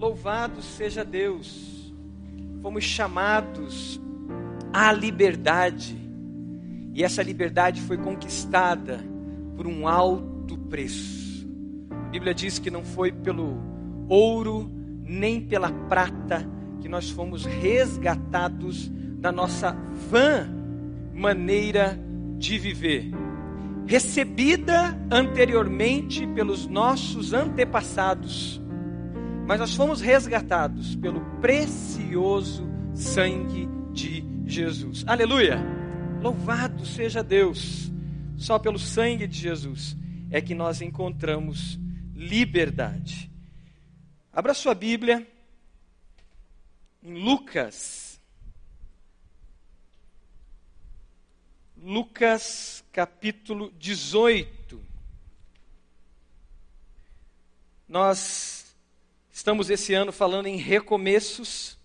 Louvado 0.00 0.62
seja 0.62 1.04
Deus. 1.04 1.92
Fomos 2.62 2.84
chamados 2.84 4.00
à 4.72 4.90
liberdade. 4.92 5.94
E 6.94 7.04
essa 7.04 7.22
liberdade 7.22 7.82
foi 7.82 7.98
conquistada 7.98 9.04
por 9.54 9.66
um 9.66 9.86
alto 9.86 10.56
preço. 10.56 11.46
A 11.90 12.08
Bíblia 12.08 12.32
diz 12.32 12.58
que 12.58 12.70
não 12.70 12.82
foi 12.82 13.12
pelo 13.12 13.58
ouro 14.08 14.70
nem 15.04 15.38
pela 15.38 15.70
prata 15.70 16.48
que 16.80 16.88
nós 16.88 17.10
fomos 17.10 17.44
resgatados 17.44 18.88
da 19.18 19.30
nossa 19.30 19.72
vã 20.10 20.48
maneira 21.12 22.00
de 22.38 22.58
viver, 22.58 23.10
recebida 23.86 24.98
anteriormente 25.10 26.26
pelos 26.28 26.66
nossos 26.66 27.34
antepassados, 27.34 28.62
mas 29.50 29.58
nós 29.58 29.74
fomos 29.74 30.00
resgatados 30.00 30.94
pelo 30.94 31.20
precioso 31.40 32.70
sangue 32.94 33.68
de 33.92 34.24
Jesus. 34.46 35.02
Aleluia! 35.08 35.58
Louvado 36.22 36.86
seja 36.86 37.20
Deus! 37.20 37.90
Só 38.38 38.60
pelo 38.60 38.78
sangue 38.78 39.26
de 39.26 39.36
Jesus 39.36 39.96
é 40.30 40.40
que 40.40 40.54
nós 40.54 40.80
encontramos 40.80 41.80
liberdade. 42.14 43.28
Abra 44.32 44.54
sua 44.54 44.72
Bíblia 44.72 45.26
em 47.02 47.14
Lucas. 47.14 48.20
Lucas 51.76 52.84
capítulo 52.92 53.72
18. 53.80 54.80
Nós 57.88 58.59
estamos 59.40 59.70
esse 59.70 59.94
ano 59.94 60.12
falando 60.12 60.48
em 60.48 60.56
recomeços, 60.56 61.78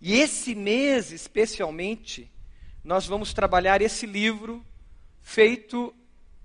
e 0.00 0.14
esse 0.14 0.54
mês 0.54 1.12
especialmente, 1.12 2.32
nós 2.82 3.06
vamos 3.06 3.34
trabalhar 3.34 3.82
esse 3.82 4.06
livro 4.06 4.64
feito 5.20 5.94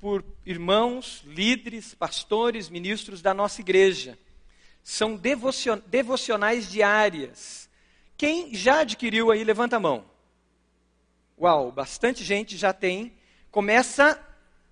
por 0.02 0.22
irmãos, 0.46 1.24
líderes, 1.26 1.96
pastores, 1.96 2.70
ministros 2.70 3.22
da 3.22 3.34
nossa 3.34 3.62
igreja. 3.62 4.20
São 4.84 5.18
devocionais 5.88 6.70
diárias 6.70 7.70
quem 8.18 8.54
já 8.54 8.82
adquiriu 8.82 9.32
aí, 9.32 9.46
levanta 9.46 9.78
a 9.78 9.80
mão. 9.80 10.04
Uau, 11.40 11.72
bastante 11.72 12.22
gente 12.22 12.58
já 12.58 12.74
tem. 12.74 13.14
Começa 13.50 14.22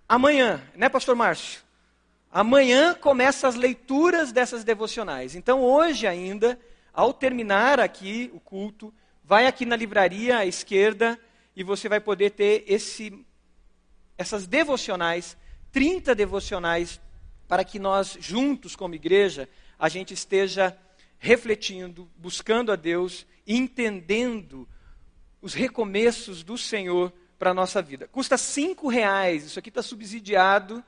amanhã, 0.07 0.69
né, 0.75 0.89
Pastor 0.89 1.15
Márcio? 1.15 1.61
Amanhã 2.31 2.93
começa 2.93 3.45
as 3.47 3.55
leituras 3.55 4.31
dessas 4.31 4.63
devocionais. 4.63 5.35
Então, 5.35 5.61
hoje 5.61 6.07
ainda, 6.07 6.57
ao 6.93 7.13
terminar 7.13 7.77
aqui 7.77 8.31
o 8.33 8.39
culto, 8.39 8.93
vai 9.21 9.47
aqui 9.47 9.65
na 9.65 9.75
livraria 9.75 10.37
à 10.37 10.45
esquerda 10.45 11.19
e 11.53 11.61
você 11.63 11.89
vai 11.89 11.99
poder 11.99 12.29
ter 12.31 12.63
esse, 12.67 13.25
essas 14.17 14.47
devocionais, 14.47 15.35
30 15.73 16.15
devocionais, 16.15 17.01
para 17.49 17.65
que 17.65 17.77
nós 17.77 18.17
juntos 18.19 18.77
como 18.77 18.95
igreja, 18.95 19.49
a 19.77 19.89
gente 19.89 20.13
esteja 20.13 20.77
refletindo, 21.19 22.09
buscando 22.17 22.71
a 22.71 22.77
Deus, 22.77 23.27
entendendo 23.45 24.65
os 25.41 25.53
recomeços 25.53 26.43
do 26.43 26.57
Senhor 26.57 27.11
para 27.37 27.51
a 27.51 27.53
nossa 27.53 27.81
vida. 27.81 28.07
Custa 28.07 28.37
cinco 28.37 28.87
reais, 28.87 29.43
isso 29.43 29.59
aqui 29.59 29.67
está 29.67 29.81
subsidiado, 29.81 30.81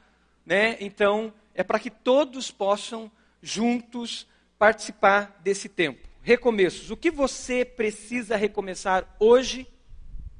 né? 0.45 0.77
Então 0.79 1.33
é 1.53 1.63
para 1.63 1.79
que 1.79 1.89
todos 1.89 2.51
possam 2.51 3.11
juntos 3.41 4.27
participar 4.57 5.39
desse 5.43 5.67
tempo. 5.67 6.07
Recomeços. 6.21 6.89
O 6.89 6.97
que 6.97 7.11
você 7.11 7.65
precisa 7.65 8.37
recomeçar 8.37 9.15
hoje, 9.19 9.67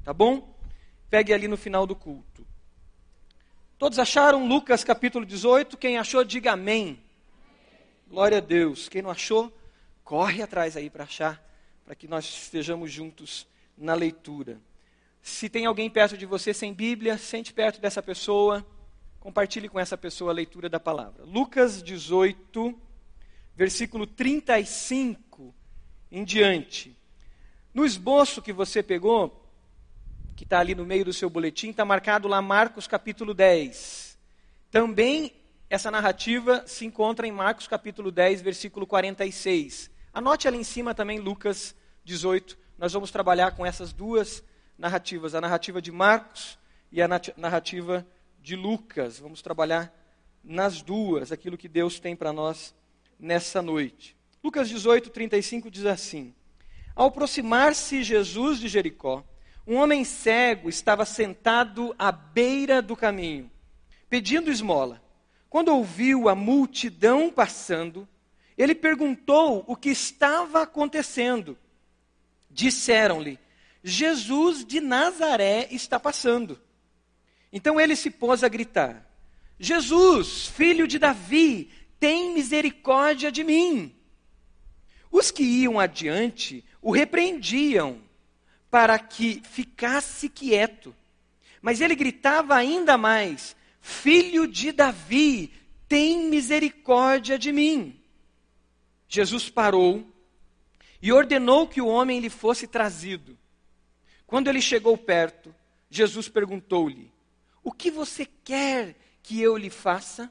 tá 0.02 0.12
bom? 0.12 0.56
Pegue 1.10 1.32
ali 1.32 1.46
no 1.46 1.56
final 1.56 1.86
do 1.86 1.94
culto. 1.94 2.46
Todos 3.76 3.98
acharam 3.98 4.48
Lucas 4.48 4.82
capítulo 4.82 5.26
18? 5.26 5.76
Quem 5.76 5.98
achou, 5.98 6.24
diga 6.24 6.52
amém. 6.52 7.02
Glória 8.08 8.38
a 8.38 8.40
Deus. 8.40 8.88
Quem 8.88 9.02
não 9.02 9.10
achou, 9.10 9.52
corre 10.02 10.42
atrás 10.42 10.76
aí 10.76 10.88
para 10.88 11.04
achar, 11.04 11.42
para 11.84 11.94
que 11.94 12.08
nós 12.08 12.24
estejamos 12.24 12.90
juntos 12.90 13.46
na 13.76 13.94
leitura. 13.94 14.58
Se 15.20 15.48
tem 15.48 15.66
alguém 15.66 15.90
perto 15.90 16.16
de 16.16 16.24
você 16.24 16.54
sem 16.54 16.72
Bíblia, 16.72 17.18
sente 17.18 17.52
perto 17.52 17.80
dessa 17.80 18.02
pessoa, 18.02 18.64
compartilhe 19.24 19.70
com 19.70 19.80
essa 19.80 19.96
pessoa 19.96 20.32
a 20.32 20.34
leitura 20.34 20.68
da 20.68 20.78
palavra. 20.78 21.24
Lucas 21.24 21.82
18, 21.82 22.78
versículo 23.56 24.06
35 24.06 25.54
em 26.12 26.22
diante. 26.22 26.94
No 27.72 27.86
esboço 27.86 28.42
que 28.42 28.52
você 28.52 28.82
pegou, 28.82 29.48
que 30.36 30.44
está 30.44 30.58
ali 30.58 30.74
no 30.74 30.84
meio 30.84 31.06
do 31.06 31.12
seu 31.14 31.30
boletim, 31.30 31.70
está 31.70 31.86
marcado 31.86 32.28
lá 32.28 32.42
Marcos 32.42 32.86
capítulo 32.86 33.32
10. 33.32 34.18
Também 34.70 35.32
essa 35.70 35.90
narrativa 35.90 36.62
se 36.66 36.84
encontra 36.84 37.26
em 37.26 37.32
Marcos 37.32 37.66
capítulo 37.66 38.12
10, 38.12 38.42
versículo 38.42 38.86
46. 38.86 39.90
Anote 40.12 40.46
ali 40.46 40.58
em 40.58 40.64
cima 40.64 40.94
também 40.94 41.18
Lucas 41.18 41.74
18. 42.04 42.58
Nós 42.76 42.92
vamos 42.92 43.10
trabalhar 43.10 43.52
com 43.52 43.64
essas 43.64 43.90
duas 43.90 44.44
narrativas, 44.76 45.34
a 45.34 45.40
narrativa 45.40 45.80
de 45.80 45.90
Marcos 45.90 46.58
e 46.92 47.00
a 47.00 47.08
narrativa 47.38 48.06
de 48.44 48.54
Lucas. 48.54 49.18
Vamos 49.18 49.40
trabalhar 49.40 49.90
nas 50.44 50.82
duas, 50.82 51.32
aquilo 51.32 51.56
que 51.56 51.66
Deus 51.66 51.98
tem 51.98 52.14
para 52.14 52.30
nós 52.30 52.74
nessa 53.18 53.62
noite. 53.62 54.14
Lucas 54.42 54.68
18, 54.68 55.08
35 55.08 55.70
diz 55.70 55.86
assim: 55.86 56.34
Ao 56.94 57.06
aproximar-se 57.06 58.04
Jesus 58.04 58.60
de 58.60 58.68
Jericó, 58.68 59.24
um 59.66 59.76
homem 59.76 60.04
cego 60.04 60.68
estava 60.68 61.06
sentado 61.06 61.94
à 61.98 62.12
beira 62.12 62.82
do 62.82 62.94
caminho, 62.94 63.50
pedindo 64.10 64.50
esmola. 64.50 65.02
Quando 65.48 65.68
ouviu 65.68 66.28
a 66.28 66.34
multidão 66.34 67.30
passando, 67.30 68.06
ele 68.58 68.74
perguntou 68.74 69.64
o 69.66 69.74
que 69.74 69.88
estava 69.88 70.60
acontecendo. 70.60 71.56
Disseram-lhe: 72.50 73.38
Jesus 73.82 74.66
de 74.66 74.82
Nazaré 74.82 75.66
está 75.70 75.98
passando. 75.98 76.60
Então 77.54 77.80
ele 77.80 77.94
se 77.94 78.10
pôs 78.10 78.42
a 78.42 78.48
gritar: 78.48 79.08
Jesus, 79.60 80.48
filho 80.48 80.88
de 80.88 80.98
Davi, 80.98 81.70
tem 82.00 82.34
misericórdia 82.34 83.30
de 83.30 83.44
mim. 83.44 83.94
Os 85.08 85.30
que 85.30 85.44
iam 85.44 85.78
adiante 85.78 86.64
o 86.82 86.90
repreendiam 86.90 88.02
para 88.68 88.98
que 88.98 89.40
ficasse 89.44 90.28
quieto. 90.28 90.92
Mas 91.62 91.80
ele 91.80 91.94
gritava 91.94 92.56
ainda 92.56 92.98
mais: 92.98 93.54
Filho 93.80 94.48
de 94.48 94.72
Davi, 94.72 95.52
tem 95.86 96.28
misericórdia 96.28 97.38
de 97.38 97.52
mim. 97.52 98.00
Jesus 99.08 99.48
parou 99.48 100.04
e 101.00 101.12
ordenou 101.12 101.68
que 101.68 101.80
o 101.80 101.86
homem 101.86 102.18
lhe 102.18 102.30
fosse 102.30 102.66
trazido. 102.66 103.38
Quando 104.26 104.48
ele 104.48 104.60
chegou 104.60 104.98
perto, 104.98 105.54
Jesus 105.88 106.28
perguntou-lhe: 106.28 107.13
O 107.64 107.72
que 107.72 107.90
você 107.90 108.24
quer 108.24 108.94
que 109.22 109.40
eu 109.40 109.56
lhe 109.56 109.70
faça? 109.70 110.30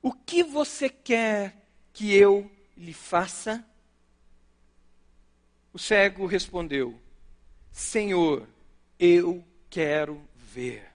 O 0.00 0.12
que 0.12 0.44
você 0.44 0.88
quer 0.88 1.66
que 1.92 2.14
eu 2.14 2.48
lhe 2.76 2.92
faça? 2.92 3.66
O 5.72 5.78
cego 5.78 6.26
respondeu: 6.26 7.00
Senhor, 7.72 8.46
eu 8.98 9.44
quero 9.68 10.22
ver. 10.34 10.92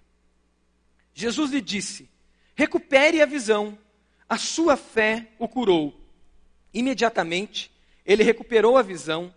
Jesus 1.13 1.51
lhe 1.51 1.59
disse: 1.59 2.09
Recupere 2.55 3.21
a 3.21 3.25
visão 3.25 3.77
a 4.29 4.37
sua 4.37 4.75
fé 4.75 5.27
o 5.39 5.47
curou. 5.47 5.93
Imediatamente, 6.73 7.71
ele 8.05 8.23
recuperou 8.23 8.77
a 8.77 8.81
visão 8.81 9.33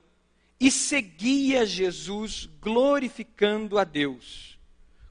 e 0.58 0.70
seguia 0.70 1.64
Jesus 1.64 2.48
glorificando 2.60 3.78
a 3.78 3.84
Deus. 3.84 4.58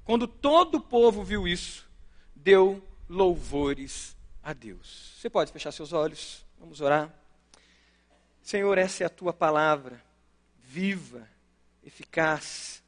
Quando 0.10 0.28
todo 0.28 0.80
o 0.80 0.82
povo 0.82 1.24
viu 1.24 1.48
isso, 1.48 1.88
deu 2.36 2.84
louvores 3.08 4.18
a 4.42 4.54
Deus. 4.54 5.14
Você 5.16 5.30
pode 5.30 5.52
fechar 5.52 5.72
seus 5.72 5.94
olhos, 5.94 6.44
vamos 6.58 6.82
orar. 6.82 7.14
Senhor, 8.42 8.76
essa 8.80 9.04
é 9.04 9.06
a 9.06 9.10
tua 9.12 9.32
palavra, 9.32 10.04
viva, 10.58 11.30
eficaz. 11.84 12.82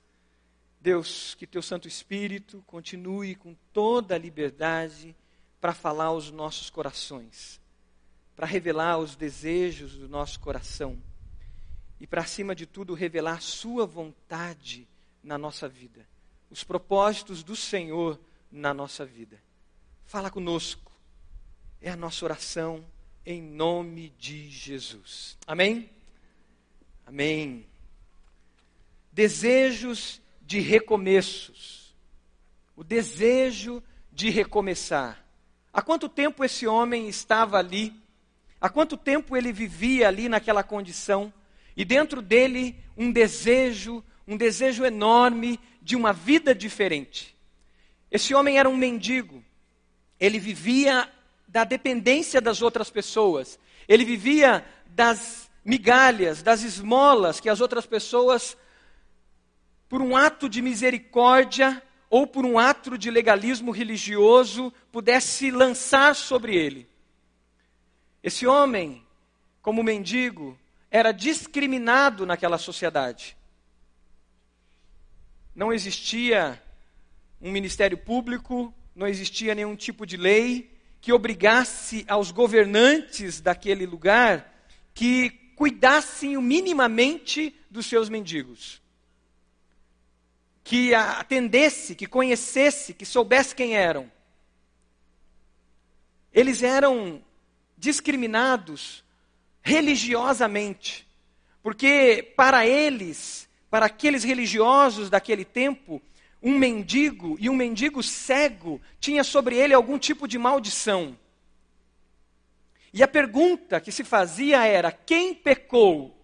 Deus, 0.79 1.35
que 1.35 1.45
teu 1.45 1.61
Santo 1.61 1.87
Espírito 1.87 2.63
continue 2.65 3.35
com 3.35 3.55
toda 3.71 4.15
a 4.15 4.17
liberdade 4.17 5.15
para 5.59 5.75
falar 5.75 6.05
aos 6.05 6.31
nossos 6.31 6.71
corações, 6.71 7.61
para 8.35 8.47
revelar 8.47 8.97
os 8.97 9.15
desejos 9.15 9.95
do 9.95 10.09
nosso 10.09 10.39
coração 10.39 10.99
e, 11.99 12.07
para 12.07 12.21
acima 12.23 12.55
de 12.55 12.65
tudo, 12.65 12.95
revelar 12.95 13.43
Sua 13.43 13.85
vontade 13.85 14.87
na 15.23 15.37
nossa 15.37 15.69
vida, 15.69 16.09
os 16.51 16.63
propósitos 16.63 17.41
do 17.41 17.55
Senhor 17.55 18.19
na 18.51 18.73
nossa 18.73 19.05
vida. 19.05 19.41
Fala 20.03 20.29
conosco, 20.29 20.91
é 21.81 21.89
a 21.89 21.95
nossa 21.95 22.25
oração 22.25 22.85
em 23.25 23.41
nome 23.41 24.13
de 24.19 24.49
Jesus. 24.49 25.37
Amém? 25.47 25.89
Amém. 27.07 27.65
Desejos 29.11 30.21
de 30.41 30.59
recomeços. 30.59 31.95
O 32.75 32.83
desejo 32.83 33.81
de 34.11 34.29
recomeçar. 34.29 35.25
Há 35.71 35.81
quanto 35.81 36.09
tempo 36.09 36.43
esse 36.43 36.67
homem 36.67 37.07
estava 37.07 37.57
ali? 37.57 37.95
Há 38.59 38.69
quanto 38.69 38.97
tempo 38.97 39.37
ele 39.37 39.53
vivia 39.53 40.07
ali 40.07 40.27
naquela 40.27 40.63
condição? 40.63 41.33
E 41.77 41.85
dentro 41.85 42.21
dele 42.21 42.75
um 42.97 43.09
desejo, 43.11 44.03
um 44.27 44.35
desejo 44.35 44.83
enorme 44.83 45.57
de 45.81 45.95
uma 45.95 46.13
vida 46.13 46.53
diferente. 46.53 47.35
Esse 48.11 48.33
homem 48.35 48.59
era 48.59 48.69
um 48.69 48.77
mendigo. 48.77 49.43
Ele 50.19 50.37
vivia 50.37 51.09
da 51.47 51.63
dependência 51.63 52.39
das 52.39 52.61
outras 52.61 52.89
pessoas. 52.89 53.59
Ele 53.87 54.05
vivia 54.05 54.65
das 54.87 55.49
migalhas, 55.63 56.43
das 56.43 56.63
esmolas 56.63 57.39
que 57.39 57.49
as 57.49 57.61
outras 57.61 57.85
pessoas, 57.85 58.57
por 59.89 60.01
um 60.01 60.15
ato 60.15 60.47
de 60.47 60.61
misericórdia 60.61 61.81
ou 62.09 62.27
por 62.27 62.45
um 62.45 62.59
ato 62.59 62.97
de 62.97 63.09
legalismo 63.09 63.71
religioso, 63.71 64.71
pudesse 64.91 65.49
lançar 65.49 66.15
sobre 66.15 66.55
ele. 66.55 66.87
Esse 68.21 68.45
homem, 68.45 69.03
como 69.61 69.81
mendigo, 69.81 70.57
era 70.91 71.11
discriminado 71.11 72.25
naquela 72.25 72.57
sociedade. 72.57 73.37
Não 75.55 75.71
existia 75.71 76.61
um 77.41 77.51
ministério 77.51 77.97
público, 77.97 78.73
não 78.95 79.07
existia 79.07 79.55
nenhum 79.55 79.75
tipo 79.75 80.05
de 80.05 80.17
lei 80.17 80.71
que 81.01 81.11
obrigasse 81.11 82.05
aos 82.07 82.31
governantes 82.31 83.41
daquele 83.41 83.85
lugar 83.85 84.47
que 84.93 85.31
cuidassem 85.55 86.37
minimamente 86.41 87.55
dos 87.69 87.85
seus 87.87 88.07
mendigos. 88.07 88.81
Que 90.63 90.93
atendesse, 90.93 91.95
que 91.95 92.05
conhecesse, 92.05 92.93
que 92.93 93.05
soubesse 93.05 93.55
quem 93.55 93.75
eram. 93.75 94.11
Eles 96.31 96.61
eram 96.61 97.23
discriminados 97.77 99.03
religiosamente, 99.61 101.07
porque 101.61 102.33
para 102.35 102.65
eles, 102.65 103.49
para 103.71 103.85
aqueles 103.85 104.25
religiosos 104.25 105.09
daquele 105.09 105.45
tempo, 105.45 106.01
um 106.43 106.57
mendigo 106.57 107.37
e 107.39 107.49
um 107.49 107.55
mendigo 107.55 108.03
cego 108.03 108.81
tinha 108.99 109.23
sobre 109.23 109.55
ele 109.55 109.73
algum 109.73 109.97
tipo 109.97 110.27
de 110.27 110.37
maldição. 110.37 111.17
E 112.93 113.01
a 113.01 113.07
pergunta 113.07 113.79
que 113.79 113.91
se 113.91 114.03
fazia 114.03 114.65
era: 114.65 114.91
quem 114.91 115.33
pecou? 115.33 116.17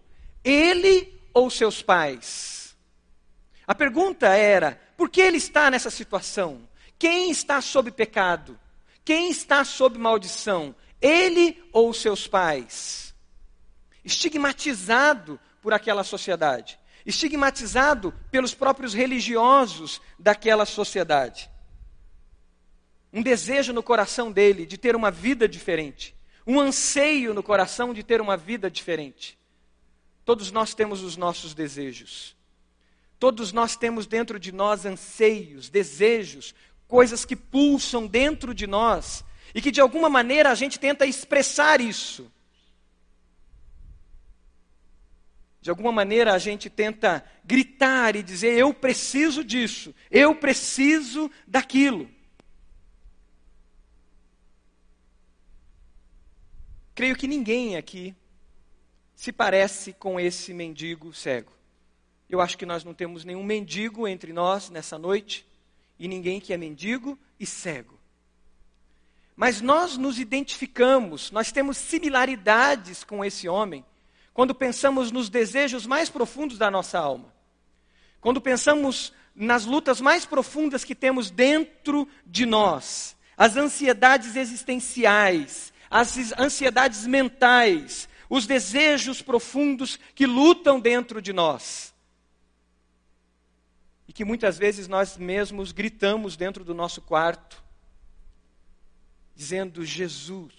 Ele 0.44 1.18
ou 1.32 1.48
seus 1.48 1.82
pais? 1.82 2.76
A 3.66 3.74
pergunta 3.74 4.28
era: 4.28 4.78
por 4.94 5.08
que 5.08 5.22
ele 5.22 5.38
está 5.38 5.70
nessa 5.70 5.90
situação? 5.90 6.68
Quem 6.98 7.30
está 7.30 7.62
sob 7.62 7.90
pecado? 7.90 8.60
Quem 9.04 9.30
está 9.30 9.64
sob 9.64 9.96
maldição? 9.96 10.74
Ele 11.00 11.62
ou 11.72 11.94
seus 11.94 12.26
pais? 12.26 13.14
Estigmatizado 14.04 15.40
por 15.62 15.72
aquela 15.72 16.04
sociedade, 16.04 16.78
estigmatizado 17.08 18.12
pelos 18.30 18.52
próprios 18.52 18.92
religiosos 18.92 19.98
daquela 20.18 20.66
sociedade. 20.66 21.50
Um 23.10 23.22
desejo 23.22 23.72
no 23.72 23.82
coração 23.82 24.30
dele 24.30 24.66
de 24.66 24.76
ter 24.76 24.94
uma 24.94 25.10
vida 25.10 25.48
diferente, 25.48 26.14
um 26.46 26.60
anseio 26.60 27.32
no 27.32 27.42
coração 27.42 27.94
de 27.94 28.02
ter 28.02 28.20
uma 28.20 28.36
vida 28.36 28.70
diferente. 28.70 29.38
Todos 30.22 30.52
nós 30.52 30.74
temos 30.74 31.02
os 31.02 31.16
nossos 31.16 31.54
desejos. 31.54 32.36
Todos 33.18 33.52
nós 33.52 33.74
temos 33.74 34.06
dentro 34.06 34.38
de 34.38 34.52
nós 34.52 34.84
anseios, 34.84 35.70
desejos, 35.70 36.54
coisas 36.86 37.24
que 37.24 37.34
pulsam 37.34 38.06
dentro 38.06 38.52
de 38.52 38.66
nós 38.66 39.24
e 39.54 39.62
que 39.62 39.70
de 39.70 39.80
alguma 39.80 40.10
maneira 40.10 40.50
a 40.50 40.54
gente 40.54 40.78
tenta 40.78 41.06
expressar 41.06 41.80
isso. 41.80 42.30
De 45.60 45.70
alguma 45.70 45.90
maneira 45.90 46.32
a 46.32 46.38
gente 46.38 46.70
tenta 46.70 47.24
gritar 47.44 48.14
e 48.16 48.22
dizer: 48.22 48.56
eu 48.56 48.72
preciso 48.72 49.42
disso, 49.42 49.94
eu 50.10 50.34
preciso 50.34 51.30
daquilo. 51.46 52.08
Creio 56.94 57.16
que 57.16 57.28
ninguém 57.28 57.76
aqui 57.76 58.14
se 59.14 59.32
parece 59.32 59.92
com 59.92 60.18
esse 60.18 60.52
mendigo 60.54 61.12
cego. 61.12 61.52
Eu 62.28 62.40
acho 62.40 62.58
que 62.58 62.66
nós 62.66 62.84
não 62.84 62.92
temos 62.92 63.24
nenhum 63.24 63.42
mendigo 63.42 64.06
entre 64.06 64.32
nós 64.32 64.68
nessa 64.68 64.98
noite, 64.98 65.46
e 65.98 66.06
ninguém 66.06 66.40
que 66.40 66.52
é 66.52 66.56
mendigo 66.56 67.18
e 67.38 67.46
cego. 67.46 67.98
Mas 69.34 69.60
nós 69.60 69.96
nos 69.96 70.18
identificamos, 70.18 71.30
nós 71.30 71.50
temos 71.52 71.76
similaridades 71.76 73.04
com 73.04 73.24
esse 73.24 73.48
homem, 73.48 73.84
quando 74.38 74.54
pensamos 74.54 75.10
nos 75.10 75.28
desejos 75.28 75.84
mais 75.84 76.08
profundos 76.08 76.58
da 76.58 76.70
nossa 76.70 76.96
alma. 76.96 77.34
Quando 78.20 78.40
pensamos 78.40 79.12
nas 79.34 79.64
lutas 79.64 80.00
mais 80.00 80.24
profundas 80.24 80.84
que 80.84 80.94
temos 80.94 81.28
dentro 81.28 82.08
de 82.24 82.46
nós, 82.46 83.16
as 83.36 83.56
ansiedades 83.56 84.36
existenciais, 84.36 85.72
as 85.90 86.16
ansiedades 86.38 87.04
mentais, 87.04 88.08
os 88.30 88.46
desejos 88.46 89.20
profundos 89.20 89.98
que 90.14 90.24
lutam 90.24 90.78
dentro 90.78 91.20
de 91.20 91.32
nós. 91.32 91.92
E 94.06 94.12
que 94.12 94.24
muitas 94.24 94.56
vezes 94.56 94.86
nós 94.86 95.16
mesmos 95.16 95.72
gritamos 95.72 96.36
dentro 96.36 96.62
do 96.62 96.74
nosso 96.74 97.02
quarto, 97.02 97.60
dizendo: 99.34 99.84
Jesus, 99.84 100.54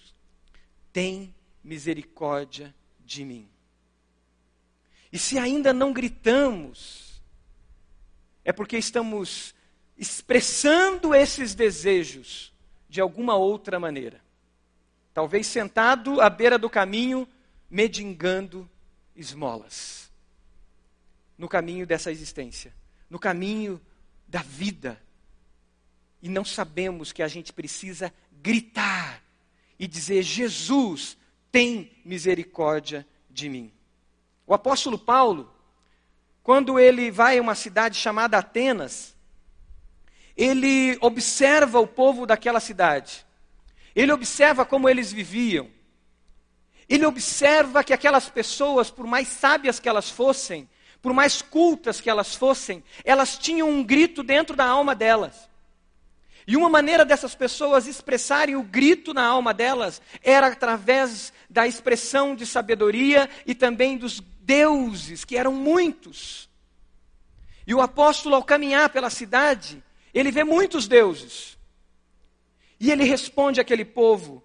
tem 0.92 1.34
misericórdia 1.64 2.74
de 3.02 3.24
mim. 3.24 3.48
E 5.12 5.18
se 5.18 5.38
ainda 5.38 5.72
não 5.72 5.92
gritamos, 5.92 7.20
é 8.44 8.52
porque 8.52 8.78
estamos 8.78 9.54
expressando 9.96 11.14
esses 11.14 11.54
desejos 11.54 12.52
de 12.88 13.00
alguma 13.00 13.36
outra 13.36 13.78
maneira. 13.78 14.20
Talvez 15.12 15.46
sentado 15.46 16.20
à 16.20 16.30
beira 16.30 16.58
do 16.58 16.70
caminho, 16.70 17.28
medingando 17.68 18.68
esmolas. 19.14 20.10
No 21.36 21.48
caminho 21.48 21.86
dessa 21.86 22.10
existência, 22.10 22.72
no 23.08 23.18
caminho 23.18 23.80
da 24.28 24.42
vida. 24.42 25.00
E 26.22 26.28
não 26.28 26.44
sabemos 26.44 27.12
que 27.12 27.22
a 27.22 27.28
gente 27.28 27.52
precisa 27.52 28.12
gritar 28.42 29.22
e 29.78 29.86
dizer: 29.86 30.22
Jesus, 30.22 31.16
tem 31.50 31.90
misericórdia 32.04 33.06
de 33.28 33.48
mim. 33.48 33.72
O 34.50 34.54
apóstolo 34.54 34.98
Paulo, 34.98 35.48
quando 36.42 36.76
ele 36.76 37.08
vai 37.08 37.38
a 37.38 37.40
uma 37.40 37.54
cidade 37.54 37.96
chamada 37.96 38.36
Atenas, 38.36 39.14
ele 40.36 40.98
observa 41.00 41.78
o 41.78 41.86
povo 41.86 42.26
daquela 42.26 42.58
cidade. 42.58 43.24
Ele 43.94 44.10
observa 44.10 44.66
como 44.66 44.88
eles 44.88 45.12
viviam. 45.12 45.70
Ele 46.88 47.06
observa 47.06 47.84
que 47.84 47.92
aquelas 47.92 48.28
pessoas, 48.28 48.90
por 48.90 49.06
mais 49.06 49.28
sábias 49.28 49.78
que 49.78 49.88
elas 49.88 50.10
fossem, 50.10 50.68
por 51.00 51.12
mais 51.12 51.40
cultas 51.40 52.00
que 52.00 52.10
elas 52.10 52.34
fossem, 52.34 52.82
elas 53.04 53.38
tinham 53.38 53.70
um 53.70 53.84
grito 53.84 54.20
dentro 54.20 54.56
da 54.56 54.64
alma 54.64 54.96
delas. 54.96 55.48
E 56.44 56.56
uma 56.56 56.68
maneira 56.68 57.04
dessas 57.04 57.36
pessoas 57.36 57.86
expressarem 57.86 58.56
o 58.56 58.64
grito 58.64 59.14
na 59.14 59.24
alma 59.24 59.54
delas 59.54 60.02
era 60.20 60.48
através 60.48 61.32
da 61.48 61.68
expressão 61.68 62.34
de 62.34 62.44
sabedoria 62.44 63.30
e 63.46 63.54
também 63.54 63.96
dos 63.96 64.20
deuses, 64.50 65.24
que 65.24 65.36
eram 65.36 65.52
muitos. 65.52 66.50
E 67.64 67.72
o 67.72 67.80
apóstolo, 67.80 68.34
ao 68.34 68.42
caminhar 68.42 68.90
pela 68.90 69.08
cidade, 69.08 69.80
ele 70.12 70.32
vê 70.32 70.42
muitos 70.42 70.88
deuses. 70.88 71.56
E 72.80 72.90
ele 72.90 73.04
responde 73.04 73.60
àquele 73.60 73.84
povo: 73.84 74.42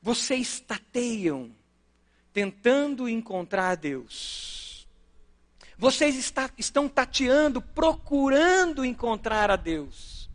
Vocês 0.00 0.58
tateiam, 0.58 1.54
tentando 2.32 3.06
encontrar 3.06 3.76
Deus. 3.76 4.88
Vocês 5.76 6.16
está, 6.16 6.48
estão 6.56 6.88
tateando, 6.88 7.60
procurando 7.60 8.86
encontrar 8.86 9.50
a 9.50 9.56
Deus. 9.56 10.30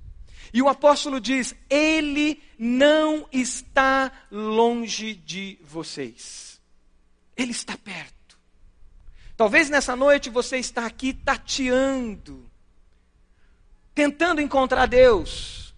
E 0.54 0.62
o 0.62 0.70
apóstolo 0.70 1.20
diz: 1.20 1.56
Ele 1.68 2.40
não 2.56 3.28
está 3.32 4.12
longe 4.30 5.16
de 5.16 5.58
vocês. 5.64 6.62
Ele 7.36 7.52
está 7.52 7.76
perto. 7.76 8.19
Talvez 9.40 9.70
nessa 9.70 9.96
noite 9.96 10.30
você 10.30 10.58
está 10.58 10.86
aqui 10.86 11.14
tateando, 11.14 12.52
tentando 13.96 14.42
encontrar 14.42 14.86
Deus. 14.86 15.74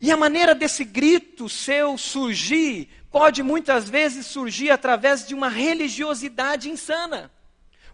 E 0.00 0.12
a 0.12 0.16
maneira 0.16 0.54
desse 0.54 0.84
grito 0.84 1.48
seu 1.48 1.98
surgir 1.98 2.88
pode 3.10 3.42
muitas 3.42 3.90
vezes 3.90 4.26
surgir 4.26 4.70
através 4.70 5.26
de 5.26 5.34
uma 5.34 5.48
religiosidade 5.48 6.70
insana, 6.70 7.32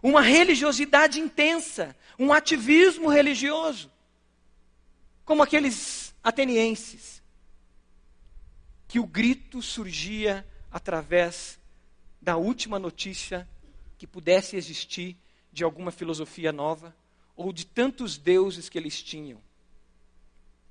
uma 0.03 0.21
religiosidade 0.21 1.19
intensa, 1.19 1.95
um 2.19 2.31
ativismo 2.31 3.09
religioso, 3.09 3.91
como 5.25 5.41
aqueles 5.41 6.13
atenienses, 6.23 7.23
que 8.87 8.99
o 8.99 9.07
grito 9.07 9.63
surgia 9.63 10.45
através 10.71 11.59
da 12.21 12.37
última 12.37 12.77
notícia 12.77 13.49
que 13.97 14.07
pudesse 14.07 14.55
existir 14.55 15.17
de 15.51 15.63
alguma 15.63 15.91
filosofia 15.91 16.51
nova 16.51 16.95
ou 17.35 17.51
de 17.51 17.65
tantos 17.65 18.17
deuses 18.17 18.69
que 18.69 18.77
eles 18.77 19.01
tinham. 19.01 19.41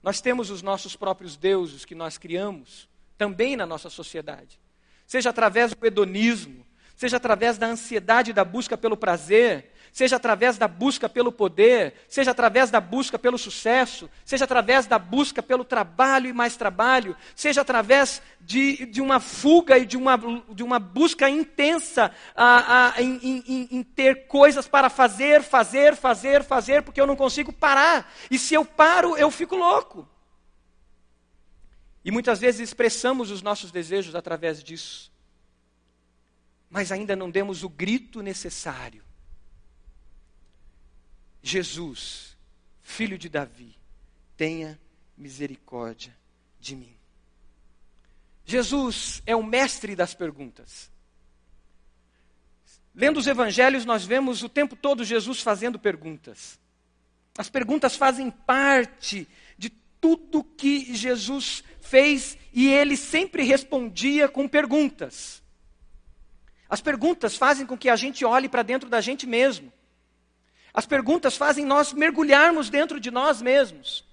Nós 0.03 0.21
temos 0.21 0.51
os 0.51 0.63
nossos 0.63 0.95
próprios 0.95 1.37
deuses 1.37 1.85
que 1.85 1.95
nós 1.95 2.17
criamos 2.19 2.89
também 3.19 3.57
na 3.57 3.67
nossa 3.67 3.91
sociedade. 3.91 4.61
Seja 5.07 5.31
através 5.31 5.75
do 5.75 5.87
hedonismo, 5.87 6.67
seja 6.95 7.17
através 7.17 7.59
da 7.59 7.67
ansiedade 7.67 8.33
da 8.33 8.45
busca 8.45 8.77
pelo 8.77 8.97
prazer, 8.97 9.73
seja 9.97 10.17
através 10.17 10.59
da 10.59 10.69
busca 10.69 11.09
pelo 11.09 11.33
poder, 11.33 11.95
seja 12.07 12.31
através 12.33 12.71
da 12.71 12.79
busca 12.83 13.19
pelo 13.19 13.39
sucesso, 13.39 14.11
seja 14.27 14.45
através 14.45 14.87
da 14.87 14.99
busca 14.99 15.43
pelo 15.43 15.65
trabalho 15.65 16.29
e 16.29 16.35
mais 16.35 16.55
trabalho, 16.55 17.17
seja 17.35 17.63
através 17.63 18.21
de, 18.39 18.85
de 18.85 19.01
uma 19.01 19.21
fuga 19.21 19.79
e 19.79 19.87
de 19.87 19.97
uma, 19.97 20.19
de 20.51 20.63
uma 20.63 20.79
busca 20.79 21.31
intensa 21.31 22.15
a, 22.35 22.89
a, 22.89 23.03
em, 23.03 23.43
em, 23.49 23.69
em 23.71 23.83
ter 23.83 24.27
coisas 24.27 24.69
para 24.69 24.91
fazer, 24.91 25.43
fazer, 25.43 25.97
fazer, 25.97 26.45
fazer, 26.45 26.83
porque 26.83 27.01
eu 27.01 27.07
não 27.07 27.17
consigo 27.17 27.51
parar. 27.51 28.13
E 28.31 28.39
se 28.39 28.53
eu 28.53 28.67
paro, 28.67 29.17
eu 29.17 29.31
fico 29.31 29.57
louco. 29.57 30.07
E 32.05 32.11
muitas 32.11 32.39
vezes 32.39 32.61
expressamos 32.61 33.31
os 33.31 33.41
nossos 33.41 33.71
desejos 33.71 34.15
através 34.15 34.63
disso. 34.63 35.11
Mas 36.69 36.93
ainda 36.93 37.17
não 37.17 37.31
demos 37.31 37.63
o 37.65 37.69
grito 37.71 38.21
necessário 38.21 39.06
Jesus, 41.47 42.37
filho 42.83 43.17
de 43.17 43.29
Davi, 43.29 43.79
tenha 44.37 44.79
misericórdia 45.17 46.13
de 46.59 46.75
mim. 46.75 46.93
Jesus 48.45 49.23
é 49.25 49.37
o 49.37 49.45
mestre 49.45 49.95
das 49.95 50.13
perguntas. 50.13 50.91
Lendo 52.93 53.19
os 53.19 53.29
evangelhos, 53.29 53.85
nós 53.85 54.05
vemos 54.05 54.43
o 54.43 54.49
tempo 54.49 54.75
todo 54.75 55.05
Jesus 55.05 55.41
fazendo 55.41 55.79
perguntas. 55.79 56.59
As 57.39 57.49
perguntas 57.49 57.95
fazem 57.95 58.29
parte 58.29 59.29
de 59.57 59.71
tudo 60.01 60.43
que 60.43 60.97
Jesus 60.97 61.63
fez 61.81 62.37
e 62.53 62.69
ele 62.69 62.97
sempre 62.97 63.45
respondia 63.45 64.29
com 64.29 64.49
perguntas. 64.49 65.43
As 66.69 66.81
perguntas 66.81 67.37
fazem 67.37 67.65
com 67.65 67.79
que 67.79 67.89
a 67.89 67.95
gente 67.95 68.25
olhe 68.25 68.49
para 68.49 68.65
dentro 68.65 68.91
da 68.91 69.01
gente 69.01 69.29
mesmo. 69.29 69.73
As 70.77 70.85
perguntas 70.85 71.39
fazem 71.39 71.65
nós 71.65 71.95
mergulharmos 71.95 72.69
dentro 72.69 73.01
de 73.01 73.11
nós 73.11 73.41
mesmos. 73.41 74.05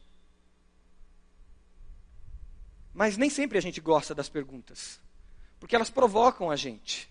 Mas 2.94 3.18
nem 3.18 3.30
sempre 3.30 3.58
a 3.58 3.62
gente 3.62 3.82
gosta 3.82 4.16
das 4.16 4.30
perguntas, 4.30 5.02
porque 5.60 5.76
elas 5.76 5.90
provocam 5.90 6.50
a 6.50 6.56
gente, 6.56 7.10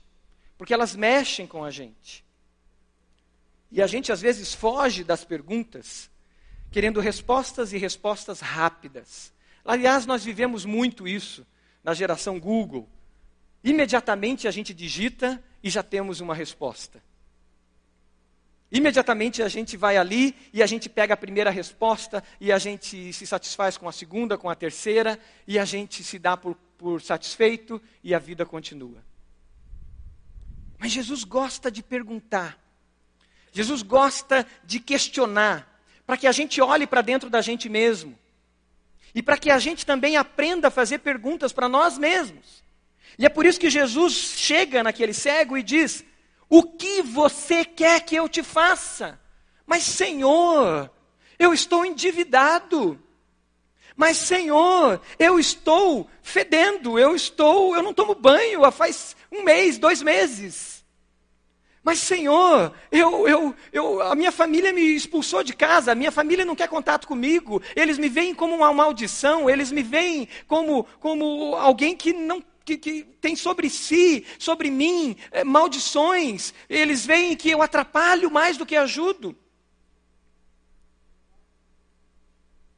porque 0.57 0.73
elas 0.73 0.97
mexem 0.97 1.47
com 1.47 1.63
a 1.63 1.71
gente. 1.71 2.25
E 3.71 3.83
a 3.83 3.87
gente 3.87 4.11
às 4.11 4.23
vezes 4.23 4.55
foge 4.55 5.05
das 5.05 5.23
perguntas, 5.23 6.11
querendo 6.71 6.99
respostas 6.99 7.75
e 7.75 7.77
respostas 7.77 8.41
rápidas. 8.41 9.35
Aliás, 9.63 10.07
nós 10.07 10.25
vivemos 10.25 10.65
muito 10.65 11.07
isso 11.07 11.47
na 11.85 11.93
geração 11.93 12.41
Google. 12.41 12.89
Imediatamente 13.63 14.49
a 14.49 14.51
gente 14.51 14.73
digita 14.73 15.45
e 15.63 15.69
já 15.69 15.83
temos 15.83 16.21
uma 16.21 16.35
resposta. 16.35 17.03
Imediatamente 18.73 19.43
a 19.43 19.49
gente 19.49 19.77
vai 19.77 19.99
ali 19.99 20.35
e 20.51 20.63
a 20.63 20.67
gente 20.67 20.89
pega 20.89 21.13
a 21.13 21.17
primeira 21.17 21.51
resposta 21.51 22.25
e 22.41 22.51
a 22.51 22.59
gente 22.59 23.13
se 23.13 23.27
satisfaz 23.27 23.77
com 23.77 23.87
a 23.87 23.93
segunda, 23.93 24.39
com 24.39 24.49
a 24.49 24.55
terceira 24.55 25.19
e 25.47 25.59
a 25.59 25.65
gente 25.67 26.03
se 26.03 26.19
dá 26.19 26.39
por, 26.39 26.57
por 26.79 27.03
satisfeito 27.03 27.81
e 28.03 28.15
a 28.15 28.19
vida 28.19 28.47
continua. 28.47 29.05
Mas 30.79 30.91
Jesus 30.91 31.23
gosta 31.23 31.71
de 31.71 31.83
perguntar. 31.83 32.59
Jesus 33.53 33.83
gosta 33.83 34.47
de 34.65 34.81
questionar, 34.81 35.79
para 36.07 36.17
que 36.17 36.27
a 36.27 36.33
gente 36.33 36.59
olhe 36.63 36.87
para 36.87 37.03
dentro 37.03 37.29
da 37.29 37.43
gente 37.43 37.69
mesmo. 37.69 38.19
E 39.15 39.23
para 39.23 39.37
que 39.37 39.51
a 39.51 39.59
gente 39.59 39.85
também 39.85 40.17
aprenda 40.17 40.69
a 40.69 40.71
fazer 40.71 41.01
perguntas 41.01 41.53
para 41.53 41.69
nós 41.69 41.99
mesmos. 41.99 42.65
E 43.19 43.27
é 43.27 43.29
por 43.29 43.45
isso 43.45 43.61
que 43.61 43.69
Jesus 43.69 44.15
chega 44.15 44.83
naquele 44.83 45.13
cego 45.13 45.59
e 45.59 45.63
diz: 45.63 46.03
o 46.55 46.63
que 46.63 47.01
você 47.01 47.65
quer 47.65 48.01
que 48.01 48.15
eu 48.15 48.29
te 48.29 48.43
faça? 48.43 49.19
Mas, 49.65 49.85
Senhor, 49.85 50.91
eu 51.39 51.55
estou 51.55 51.83
endividado. 51.83 53.03
Mas, 53.97 54.19
Senhor, 54.19 55.01
eu 55.19 55.41
estou 55.41 56.11
fedendo, 56.21 56.99
eu 56.99 57.17
estou, 57.17 57.75
eu 57.75 57.83
não 57.83 57.95
tomo 57.95 58.15
banho 58.15 58.67
há 58.67 58.71
faz 58.71 59.17
um 59.33 59.43
mês, 59.43 59.79
dois 59.79 60.03
meses. 60.03 60.85
Mas, 61.83 62.01
Senhor, 62.01 62.75
eu, 62.91 63.27
eu, 63.27 63.55
eu, 63.73 64.03
a 64.03 64.15
minha 64.15 64.31
família 64.31 64.75
me 64.75 64.95
expulsou 64.95 65.43
de 65.43 65.55
casa, 65.55 65.93
a 65.93 65.95
minha 65.95 66.13
família 66.13 66.45
não 66.45 66.55
quer 66.55 66.69
contato 66.69 67.09
comigo, 67.09 67.63
eles 67.75 67.97
me 67.97 68.11
veem 68.11 68.35
como 68.35 68.55
uma 68.55 68.75
maldição, 68.75 69.49
eles 69.49 69.73
me 69.73 69.83
veem 69.83 70.29
como, 70.47 70.85
como 71.01 71.57
alguém 71.57 71.97
que 71.97 72.13
não 72.13 72.45
que, 72.65 72.77
que 72.77 73.05
tem 73.21 73.35
sobre 73.37 73.69
si, 73.69 74.27
sobre 74.39 74.71
mim, 74.71 75.17
é, 75.31 75.45
maldições. 75.45 76.55
Eles 76.69 77.05
veem 77.05 77.37
que 77.37 77.51
eu 77.51 77.63
atrapalho 77.63 78.31
mais 78.31 78.57
do 78.57 78.67
que 78.67 78.77
ajudo. 78.77 79.37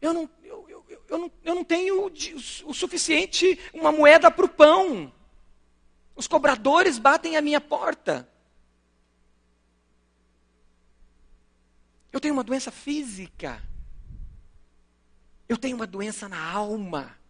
Eu 0.00 0.12
não, 0.12 0.30
eu, 0.42 0.66
eu, 0.68 0.84
eu 1.08 1.18
não, 1.18 1.32
eu 1.42 1.54
não 1.54 1.64
tenho 1.64 2.06
o, 2.06 2.74
suficiente, 2.74 3.58
uma 3.72 3.90
moeda 3.90 4.30
para 4.30 4.44
o 4.44 4.48
pão. 4.48 5.12
Os 6.14 6.26
cobradores 6.26 6.98
batem 6.98 7.36
à 7.36 7.40
minha 7.40 7.60
porta. 7.60 8.28
Eu 12.12 12.20
tenho 12.20 12.34
uma 12.34 12.44
doença 12.44 12.70
física. 12.70 13.62
Eu 15.48 15.56
tenho 15.58 15.76
uma 15.76 15.86
doença 15.86 16.28
na 16.28 16.52
alma 16.52 17.23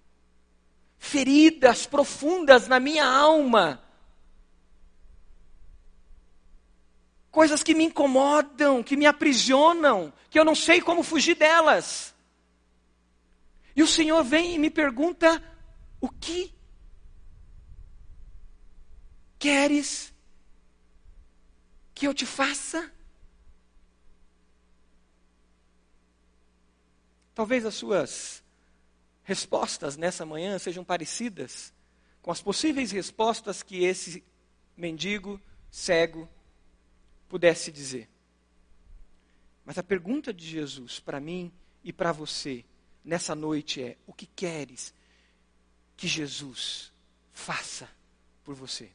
feridas 1.05 1.85
profundas 1.85 2.67
na 2.67 2.81
minha 2.81 3.05
alma. 3.05 3.81
Coisas 7.31 7.63
que 7.63 7.75
me 7.75 7.85
incomodam, 7.85 8.83
que 8.83 8.97
me 8.97 9.05
aprisionam, 9.05 10.13
que 10.31 10.39
eu 10.39 10.45
não 10.45 10.55
sei 10.55 10.81
como 10.81 11.03
fugir 11.03 11.35
delas. 11.35 12.15
E 13.77 13.83
o 13.83 13.87
Senhor 13.87 14.25
vem 14.25 14.55
e 14.55 14.59
me 14.59 14.71
pergunta: 14.71 15.43
o 16.01 16.09
que 16.09 16.55
queres 19.39 20.13
que 21.95 22.07
eu 22.07 22.15
te 22.15 22.25
faça? 22.25 22.91
Talvez 27.35 27.67
as 27.67 27.75
suas 27.75 28.44
respostas 29.25 29.97
nessa 29.97 30.25
manhã 30.25 30.59
sejam 30.59 30.85
parecidas 30.85 31.73
com 32.23 32.31
as 32.31 32.41
possíveis 32.41 32.93
respostas 32.93 33.63
que 33.63 33.85
esse 33.85 34.23
mendigo 34.77 35.41
cego 35.71 36.29
pudesse 37.29 37.73
dizer. 37.73 38.09
Mas 39.65 39.79
a 39.79 39.83
pergunta 39.83 40.33
de 40.33 40.47
Jesus 40.47 41.01
para 41.01 41.19
mim 41.19 41.53
e 41.83 41.93
para 41.93 42.13
você 42.13 42.65
nessa 43.05 43.35
noite 43.35 43.83
é: 43.83 43.97
o 44.07 44.13
que 44.13 44.27
queres 44.27 44.95
que 45.97 46.07
Jesus 46.07 46.93
faça 47.33 47.89
por 48.45 48.55
você? 48.55 48.91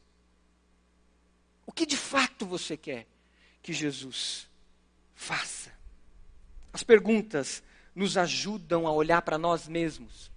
O 1.65 1.71
que 1.71 1.85
de 1.85 1.97
fato 1.97 2.45
você 2.45 2.75
quer 2.77 3.07
que 3.61 3.73
Jesus 3.73 4.47
faça? 5.13 5.71
As 6.73 6.83
perguntas 6.83 7.63
nos 7.99 8.17
ajudam 8.17 8.87
a 8.87 8.91
olhar 8.93 9.21
para 9.21 9.37
nós 9.37 9.67
mesmos. 9.67 10.31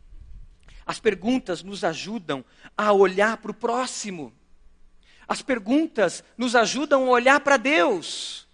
As 0.85 0.99
perguntas 0.99 1.63
nos 1.63 1.85
ajudam 1.85 2.45
a 2.77 2.93
olhar 2.93 3.37
para 3.37 3.53
o 3.53 3.55
próximo. 3.55 4.33
As 5.29 5.43
perguntas 5.43 6.25
nos 6.37 6.57
ajudam 6.57 7.07
a 7.07 7.11
olhar 7.11 7.39
para 7.39 7.57
Deus. 7.57 8.49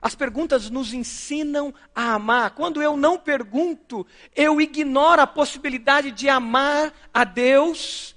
As 0.00 0.14
perguntas 0.14 0.70
nos 0.70 0.94
ensinam 0.94 1.74
a 1.92 2.14
amar. 2.14 2.52
Quando 2.52 2.80
eu 2.80 2.96
não 2.96 3.18
pergunto, 3.18 4.06
eu 4.36 4.60
ignoro 4.60 5.20
a 5.20 5.26
possibilidade 5.26 6.12
de 6.12 6.28
amar 6.28 6.94
a 7.12 7.24
Deus, 7.24 8.14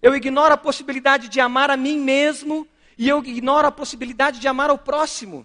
eu 0.00 0.14
ignoro 0.14 0.54
a 0.54 0.56
possibilidade 0.56 1.28
de 1.28 1.40
amar 1.40 1.68
a 1.68 1.76
mim 1.76 1.98
mesmo, 1.98 2.64
e 2.96 3.08
eu 3.08 3.18
ignoro 3.18 3.66
a 3.66 3.72
possibilidade 3.72 4.38
de 4.38 4.46
amar 4.46 4.70
ao 4.70 4.78
próximo. 4.78 5.44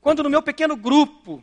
Quando 0.00 0.24
no 0.24 0.28
meu 0.28 0.42
pequeno 0.42 0.74
grupo 0.74 1.42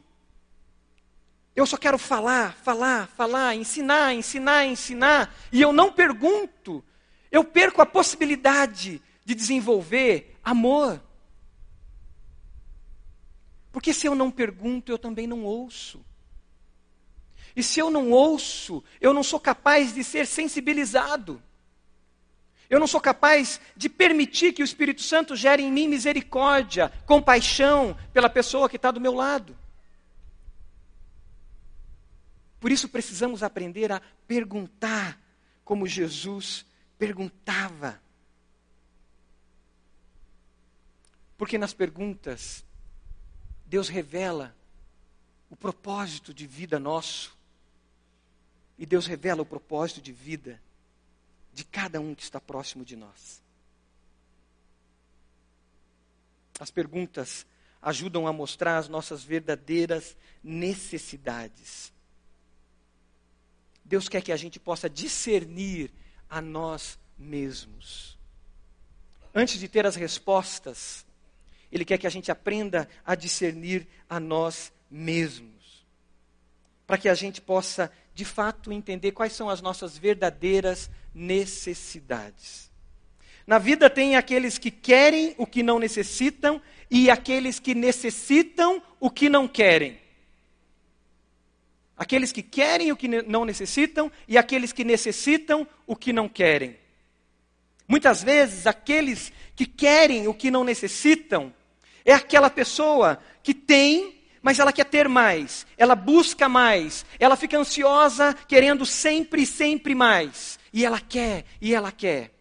Eu 1.59 1.65
só 1.65 1.75
quero 1.75 1.97
falar, 1.97 2.53
falar, 2.53 3.07
falar, 3.07 3.53
ensinar, 3.53 4.13
ensinar, 4.13 4.65
ensinar, 4.65 5.35
e 5.51 5.61
eu 5.61 5.73
não 5.73 5.91
pergunto, 5.91 6.81
eu 7.29 7.43
perco 7.43 7.81
a 7.81 7.85
possibilidade 7.85 9.01
de 9.25 9.35
desenvolver 9.35 10.39
amor. 10.41 11.03
Porque 13.73 13.93
se 13.93 14.07
eu 14.07 14.15
não 14.15 14.31
pergunto, 14.31 14.89
eu 14.89 14.97
também 14.97 15.27
não 15.27 15.43
ouço. 15.43 15.99
E 17.53 17.61
se 17.61 17.77
eu 17.77 17.91
não 17.91 18.09
ouço, 18.09 18.81
eu 19.01 19.13
não 19.13 19.21
sou 19.21 19.37
capaz 19.37 19.93
de 19.93 20.01
ser 20.01 20.27
sensibilizado. 20.27 21.43
Eu 22.69 22.79
não 22.79 22.87
sou 22.87 23.01
capaz 23.01 23.59
de 23.75 23.89
permitir 23.89 24.53
que 24.53 24.61
o 24.61 24.63
Espírito 24.63 25.01
Santo 25.01 25.35
gere 25.35 25.61
em 25.61 25.69
mim 25.73 25.89
misericórdia, 25.89 26.89
compaixão 27.05 27.97
pela 28.13 28.29
pessoa 28.29 28.69
que 28.69 28.77
está 28.77 28.91
do 28.91 29.01
meu 29.01 29.13
lado. 29.13 29.57
Por 32.59 32.71
isso 32.71 32.89
precisamos 32.89 33.41
aprender 33.41 33.91
a 33.91 34.01
perguntar 34.27 35.19
como 35.63 35.87
Jesus 35.87 36.65
perguntava. 36.97 38.01
Porque 41.37 41.57
nas 41.57 41.73
perguntas, 41.73 42.65
Deus 43.65 43.87
revela 43.87 44.55
o 45.49 45.55
propósito 45.55 46.33
de 46.33 46.45
vida 46.45 46.79
nosso. 46.79 47.37
E 48.77 48.85
Deus 48.85 49.05
revela 49.05 49.41
o 49.41 49.45
propósito 49.45 50.01
de 50.01 50.11
vida 50.11 50.61
de 51.53 51.63
cada 51.63 51.99
um 51.99 52.13
que 52.13 52.23
está 52.23 52.41
próximo 52.41 52.83
de 52.83 52.95
nós. 52.95 53.41
As 56.59 56.69
perguntas 56.69 57.45
ajudam 57.81 58.27
a 58.27 58.33
mostrar 58.33 58.77
as 58.77 58.89
nossas 58.89 59.23
verdadeiras 59.23 60.17
necessidades. 60.43 61.93
Deus 63.89 64.08
quer 64.08 64.22
que 64.22 64.31
a 64.31 64.38
gente 64.38 64.60
possa 64.60 64.88
discernir 64.88 65.91
a 66.29 66.39
nós 66.39 67.00
mesmos. 67.17 68.19
Antes 69.34 69.60
de 69.60 69.67
ter 69.67 69.84
as 69.88 69.96
respostas, 69.96 71.03
Ele 71.72 71.84
quer 71.84 71.98
que 71.98 72.05
a 72.05 72.10
gente 72.12 72.31
aprenda 72.31 72.88
a 73.03 73.15
discernir 73.15 73.88
a 74.08 74.19
nós 74.19 74.72
mesmos. 74.91 75.84
Para 76.86 77.00
que 77.00 77.10
a 77.10 77.15
gente 77.15 77.41
possa, 77.41 77.91
de 78.13 78.24
fato, 78.24 78.72
entender 78.72 79.12
quais 79.12 79.34
são 79.34 79.50
as 79.50 79.60
nossas 79.60 79.98
verdadeiras 79.98 80.88
necessidades. 81.12 82.69
Na 83.48 83.58
vida 83.58 83.89
tem 83.89 84.15
aqueles 84.15 84.60
que 84.60 84.69
querem 84.69 85.34
o 85.36 85.48
que 85.48 85.63
não 85.63 85.79
necessitam 85.79 86.62
e 86.91 87.10
aqueles 87.10 87.58
que 87.58 87.74
necessitam 87.74 88.84
o 89.00 89.10
que 89.10 89.29
não 89.29 89.48
querem. 89.48 90.00
Aqueles 91.99 92.31
que 92.31 92.41
querem 92.41 92.93
o 92.93 92.95
que 92.95 93.09
não 93.09 93.43
necessitam 93.43 94.09
e 94.25 94.37
aqueles 94.37 94.71
que 94.71 94.85
necessitam 94.85 95.67
o 95.85 95.97
que 95.97 96.13
não 96.13 96.29
querem. 96.29 96.79
Muitas 97.85 98.23
vezes, 98.23 98.65
aqueles 98.65 99.33
que 99.53 99.65
querem 99.65 100.25
o 100.25 100.33
que 100.33 100.49
não 100.49 100.63
necessitam 100.63 101.53
é 102.05 102.13
aquela 102.13 102.49
pessoa 102.49 103.19
que 103.43 103.53
tem, 103.53 104.23
mas 104.41 104.59
ela 104.59 104.71
quer 104.71 104.85
ter 104.85 105.09
mais, 105.09 105.67
ela 105.75 105.93
busca 105.93 106.47
mais, 106.47 107.05
ela 107.19 107.35
fica 107.35 107.57
ansiosa, 107.57 108.33
querendo 108.47 108.85
sempre 108.85 109.45
sempre 109.45 109.93
mais. 109.93 110.57
E 110.71 110.85
ela 110.85 111.01
quer, 111.01 111.43
e 111.59 111.75
ela 111.75 111.91
quer. 111.91 112.33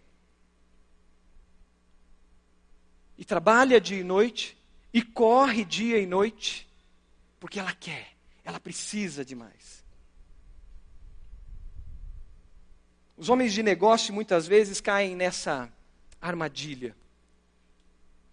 E 3.16 3.24
trabalha 3.24 3.80
dia 3.80 3.98
e 3.98 4.04
noite, 4.04 4.56
e 4.94 5.02
corre 5.02 5.64
dia 5.64 5.98
e 5.98 6.06
noite, 6.06 6.68
porque 7.40 7.58
ela 7.58 7.72
quer, 7.72 8.17
ela 8.49 8.59
precisa 8.59 9.26
de 9.26 9.35
mais. 9.35 9.85
Os 13.14 13.28
homens 13.28 13.52
de 13.52 13.62
negócio 13.62 14.14
muitas 14.14 14.47
vezes 14.47 14.81
caem 14.81 15.14
nessa 15.14 15.71
armadilha 16.19 16.97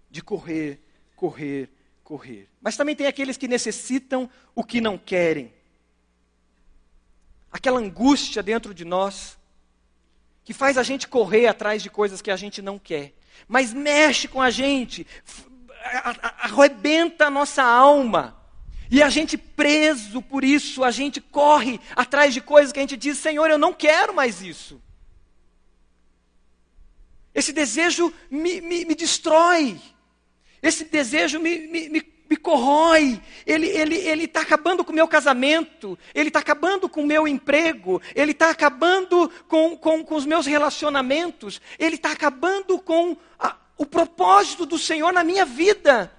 de 0.09 0.21
correr, 0.21 0.79
correr, 1.17 1.69
correr. 2.01 2.47
Mas 2.61 2.77
também 2.77 2.95
tem 2.95 3.07
aqueles 3.07 3.35
que 3.35 3.45
necessitam 3.45 4.29
o 4.55 4.63
que 4.63 4.79
não 4.79 4.97
querem. 4.97 5.53
Aquela 7.51 7.81
angústia 7.81 8.41
dentro 8.41 8.73
de 8.73 8.85
nós 8.85 9.37
que 10.45 10.53
faz 10.53 10.77
a 10.77 10.83
gente 10.83 11.09
correr 11.09 11.47
atrás 11.47 11.83
de 11.83 11.89
coisas 11.89 12.21
que 12.21 12.31
a 12.31 12.37
gente 12.37 12.61
não 12.61 12.79
quer, 12.79 13.13
mas 13.49 13.73
mexe 13.73 14.29
com 14.29 14.41
a 14.41 14.49
gente, 14.49 15.05
arrebenta 16.39 17.25
a 17.25 17.29
nossa 17.29 17.63
alma. 17.63 18.44
E 18.95 19.03
a 19.03 19.09
gente 19.09 19.37
preso 19.37 20.21
por 20.21 20.41
isso, 20.45 20.81
a 20.81 20.89
gente 20.89 21.19
corre 21.19 21.81
atrás 21.97 22.33
de 22.33 22.39
coisas 22.39 22.71
que 22.71 22.79
a 22.79 22.81
gente 22.81 22.95
diz: 22.95 23.17
Senhor, 23.17 23.49
eu 23.49 23.57
não 23.57 23.73
quero 23.73 24.15
mais 24.15 24.41
isso. 24.41 24.81
Esse 27.33 27.51
desejo 27.51 28.13
me, 28.31 28.61
me, 28.61 28.85
me 28.85 28.95
destrói. 28.95 29.77
Esse 30.61 30.85
desejo 30.85 31.41
me, 31.41 31.67
me, 31.67 31.89
me 32.29 32.37
corrói, 32.37 33.21
ele 33.45 33.67
está 33.67 33.81
ele, 33.81 33.95
ele 33.97 34.27
tá 34.29 34.39
acabando 34.39 34.81
com 34.85 34.93
o 34.93 34.95
meu 34.95 35.09
casamento, 35.09 35.99
ele 36.13 36.29
está 36.29 36.39
acabando 36.39 36.87
com 36.87 37.01
o 37.03 37.05
meu 37.05 37.27
emprego, 37.27 38.01
ele 38.15 38.31
está 38.31 38.49
acabando 38.49 39.29
com, 39.49 39.75
com, 39.75 40.05
com, 40.05 40.15
os 40.15 40.25
meus 40.25 40.45
relacionamentos, 40.45 41.59
ele 41.77 41.97
está 41.97 42.13
acabando 42.13 42.79
com 42.79 43.17
a, 43.37 43.57
o 43.77 43.85
propósito 43.85 44.65
do 44.65 44.79
Senhor 44.79 45.11
na 45.11 45.23
minha 45.25 45.43
vida. 45.43 46.14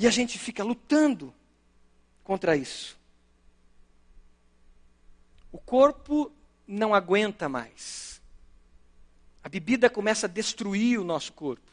E 0.00 0.06
a 0.06 0.10
gente 0.10 0.38
fica 0.38 0.64
lutando 0.64 1.30
contra 2.24 2.56
isso. 2.56 2.98
O 5.52 5.58
corpo 5.58 6.32
não 6.66 6.94
aguenta 6.94 7.50
mais. 7.50 8.22
A 9.44 9.48
bebida 9.50 9.90
começa 9.90 10.24
a 10.24 10.30
destruir 10.30 10.98
o 10.98 11.04
nosso 11.04 11.34
corpo. 11.34 11.70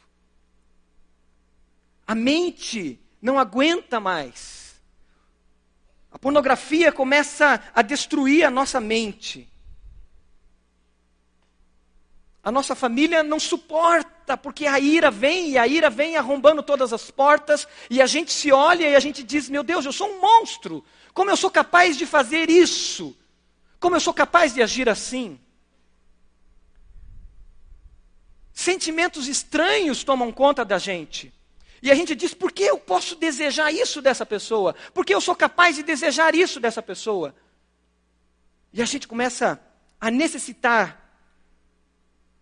A 2.06 2.14
mente 2.14 3.00
não 3.22 3.38
aguenta 3.38 3.98
mais. 3.98 4.78
A 6.12 6.18
pornografia 6.18 6.92
começa 6.92 7.62
a 7.74 7.80
destruir 7.80 8.44
a 8.44 8.50
nossa 8.50 8.78
mente. 8.78 9.48
A 12.42 12.52
nossa 12.52 12.74
família 12.74 13.22
não 13.22 13.40
suporta, 13.40 14.36
porque 14.36 14.66
a 14.66 14.78
ira 14.78 15.10
vem 15.10 15.50
e 15.50 15.58
a 15.58 15.66
ira 15.66 15.90
vem 15.90 16.16
arrombando 16.16 16.62
todas 16.62 16.92
as 16.92 17.10
portas, 17.10 17.66
e 17.90 18.00
a 18.00 18.06
gente 18.06 18.32
se 18.32 18.52
olha 18.52 18.88
e 18.88 18.94
a 18.94 19.00
gente 19.00 19.22
diz: 19.22 19.48
Meu 19.48 19.62
Deus, 19.62 19.84
eu 19.84 19.92
sou 19.92 20.08
um 20.08 20.20
monstro. 20.20 20.84
Como 21.12 21.30
eu 21.30 21.36
sou 21.36 21.50
capaz 21.50 21.96
de 21.96 22.06
fazer 22.06 22.48
isso? 22.48 23.16
Como 23.80 23.96
eu 23.96 24.00
sou 24.00 24.14
capaz 24.14 24.54
de 24.54 24.62
agir 24.62 24.88
assim? 24.88 25.38
Sentimentos 28.52 29.28
estranhos 29.28 30.02
tomam 30.02 30.32
conta 30.32 30.64
da 30.64 30.78
gente. 30.78 31.32
E 31.82 31.90
a 31.90 31.94
gente 31.94 32.14
diz: 32.14 32.34
por 32.34 32.50
que 32.50 32.64
eu 32.64 32.78
posso 32.78 33.14
desejar 33.14 33.72
isso 33.72 34.02
dessa 34.02 34.26
pessoa? 34.26 34.74
Por 34.92 35.04
que 35.04 35.14
eu 35.14 35.20
sou 35.20 35.34
capaz 35.34 35.76
de 35.76 35.82
desejar 35.82 36.34
isso 36.34 36.58
dessa 36.58 36.82
pessoa? 36.82 37.34
E 38.72 38.82
a 38.82 38.84
gente 38.84 39.06
começa 39.06 39.60
a 40.00 40.10
necessitar 40.10 40.97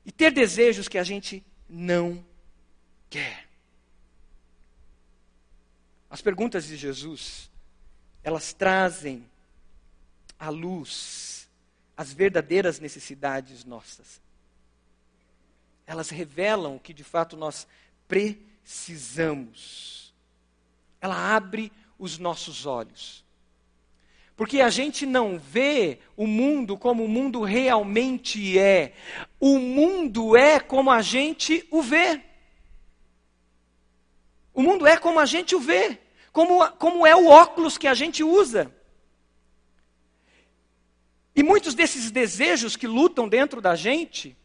e 0.07 0.11
ter 0.11 0.31
desejos 0.31 0.89
que 0.89 0.97
a 0.97 1.05
gente 1.05 1.45
não 1.69 2.25
quer. 3.11 3.47
As 6.09 6.23
perguntas 6.23 6.67
de 6.67 6.79
Jesus, 6.79 7.51
elas 8.23 8.55
trazem 8.55 9.29
à 10.39 10.49
luz 10.49 11.47
as 11.95 12.13
verdadeiras 12.13 12.79
necessidades 12.79 13.65
nossas 13.65 14.21
elas 15.87 16.11
revelam 16.11 16.77
o 16.77 16.81
que 16.81 16.93
de 16.93 17.05
fato 17.05 17.37
nós 17.37 17.67
precisamos. 18.09 20.13
Ela 21.01 21.37
abre 21.37 21.73
os 21.99 22.19
nossos 22.19 22.67
olhos. 22.67 23.25
Porque 24.37 24.61
a 24.61 24.69
gente 24.69 25.07
não 25.07 25.39
vê 25.39 25.99
o 26.15 26.27
mundo 26.27 26.77
como 26.77 27.05
o 27.05 27.09
mundo 27.09 27.43
realmente 27.43 28.59
é. 28.59 28.93
O 29.41 29.59
mundo 29.59 30.37
é 30.37 30.61
como 30.61 30.91
a 30.91 31.01
gente 31.01 31.67
o 31.71 31.81
vê. 31.81 32.21
O 34.53 34.63
mundo 34.63 34.87
é 34.87 34.99
como 34.99 35.19
a 35.19 35.25
gente 35.25 35.57
o 35.57 35.61
vê. 35.61 35.99
Como, 36.33 36.71
como 36.73 37.07
é 37.07 37.17
o 37.17 37.29
óculos 37.29 37.79
que 37.79 37.89
a 37.89 37.95
gente 37.95 38.23
usa. 38.23 38.71
E 41.35 41.43
muitos 41.43 41.75
desses 41.75 42.11
desejos 42.11 42.77
que 42.77 42.87
lutam 42.87 43.27
dentro 43.27 43.63
da 43.63 43.75
gente 43.75 44.37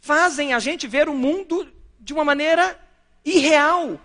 fazem 0.00 0.52
a 0.52 0.60
gente 0.60 0.86
ver 0.86 1.08
o 1.08 1.14
mundo 1.14 1.72
de 1.98 2.12
uma 2.12 2.24
maneira 2.24 2.80
irreal. 3.24 4.00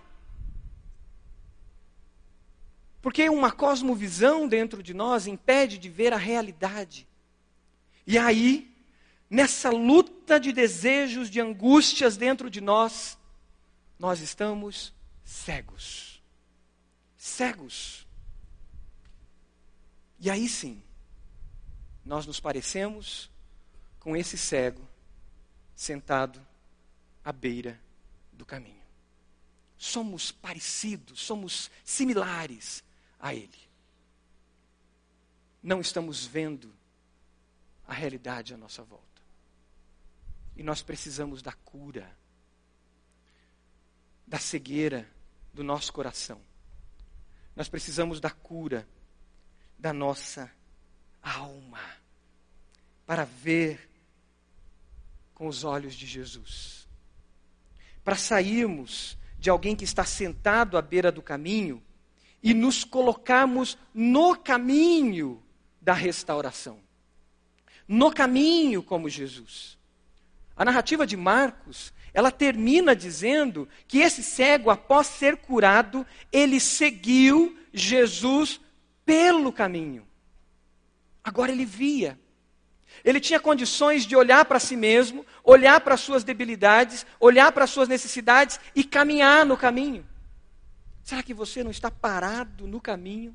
Porque 3.06 3.28
uma 3.28 3.52
cosmovisão 3.52 4.48
dentro 4.48 4.82
de 4.82 4.92
nós 4.92 5.28
impede 5.28 5.78
de 5.78 5.88
ver 5.88 6.12
a 6.12 6.16
realidade. 6.16 7.06
E 8.04 8.18
aí, 8.18 8.76
nessa 9.30 9.70
luta 9.70 10.40
de 10.40 10.52
desejos, 10.52 11.30
de 11.30 11.40
angústias 11.40 12.16
dentro 12.16 12.50
de 12.50 12.60
nós, 12.60 13.16
nós 13.96 14.20
estamos 14.20 14.92
cegos. 15.22 16.20
Cegos. 17.16 18.04
E 20.18 20.28
aí 20.28 20.48
sim, 20.48 20.82
nós 22.04 22.26
nos 22.26 22.40
parecemos 22.40 23.30
com 24.00 24.16
esse 24.16 24.36
cego 24.36 24.82
sentado 25.76 26.44
à 27.24 27.30
beira 27.30 27.80
do 28.32 28.44
caminho. 28.44 28.82
Somos 29.78 30.32
parecidos, 30.32 31.20
somos 31.20 31.70
similares 31.84 32.84
a 33.20 33.34
ele. 33.34 33.66
Não 35.62 35.80
estamos 35.80 36.24
vendo 36.24 36.72
a 37.86 37.92
realidade 37.92 38.54
à 38.54 38.56
nossa 38.56 38.82
volta. 38.82 39.04
E 40.56 40.62
nós 40.62 40.82
precisamos 40.82 41.42
da 41.42 41.52
cura, 41.52 42.10
da 44.26 44.38
cegueira 44.38 45.08
do 45.52 45.62
nosso 45.62 45.92
coração. 45.92 46.40
Nós 47.54 47.68
precisamos 47.68 48.20
da 48.20 48.30
cura 48.30 48.86
da 49.78 49.92
nossa 49.92 50.50
alma 51.22 51.80
para 53.06 53.24
ver 53.24 53.90
com 55.34 55.46
os 55.46 55.64
olhos 55.64 55.94
de 55.94 56.06
Jesus. 56.06 56.88
Para 58.02 58.16
sairmos 58.16 59.16
de 59.38 59.50
alguém 59.50 59.76
que 59.76 59.84
está 59.84 60.04
sentado 60.04 60.78
à 60.78 60.82
beira 60.82 61.12
do 61.12 61.22
caminho 61.22 61.82
e 62.46 62.54
nos 62.54 62.84
colocarmos 62.84 63.76
no 63.92 64.36
caminho 64.36 65.42
da 65.80 65.92
restauração. 65.92 66.78
No 67.88 68.12
caminho 68.12 68.84
como 68.84 69.08
Jesus. 69.08 69.76
A 70.56 70.64
narrativa 70.64 71.04
de 71.04 71.16
Marcos, 71.16 71.92
ela 72.14 72.30
termina 72.30 72.94
dizendo 72.94 73.68
que 73.88 73.98
esse 73.98 74.22
cego, 74.22 74.70
após 74.70 75.08
ser 75.08 75.38
curado, 75.38 76.06
ele 76.30 76.60
seguiu 76.60 77.58
Jesus 77.72 78.60
pelo 79.04 79.52
caminho. 79.52 80.06
Agora 81.24 81.50
ele 81.50 81.64
via. 81.64 82.16
Ele 83.04 83.18
tinha 83.18 83.40
condições 83.40 84.06
de 84.06 84.14
olhar 84.14 84.44
para 84.44 84.60
si 84.60 84.76
mesmo, 84.76 85.26
olhar 85.42 85.80
para 85.80 85.94
as 85.94 86.00
suas 86.00 86.22
debilidades, 86.22 87.04
olhar 87.18 87.50
para 87.50 87.64
as 87.64 87.70
suas 87.70 87.88
necessidades 87.88 88.60
e 88.72 88.84
caminhar 88.84 89.44
no 89.44 89.56
caminho. 89.56 90.06
Será 91.06 91.22
que 91.22 91.32
você 91.32 91.62
não 91.62 91.70
está 91.70 91.88
parado 91.88 92.66
no 92.66 92.80
caminho 92.80 93.34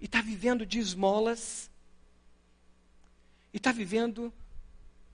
e 0.00 0.06
está 0.06 0.20
vivendo 0.20 0.66
de 0.66 0.80
esmolas? 0.80 1.70
E 3.54 3.58
está 3.58 3.70
vivendo 3.70 4.32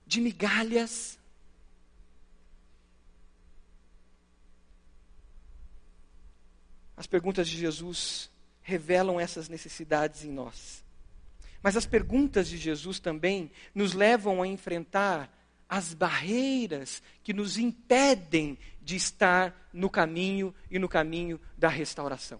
de 0.07 0.19
migalhas? 0.19 1.19
As 6.97 7.05
perguntas 7.05 7.47
de 7.47 7.55
Jesus 7.55 8.31
revelam 8.63 9.19
essas 9.19 9.47
necessidades 9.47 10.25
em 10.25 10.31
nós. 10.31 10.83
Mas 11.61 11.77
as 11.77 11.85
perguntas 11.85 12.47
de 12.47 12.57
Jesus 12.57 12.99
também 12.99 13.51
nos 13.75 13.93
levam 13.93 14.41
a 14.41 14.47
enfrentar 14.47 15.31
as 15.69 15.93
barreiras 15.93 17.01
que 17.23 17.33
nos 17.33 17.57
impedem 17.57 18.57
de 18.81 18.95
estar 18.95 19.69
no 19.73 19.89
caminho 19.89 20.53
e 20.71 20.79
no 20.79 20.87
caminho 20.87 21.39
da 21.57 21.67
restauração. 21.67 22.39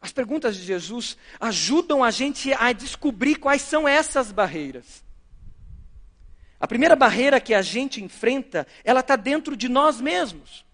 As 0.00 0.12
perguntas 0.12 0.56
de 0.56 0.62
Jesus 0.62 1.16
ajudam 1.40 2.04
a 2.04 2.10
gente 2.10 2.52
a 2.52 2.72
descobrir 2.72 3.36
quais 3.36 3.62
são 3.62 3.88
essas 3.88 4.30
barreiras. 4.30 5.04
A 6.60 6.66
primeira 6.66 6.94
barreira 6.94 7.40
que 7.40 7.52
a 7.52 7.60
gente 7.60 8.02
enfrenta, 8.02 8.66
ela 8.84 9.00
está 9.00 9.16
dentro 9.16 9.56
de 9.56 9.68
nós 9.68 10.00
mesmos, 10.00 10.64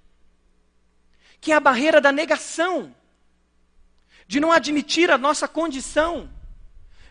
que 1.41 1.51
é 1.51 1.55
a 1.57 1.61
barreira 1.61 2.01
da 2.01 2.13
negação 2.13 2.95
de 4.27 4.39
não 4.39 4.53
admitir 4.53 5.11
a 5.11 5.19
nossa 5.19 5.49
condição, 5.49 6.31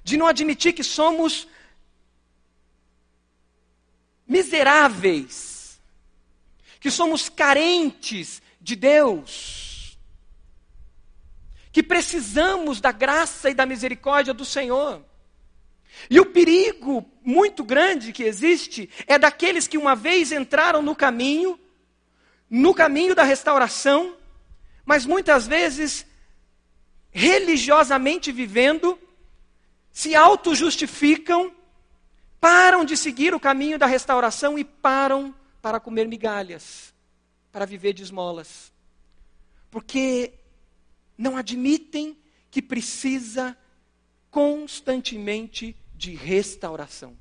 de 0.04 0.18
não 0.18 0.26
admitir 0.26 0.74
que 0.74 0.84
somos 0.84 1.48
miseráveis, 4.32 5.78
que 6.80 6.90
somos 6.90 7.28
carentes 7.28 8.42
de 8.62 8.78
Deus, 8.78 10.00
que 11.70 11.84
precisamos 11.84 12.80
da 12.80 12.94
graça 12.94 13.50
e 13.50 13.54
da 13.54 13.66
misericórdia 13.66 14.34
do 14.34 14.46
Senhor. 14.46 15.04
E 16.10 16.18
o 16.18 16.26
perigo 16.26 17.06
muito 17.22 17.62
grande 17.62 18.14
que 18.14 18.24
existe 18.24 18.90
é 19.06 19.20
daqueles 19.20 19.68
que 19.68 19.78
uma 19.78 19.96
vez 19.96 20.32
entraram 20.32 20.82
no 20.82 20.96
caminho, 20.96 21.60
no 22.50 22.74
caminho 22.74 23.14
da 23.14 23.24
restauração, 23.24 24.16
mas 24.86 25.06
muitas 25.06 25.46
vezes 25.46 26.06
religiosamente 27.12 28.32
vivendo, 28.32 28.98
se 29.92 30.16
auto-justificam, 30.16 31.54
param 32.42 32.84
de 32.84 32.98
seguir 32.98 33.36
o 33.36 33.40
caminho 33.40 33.78
da 33.78 33.86
restauração 33.86 34.58
e 34.58 34.66
param 34.66 35.34
para 35.62 35.80
comer 35.80 36.08
migalhas, 36.08 36.92
para 37.52 37.66
viver 37.66 37.94
de 37.94 38.02
esmolas. 38.02 38.74
Porque 39.70 40.34
não 41.16 41.38
admitem 41.38 42.18
que 42.50 42.62
precisa 42.62 43.56
constantemente 44.32 45.78
de 45.94 46.16
restauração. 46.16 47.16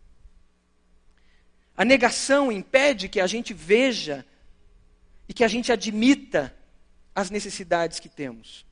A 1.76 1.84
negação 1.84 2.50
impede 2.50 3.08
que 3.08 3.20
a 3.20 3.26
gente 3.26 3.52
veja 3.52 4.24
e 5.28 5.34
que 5.34 5.44
a 5.44 5.48
gente 5.48 5.70
admita 5.70 6.56
as 7.14 7.30
necessidades 7.30 8.00
que 8.00 8.08
temos. 8.08 8.64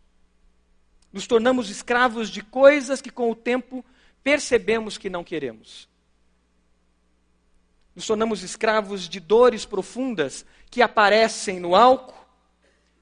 Nos 1.12 1.26
tornamos 1.26 1.68
escravos 1.68 2.30
de 2.30 2.42
coisas 2.42 3.02
que 3.02 3.10
com 3.10 3.30
o 3.30 3.36
tempo 3.36 3.84
percebemos 4.22 4.96
que 4.96 5.10
não 5.10 5.22
queremos. 5.22 5.88
Nos 7.98 8.06
tornamos 8.06 8.44
escravos 8.44 9.08
de 9.08 9.18
dores 9.18 9.66
profundas 9.66 10.46
que 10.70 10.80
aparecem 10.80 11.58
no 11.58 11.74
álcool, 11.74 12.14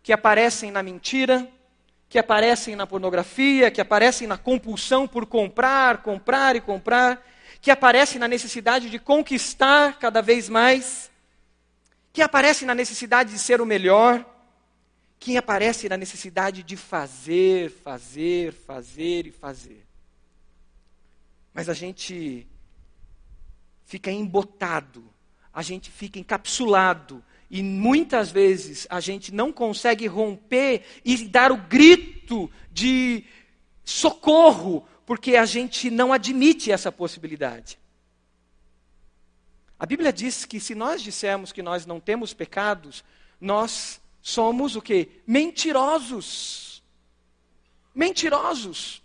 que 0.03 0.11
aparecem 0.11 0.71
na 0.71 0.83
mentira, 0.83 1.47
que 2.09 2.19
aparecem 2.19 2.75
na 2.75 2.87
pornografia, 2.87 3.71
que 3.71 3.79
aparecem 3.79 4.27
na 4.27 4.39
compulsão 4.39 5.07
por 5.07 5.27
comprar, 5.27 5.99
comprar 5.99 6.57
e 6.57 6.63
comprar, 6.63 7.23
que 7.61 7.71
aparecem 7.71 8.19
na 8.19 8.27
necessidade 8.27 8.89
de 8.89 8.99
conquistar 8.99 9.99
cada 9.99 10.23
vez 10.23 10.49
mais, 10.49 11.11
que 12.11 12.23
aparecem 12.23 12.67
na 12.67 12.75
necessidade 12.75 13.31
de 13.31 13.39
ser 13.39 13.61
o 13.61 13.67
melhor 13.67 14.25
quem 15.21 15.37
aparece 15.37 15.91
na 15.91 15.99
necessidade 15.99 16.63
de 16.63 16.75
fazer, 16.75 17.71
fazer, 17.71 18.55
fazer 18.55 19.27
e 19.27 19.31
fazer. 19.31 19.87
Mas 21.53 21.69
a 21.69 21.75
gente 21.75 22.49
fica 23.87 24.11
embotado, 24.11 25.03
a 25.55 25.63
gente 25.63 25.91
fica 25.91 26.19
encapsulado, 26.19 27.25
e 27.49 27.63
muitas 27.63 28.31
vezes 28.31 28.87
a 28.91 29.01
gente 29.01 29.33
não 29.33 29.53
consegue 29.53 30.07
romper 30.07 30.85
e 31.05 31.17
dar 31.29 31.53
o 31.53 31.57
grito 31.57 32.51
de 32.71 33.25
socorro, 33.85 34.87
porque 35.07 35.37
a 35.37 35.47
gente 35.47 35.89
não 35.89 36.13
admite 36.13 36.73
essa 36.73 36.91
possibilidade. 36.91 37.79
A 39.79 39.87
Bíblia 39.87 40.13
diz 40.13 40.45
que 40.45 40.59
se 40.59 40.75
nós 40.75 41.01
dissermos 41.01 41.53
que 41.53 41.63
nós 41.63 41.87
não 41.87 42.01
temos 42.01 42.35
pecados, 42.35 43.05
nós 43.41 44.01
somos 44.21 44.75
o 44.75 44.83
que? 44.83 45.09
Mentirosos. 45.25 46.83
Mentirosos. 47.95 49.01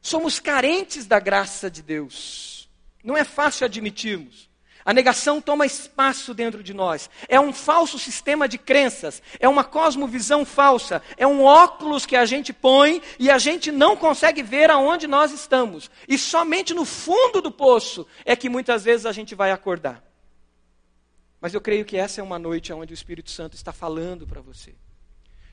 Somos 0.00 0.38
carentes 0.38 1.06
da 1.06 1.18
graça 1.18 1.68
de 1.68 1.82
Deus. 1.82 2.63
Não 3.04 3.16
é 3.16 3.22
fácil 3.22 3.66
admitirmos. 3.66 4.48
A 4.84 4.92
negação 4.92 5.40
toma 5.40 5.64
espaço 5.64 6.34
dentro 6.34 6.62
de 6.62 6.74
nós. 6.74 7.08
É 7.28 7.40
um 7.40 7.52
falso 7.52 7.98
sistema 7.98 8.48
de 8.48 8.58
crenças. 8.58 9.22
É 9.38 9.48
uma 9.48 9.64
cosmovisão 9.64 10.44
falsa. 10.44 11.02
É 11.16 11.26
um 11.26 11.42
óculos 11.42 12.04
que 12.04 12.16
a 12.16 12.26
gente 12.26 12.52
põe 12.52 13.00
e 13.18 13.30
a 13.30 13.38
gente 13.38 13.70
não 13.70 13.96
consegue 13.96 14.42
ver 14.42 14.70
aonde 14.70 15.06
nós 15.06 15.32
estamos. 15.32 15.90
E 16.08 16.18
somente 16.18 16.74
no 16.74 16.84
fundo 16.84 17.40
do 17.40 17.50
poço 17.50 18.06
é 18.24 18.34
que 18.36 18.48
muitas 18.48 18.84
vezes 18.84 19.06
a 19.06 19.12
gente 19.12 19.34
vai 19.34 19.52
acordar. 19.52 20.02
Mas 21.40 21.54
eu 21.54 21.60
creio 21.60 21.84
que 21.84 21.96
essa 21.96 22.20
é 22.20 22.24
uma 22.24 22.38
noite 22.38 22.72
onde 22.72 22.92
o 22.92 22.94
Espírito 22.94 23.30
Santo 23.30 23.54
está 23.54 23.72
falando 23.72 24.26
para 24.26 24.40
você. 24.40 24.74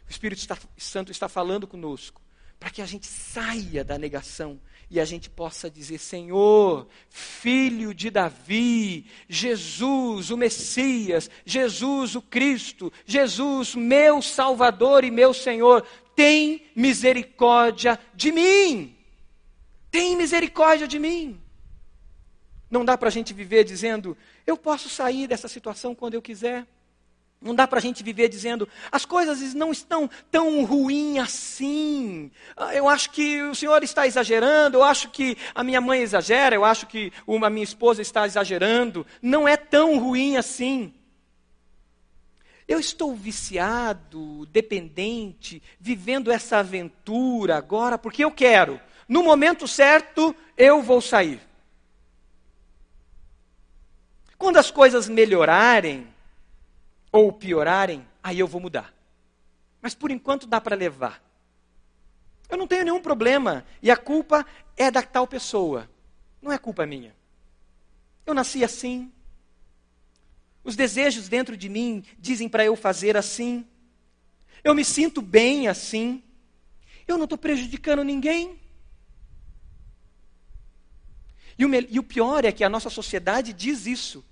O 0.07 0.11
Espírito 0.11 0.41
Santo 0.77 1.11
está 1.11 1.29
falando 1.29 1.67
conosco 1.67 2.21
para 2.59 2.69
que 2.69 2.81
a 2.81 2.85
gente 2.85 3.07
saia 3.07 3.83
da 3.83 3.97
negação 3.97 4.59
e 4.91 4.99
a 4.99 5.05
gente 5.05 5.29
possa 5.29 5.71
dizer: 5.71 5.97
Senhor, 5.97 6.85
filho 7.09 7.93
de 7.93 8.09
Davi, 8.09 9.05
Jesus, 9.29 10.29
o 10.29 10.37
Messias, 10.37 11.29
Jesus, 11.45 12.13
o 12.13 12.21
Cristo, 12.21 12.91
Jesus, 13.05 13.73
meu 13.73 14.21
Salvador 14.21 15.05
e 15.05 15.09
meu 15.09 15.33
Senhor, 15.33 15.87
tem 16.13 16.63
misericórdia 16.75 17.97
de 18.13 18.33
mim. 18.33 18.93
Tem 19.89 20.17
misericórdia 20.17 20.85
de 20.85 20.99
mim. 20.99 21.41
Não 22.69 22.83
dá 22.83 22.97
para 22.97 23.07
a 23.07 23.11
gente 23.11 23.33
viver 23.33 23.63
dizendo, 23.63 24.17
eu 24.45 24.57
posso 24.57 24.89
sair 24.89 25.25
dessa 25.25 25.47
situação 25.47 25.95
quando 25.95 26.15
eu 26.15 26.21
quiser. 26.21 26.67
Não 27.41 27.55
dá 27.55 27.67
para 27.67 27.79
a 27.79 27.81
gente 27.81 28.03
viver 28.03 28.29
dizendo, 28.29 28.69
as 28.91 29.03
coisas 29.03 29.55
não 29.55 29.71
estão 29.71 30.07
tão 30.29 30.63
ruins 30.63 31.17
assim. 31.17 32.29
Ah, 32.55 32.75
eu 32.75 32.87
acho 32.87 33.09
que 33.09 33.41
o 33.41 33.55
senhor 33.55 33.81
está 33.81 34.05
exagerando, 34.05 34.77
eu 34.77 34.83
acho 34.83 35.09
que 35.09 35.35
a 35.55 35.63
minha 35.63 35.81
mãe 35.81 36.01
exagera, 36.01 36.53
eu 36.53 36.63
acho 36.63 36.85
que 36.85 37.11
a 37.27 37.49
minha 37.49 37.63
esposa 37.63 37.99
está 37.99 38.27
exagerando. 38.27 39.07
Não 39.19 39.47
é 39.47 39.57
tão 39.57 39.97
ruim 39.97 40.37
assim. 40.37 40.93
Eu 42.67 42.79
estou 42.79 43.15
viciado, 43.15 44.45
dependente, 44.45 45.63
vivendo 45.79 46.31
essa 46.31 46.59
aventura 46.59 47.57
agora 47.57 47.97
porque 47.97 48.23
eu 48.23 48.31
quero. 48.31 48.79
No 49.07 49.23
momento 49.23 49.67
certo, 49.67 50.35
eu 50.55 50.83
vou 50.83 51.01
sair. 51.01 51.41
Quando 54.37 54.57
as 54.57 54.69
coisas 54.69 55.09
melhorarem, 55.09 56.07
ou 57.11 57.31
piorarem, 57.31 58.07
aí 58.23 58.39
eu 58.39 58.47
vou 58.47 58.61
mudar. 58.61 58.93
Mas 59.81 59.93
por 59.93 60.11
enquanto 60.11 60.47
dá 60.47 60.61
para 60.61 60.75
levar. 60.75 61.21
Eu 62.49 62.57
não 62.57 62.67
tenho 62.67 62.83
nenhum 62.83 63.01
problema 63.01 63.65
e 63.81 63.89
a 63.89 63.97
culpa 63.97 64.45
é 64.77 64.91
da 64.91 65.01
tal 65.01 65.27
pessoa. 65.27 65.89
Não 66.41 66.51
é 66.51 66.57
culpa 66.57 66.85
minha. 66.85 67.15
Eu 68.25 68.33
nasci 68.33 68.63
assim. 68.63 69.11
Os 70.63 70.75
desejos 70.75 71.27
dentro 71.27 71.57
de 71.57 71.67
mim 71.67 72.03
dizem 72.19 72.47
para 72.47 72.63
eu 72.63 72.75
fazer 72.75 73.17
assim. 73.17 73.65
Eu 74.63 74.75
me 74.75 74.85
sinto 74.85 75.21
bem 75.21 75.67
assim. 75.67 76.23
Eu 77.07 77.17
não 77.17 77.23
estou 77.23 77.37
prejudicando 77.37 78.03
ninguém. 78.03 78.59
E 81.57 81.65
o, 81.65 81.69
e 81.89 81.99
o 81.99 82.03
pior 82.03 82.45
é 82.45 82.51
que 82.51 82.63
a 82.63 82.69
nossa 82.69 82.89
sociedade 82.89 83.53
diz 83.53 83.85
isso. 83.85 84.23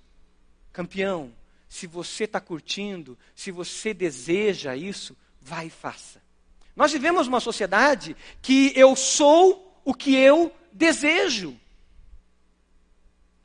Campeão, 0.72 1.34
se 1.70 1.86
você 1.86 2.24
está 2.24 2.42
curtindo, 2.42 3.18
se 3.36 3.52
você 3.52 3.94
deseja 3.94 4.76
isso, 4.76 5.16
vai 5.40 5.68
e 5.68 5.70
faça. 5.70 6.20
Nós 6.76 6.92
vivemos 6.92 7.28
uma 7.28 7.40
sociedade 7.40 8.18
que 8.42 8.74
eu 8.76 8.96
sou 8.96 9.80
o 9.86 9.94
que 9.94 10.16
eu 10.16 10.52
desejo. 10.74 11.56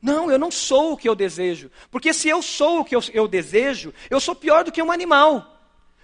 Não, 0.01 0.31
eu 0.31 0.39
não 0.39 0.51
sou 0.51 0.93
o 0.93 0.97
que 0.97 1.09
eu 1.09 1.15
desejo. 1.15 1.71
Porque 1.91 2.13
se 2.13 2.29
eu 2.29 2.43
sou 2.43 2.81
o 2.81 2.85
que 2.85 2.97
eu, 2.97 3.03
eu 3.13 3.29
desejo, 3.29 3.93
eu 4.09 4.21
sou 4.21 4.35
pior 4.35 4.65
do 4.65 4.73
que 4.73 4.83
um 4.83 4.93
animal. 4.93 5.51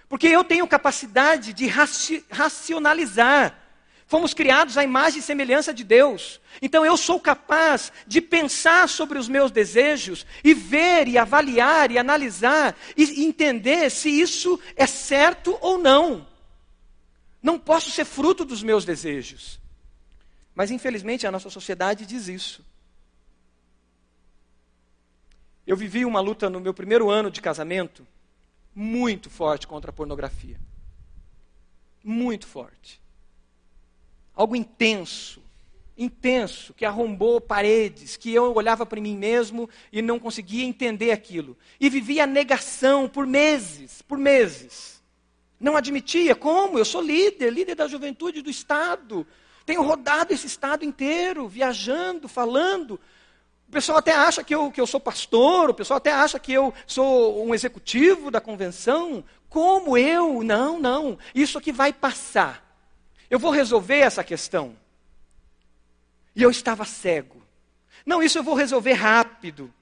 Porque 0.07 0.27
eu 0.27 0.43
tenho 0.43 0.67
capacidade 0.67 1.53
de 1.53 1.67
raci 1.67 2.25
racionalizar. 2.29 3.60
Fomos 4.11 4.33
criados 4.33 4.77
à 4.77 4.83
imagem 4.83 5.19
e 5.19 5.23
semelhança 5.23 5.73
de 5.73 5.85
Deus. 5.85 6.41
Então 6.61 6.85
eu 6.85 6.97
sou 6.97 7.17
capaz 7.17 7.93
de 8.05 8.19
pensar 8.19 8.89
sobre 8.89 9.17
os 9.17 9.29
meus 9.29 9.51
desejos 9.51 10.25
e 10.43 10.53
ver 10.53 11.07
e 11.07 11.17
avaliar 11.17 11.89
e 11.91 11.97
analisar 11.97 12.75
e 12.97 13.23
entender 13.23 13.89
se 13.89 14.09
isso 14.09 14.59
é 14.75 14.85
certo 14.85 15.57
ou 15.61 15.77
não. 15.77 16.27
Não 17.41 17.57
posso 17.57 17.89
ser 17.89 18.03
fruto 18.03 18.43
dos 18.43 18.61
meus 18.61 18.83
desejos. 18.83 19.61
Mas 20.53 20.71
infelizmente 20.71 21.25
a 21.25 21.31
nossa 21.31 21.49
sociedade 21.49 22.05
diz 22.05 22.27
isso. 22.27 22.65
Eu 25.65 25.77
vivi 25.77 26.03
uma 26.03 26.19
luta 26.19 26.49
no 26.49 26.59
meu 26.59 26.73
primeiro 26.73 27.09
ano 27.09 27.31
de 27.31 27.39
casamento 27.39 28.05
muito 28.75 29.29
forte 29.29 29.65
contra 29.65 29.89
a 29.89 29.93
pornografia. 29.93 30.59
Muito 32.03 32.45
forte 32.45 32.99
algo 34.35 34.55
intenso, 34.55 35.41
intenso, 35.97 36.73
que 36.73 36.85
arrombou 36.85 37.39
paredes, 37.39 38.17
que 38.17 38.33
eu 38.33 38.53
olhava 38.55 38.85
para 38.85 39.01
mim 39.01 39.15
mesmo 39.15 39.69
e 39.91 40.01
não 40.01 40.19
conseguia 40.19 40.65
entender 40.65 41.11
aquilo. 41.11 41.57
E 41.79 41.89
vivia 41.89 42.23
a 42.23 42.27
negação 42.27 43.07
por 43.07 43.27
meses, 43.27 44.01
por 44.01 44.17
meses. 44.17 45.01
Não 45.59 45.77
admitia, 45.77 46.35
como? 46.35 46.77
Eu 46.77 46.85
sou 46.85 47.01
líder, 47.01 47.51
líder 47.51 47.75
da 47.75 47.87
juventude 47.87 48.41
do 48.41 48.49
Estado. 48.49 49.27
Tenho 49.65 49.83
rodado 49.83 50.33
esse 50.33 50.47
Estado 50.47 50.83
inteiro, 50.83 51.47
viajando, 51.47 52.27
falando. 52.27 52.99
O 53.67 53.71
pessoal 53.71 53.99
até 53.99 54.11
acha 54.11 54.43
que 54.43 54.53
eu, 54.55 54.71
que 54.71 54.81
eu 54.81 54.87
sou 54.87 54.99
pastor, 54.99 55.69
o 55.69 55.73
pessoal 55.73 55.97
até 55.97 56.11
acha 56.11 56.39
que 56.39 56.51
eu 56.51 56.73
sou 56.87 57.45
um 57.45 57.53
executivo 57.53 58.31
da 58.31 58.41
convenção. 58.41 59.23
Como 59.47 59.95
eu? 59.95 60.43
Não, 60.43 60.79
não. 60.79 61.17
Isso 61.33 61.57
aqui 61.57 61.71
vai 61.71 61.93
passar. 61.93 62.70
Eu 63.31 63.39
vou 63.39 63.49
resolver 63.49 63.99
essa 63.99 64.25
questão. 64.25 64.75
E 66.35 66.43
eu 66.43 66.51
estava 66.51 66.83
cego. 66.83 67.41
Não, 68.05 68.21
isso 68.21 68.37
eu 68.37 68.43
vou 68.43 68.55
resolver 68.55 68.91
rápido. 68.91 69.73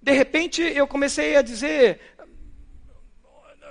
De 0.00 0.12
repente 0.12 0.62
eu 0.62 0.86
comecei 0.86 1.34
a 1.34 1.42
dizer: 1.42 2.00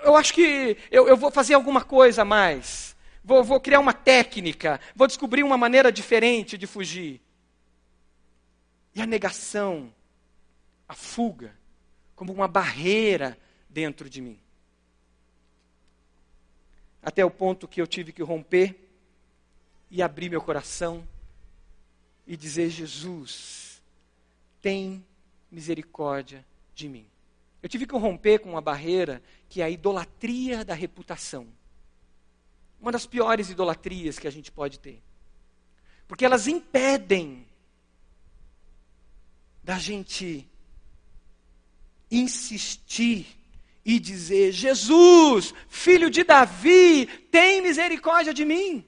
eu 0.03 0.17
acho 0.17 0.33
que 0.33 0.77
eu, 0.91 1.07
eu 1.07 1.15
vou 1.15 1.31
fazer 1.31 1.53
alguma 1.53 1.81
coisa 1.81 2.23
a 2.23 2.25
mais. 2.25 2.97
Vou, 3.23 3.45
vou 3.45 3.61
criar 3.61 3.79
uma 3.79 3.93
técnica. 3.93 4.77
Vou 4.93 5.07
descobrir 5.07 5.41
uma 5.41 5.57
maneira 5.57 5.89
diferente 5.89 6.57
de 6.57 6.67
fugir. 6.67 7.21
E 8.93 9.01
a 9.01 9.05
negação, 9.05 9.93
a 10.85 10.93
fuga, 10.93 11.55
como 12.13 12.33
uma 12.33 12.47
barreira 12.47 13.37
dentro 13.77 14.09
de 14.09 14.21
mim. 14.21 14.39
Até 16.99 17.23
o 17.23 17.29
ponto 17.29 17.67
que 17.67 17.79
eu 17.79 17.85
tive 17.85 18.11
que 18.11 18.23
romper 18.23 18.75
e 19.91 20.01
abrir 20.01 20.31
meu 20.31 20.41
coração 20.41 21.07
e 22.25 22.35
dizer: 22.35 22.71
Jesus, 22.71 23.79
tem 24.63 25.05
misericórdia 25.51 26.43
de 26.73 26.89
mim. 26.89 27.05
Eu 27.61 27.69
tive 27.69 27.85
que 27.85 27.95
romper 27.95 28.39
com 28.39 28.49
uma 28.49 28.61
barreira 28.61 29.21
que 29.47 29.61
é 29.61 29.65
a 29.65 29.69
idolatria 29.69 30.65
da 30.65 30.73
reputação. 30.73 31.47
Uma 32.81 32.91
das 32.91 33.05
piores 33.05 33.51
idolatrias 33.51 34.17
que 34.17 34.27
a 34.27 34.31
gente 34.31 34.51
pode 34.51 34.79
ter. 34.79 35.03
Porque 36.07 36.25
elas 36.25 36.47
impedem 36.47 37.45
da 39.63 39.77
gente 39.77 40.49
insistir 42.09 43.36
e 43.87 43.99
dizer: 43.99 44.51
Jesus, 44.51 45.53
filho 45.69 46.09
de 46.09 46.25
Davi, 46.25 47.07
tem 47.31 47.61
misericórdia 47.61 48.33
de 48.33 48.43
mim. 48.43 48.83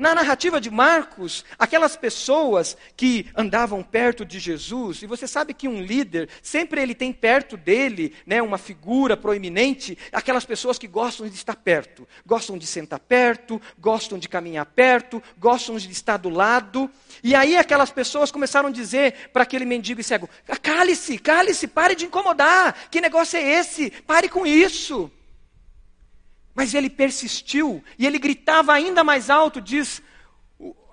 Na 0.00 0.14
narrativa 0.14 0.58
de 0.58 0.70
Marcos, 0.70 1.44
aquelas 1.58 1.94
pessoas 1.94 2.74
que 2.96 3.26
andavam 3.36 3.82
perto 3.82 4.24
de 4.24 4.38
Jesus, 4.38 5.02
e 5.02 5.06
você 5.06 5.26
sabe 5.28 5.52
que 5.52 5.68
um 5.68 5.82
líder, 5.82 6.30
sempre 6.42 6.80
ele 6.80 6.94
tem 6.94 7.12
perto 7.12 7.54
dele, 7.54 8.14
né, 8.24 8.40
uma 8.40 8.56
figura 8.56 9.14
proeminente, 9.14 9.98
aquelas 10.10 10.46
pessoas 10.46 10.78
que 10.78 10.86
gostam 10.86 11.28
de 11.28 11.34
estar 11.34 11.54
perto, 11.54 12.08
gostam 12.24 12.56
de 12.56 12.66
sentar 12.66 12.98
perto, 12.98 13.60
gostam 13.78 14.18
de 14.18 14.26
caminhar 14.26 14.64
perto, 14.64 15.22
gostam 15.36 15.76
de 15.76 15.92
estar 15.92 16.16
do 16.16 16.30
lado. 16.30 16.90
E 17.22 17.34
aí 17.34 17.54
aquelas 17.58 17.90
pessoas 17.90 18.30
começaram 18.30 18.70
a 18.70 18.72
dizer 18.72 19.28
para 19.34 19.42
aquele 19.42 19.66
mendigo 19.66 20.00
e 20.00 20.04
cego: 20.04 20.30
cale-se, 20.62 21.18
cale-se, 21.18 21.68
pare 21.68 21.94
de 21.94 22.06
incomodar, 22.06 22.88
que 22.90 23.02
negócio 23.02 23.36
é 23.36 23.42
esse? 23.42 23.90
Pare 24.06 24.30
com 24.30 24.46
isso. 24.46 25.12
Mas 26.54 26.74
ele 26.74 26.90
persistiu 26.90 27.82
e 27.98 28.06
ele 28.06 28.18
gritava 28.18 28.72
ainda 28.72 29.04
mais 29.04 29.30
alto, 29.30 29.60
diz 29.60 30.02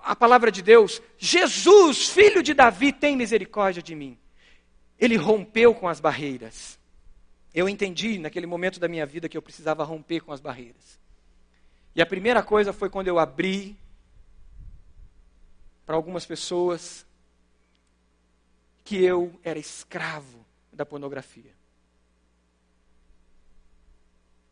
a 0.02 0.16
palavra 0.16 0.50
de 0.50 0.62
Deus: 0.62 1.02
Jesus, 1.18 2.08
filho 2.08 2.42
de 2.42 2.54
Davi, 2.54 2.92
tem 2.92 3.16
misericórdia 3.16 3.82
de 3.82 3.94
mim. 3.94 4.18
Ele 4.98 5.16
rompeu 5.16 5.74
com 5.74 5.88
as 5.88 6.00
barreiras. 6.00 6.78
Eu 7.54 7.68
entendi 7.68 8.18
naquele 8.18 8.46
momento 8.46 8.78
da 8.80 8.88
minha 8.88 9.06
vida 9.06 9.28
que 9.28 9.36
eu 9.36 9.42
precisava 9.42 9.84
romper 9.84 10.20
com 10.20 10.32
as 10.32 10.40
barreiras. 10.40 10.98
E 11.94 12.02
a 12.02 12.06
primeira 12.06 12.42
coisa 12.42 12.72
foi 12.72 12.88
quando 12.88 13.08
eu 13.08 13.18
abri 13.18 13.76
para 15.84 15.96
algumas 15.96 16.24
pessoas 16.26 17.06
que 18.84 19.02
eu 19.02 19.38
era 19.42 19.58
escravo 19.58 20.44
da 20.72 20.86
pornografia. 20.86 21.57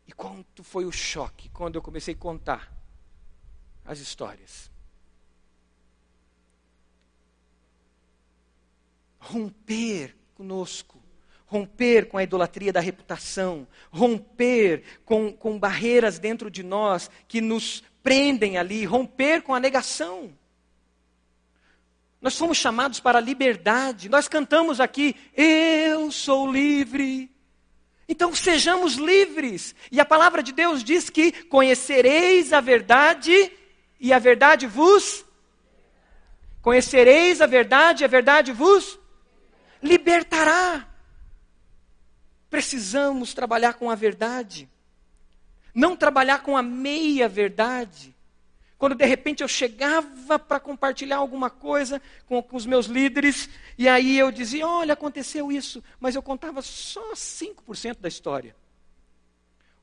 E 0.07 0.11
quanto 0.11 0.63
foi 0.63 0.85
o 0.85 0.91
choque 0.91 1.49
quando 1.49 1.75
eu 1.75 1.81
comecei 1.81 2.13
a 2.13 2.17
contar 2.17 2.73
as 3.85 3.99
histórias. 3.99 4.71
Romper 9.19 10.15
conosco, 10.35 11.01
romper 11.45 12.07
com 12.07 12.17
a 12.17 12.23
idolatria 12.23 12.71
da 12.71 12.79
reputação, 12.79 13.67
romper 13.91 14.83
com, 15.03 15.33
com 15.33 15.59
barreiras 15.59 16.19
dentro 16.19 16.49
de 16.49 16.63
nós 16.63 17.09
que 17.27 17.41
nos 17.41 17.83
prendem 18.01 18.57
ali, 18.57 18.85
romper 18.85 19.41
com 19.41 19.53
a 19.53 19.59
negação. 19.59 20.33
Nós 22.21 22.33
somos 22.33 22.57
chamados 22.57 22.99
para 22.99 23.19
a 23.19 23.21
liberdade. 23.21 24.09
Nós 24.09 24.27
cantamos 24.27 24.79
aqui: 24.79 25.15
Eu 25.35 26.11
sou 26.11 26.51
livre. 26.51 27.29
Então 28.07 28.33
sejamos 28.33 28.95
livres. 28.95 29.75
E 29.91 29.99
a 29.99 30.05
palavra 30.05 30.41
de 30.41 30.51
Deus 30.51 30.83
diz 30.83 31.09
que 31.09 31.31
conhecereis 31.31 32.53
a 32.53 32.61
verdade 32.61 33.51
e 33.99 34.13
a 34.13 34.19
verdade 34.19 34.65
vos. 34.65 35.25
Conhecereis 36.61 37.41
a 37.41 37.45
verdade 37.45 38.03
e 38.03 38.05
a 38.05 38.07
verdade 38.07 38.51
vos. 38.51 38.99
libertará. 39.81 40.87
Precisamos 42.49 43.33
trabalhar 43.33 43.73
com 43.73 43.91
a 43.91 43.95
verdade, 43.95 44.69
não 45.75 45.95
trabalhar 45.95 46.39
com 46.39 46.57
a 46.57 46.63
meia 46.63 47.27
verdade. 47.27 48.16
Quando 48.77 48.93
de 48.93 49.05
repente 49.05 49.41
eu 49.41 49.47
chegava 49.47 50.37
para 50.37 50.59
compartilhar 50.59 51.17
alguma 51.17 51.49
coisa 51.49 52.01
com, 52.27 52.41
com, 52.43 52.55
os 52.55 52.65
meus 52.65 52.85
líderes, 52.85 53.49
e 53.77 53.89
aí 53.89 54.17
eu 54.17 54.31
dizia: 54.31 54.67
olha, 54.67 54.93
aconteceu 54.93 55.51
isso, 55.51 55.83
mas 55.99 56.15
eu 56.15 56.21
contava 56.21 56.61
só 56.61 57.13
5% 57.13 57.97
da 57.99 58.07
história. 58.07 58.55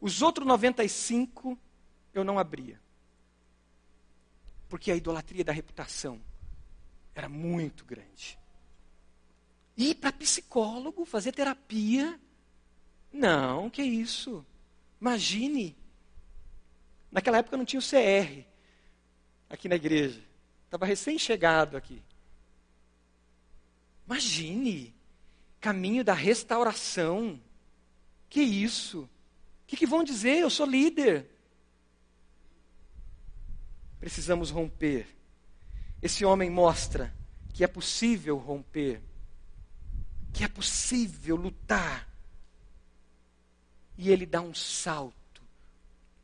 Os 0.01 0.23
outros 0.23 0.47
95% 0.47 1.59
eu 2.13 2.23
não 2.23 2.39
abria. 2.39 2.81
Porque 4.69 4.93
a 4.93 4.97
idolatria 4.97 5.45
da 5.45 5.53
reputação 5.53 6.21
era 7.15 7.29
muito 7.29 7.85
grande. 7.85 8.39
Ir 9.77 9.97
para 9.97 10.13
psicólogo, 10.13 11.05
fazer 11.05 11.33
terapia, 11.33 12.21
não, 13.13 13.69
que 13.69 13.83
isso. 13.83 14.47
Imagine. 15.01 15.77
Naquela 17.11 17.39
época 17.39 17.57
não 17.57 17.65
tinha 17.65 17.81
o 17.81 17.83
CR 17.83 18.54
aqui 19.49 19.69
na 19.69 19.77
igreja. 19.77 20.23
Estava 20.65 20.87
recém-chegado 20.87 21.77
aqui. 21.77 22.03
Imagine. 24.07 24.95
Caminho 25.61 26.05
da 26.05 26.15
restauração. 26.15 27.41
Que 28.29 28.43
isso? 28.43 29.03
O 29.03 29.67
que, 29.67 29.77
que 29.77 29.87
vão 29.87 30.05
dizer? 30.05 30.39
Eu 30.39 30.51
sou 30.51 30.67
líder. 30.67 31.31
Precisamos 34.01 34.51
romper. 34.51 35.07
Esse 36.03 36.25
homem 36.25 36.51
mostra 36.51 37.15
que 37.55 37.65
é 37.65 37.67
possível 37.67 38.37
romper, 38.37 39.01
que 40.33 40.45
é 40.45 40.49
possível 40.49 41.37
lutar. 41.37 42.07
E 43.97 44.11
ele 44.11 44.27
dá 44.27 44.41
um 44.41 44.53
salto 44.53 45.41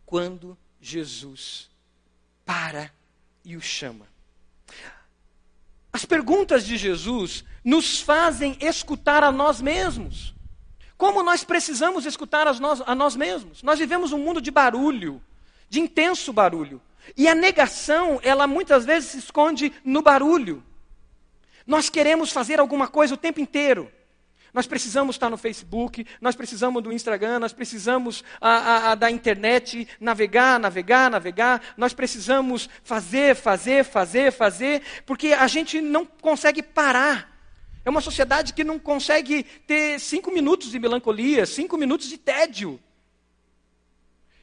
quando 0.05 0.59
Jesus 0.81 1.71
para 2.45 2.93
e 3.45 3.57
o 3.57 3.61
chama. 3.61 4.07
As 5.93 6.05
perguntas 6.05 6.65
de 6.65 6.77
Jesus 6.77 7.45
nos 7.65 8.01
fazem 8.01 8.57
escutar 8.61 9.25
a 9.25 9.33
nós 9.33 9.61
mesmos. 9.61 10.35
Como 10.97 11.23
nós 11.23 11.43
precisamos 11.43 12.05
escutar 12.07 12.47
a 12.47 12.53
nós, 12.55 12.83
a 12.87 12.95
nós 12.95 13.17
mesmos? 13.17 13.63
Nós 13.63 13.79
vivemos 13.79 14.13
um 14.13 14.19
mundo 14.19 14.41
de 14.41 14.51
barulho, 14.51 15.23
de 15.69 15.81
intenso 15.81 16.33
barulho. 16.33 16.81
E 17.17 17.27
a 17.27 17.35
negação, 17.35 18.21
ela 18.23 18.47
muitas 18.47 18.85
vezes 18.85 19.11
se 19.11 19.19
esconde 19.19 19.73
no 19.85 20.03
barulho. 20.03 20.63
Nós 21.67 21.89
queremos 21.89 22.31
fazer 22.31 22.61
alguma 22.61 22.87
coisa 22.87 23.15
o 23.15 23.17
tempo 23.17 23.41
inteiro. 23.41 23.91
Nós 24.53 24.67
precisamos 24.67 25.15
estar 25.15 25.31
no 25.31 25.37
Facebook, 25.37 26.07
nós 26.21 26.35
precisamos 26.35 26.83
do 26.83 26.93
Instagram, 26.93 27.39
nós 27.39 27.53
precisamos 27.53 28.25
a, 28.41 28.51
a, 28.51 28.93
a, 28.93 28.95
da 28.95 29.11
internet, 29.11 29.87
navegar, 30.01 30.59
navegar, 30.59 31.11
navegar. 31.11 31.63
Nós 31.77 31.95
precisamos 31.95 32.69
fazer, 32.83 33.37
fazer, 33.37 33.85
fazer, 33.85 34.33
fazer, 34.33 34.83
porque 35.07 35.33
a 35.33 35.47
gente 35.47 35.81
não 35.81 36.05
consegue 36.05 36.63
parar. 36.63 37.31
É 37.85 37.91
uma 37.91 38.01
sociedade 38.01 38.53
que 38.53 38.65
não 38.65 38.79
consegue 38.79 39.45
ter 39.67 39.99
cinco 40.01 40.31
minutos 40.31 40.71
de 40.71 40.79
melancolia, 40.79 41.47
cinco 41.47 41.79
minutos 41.79 42.09
de 42.09 42.19
tédio. 42.19 42.81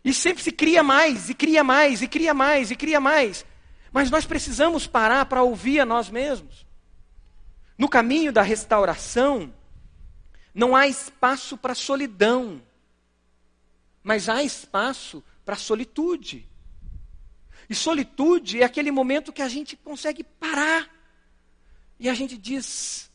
E 0.04 0.14
sempre 0.14 0.42
se 0.42 0.52
cria 0.52 0.82
mais, 0.82 1.30
e 1.30 1.34
cria 1.34 1.64
mais, 1.64 2.02
e 2.02 2.08
cria 2.08 2.34
mais, 2.34 2.72
e 2.72 2.76
cria 2.76 3.00
mais. 3.00 3.46
Mas 3.92 4.10
nós 4.10 4.26
precisamos 4.26 4.88
parar 4.88 5.26
para 5.26 5.44
ouvir 5.44 5.82
a 5.82 5.86
nós 5.86 6.10
mesmos. 6.10 6.66
No 7.78 7.88
caminho 7.88 8.32
da 8.32 8.42
restauração, 8.42 9.54
não 10.58 10.76
há 10.76 10.88
espaço 10.88 11.56
para 11.56 11.76
solidão, 11.76 12.60
mas 14.02 14.28
há 14.28 14.42
espaço 14.42 15.24
para 15.46 15.56
solitude. 15.56 16.50
E 17.70 17.76
solitude 17.76 18.64
é 18.64 18.66
aquele 18.66 18.90
momento 18.90 19.32
que 19.32 19.44
a 19.44 19.48
gente 19.48 19.78
consegue 19.78 20.24
parar 20.24 20.90
e 22.00 22.10
a 22.10 22.14
gente 22.16 22.36
diz: 22.36 23.12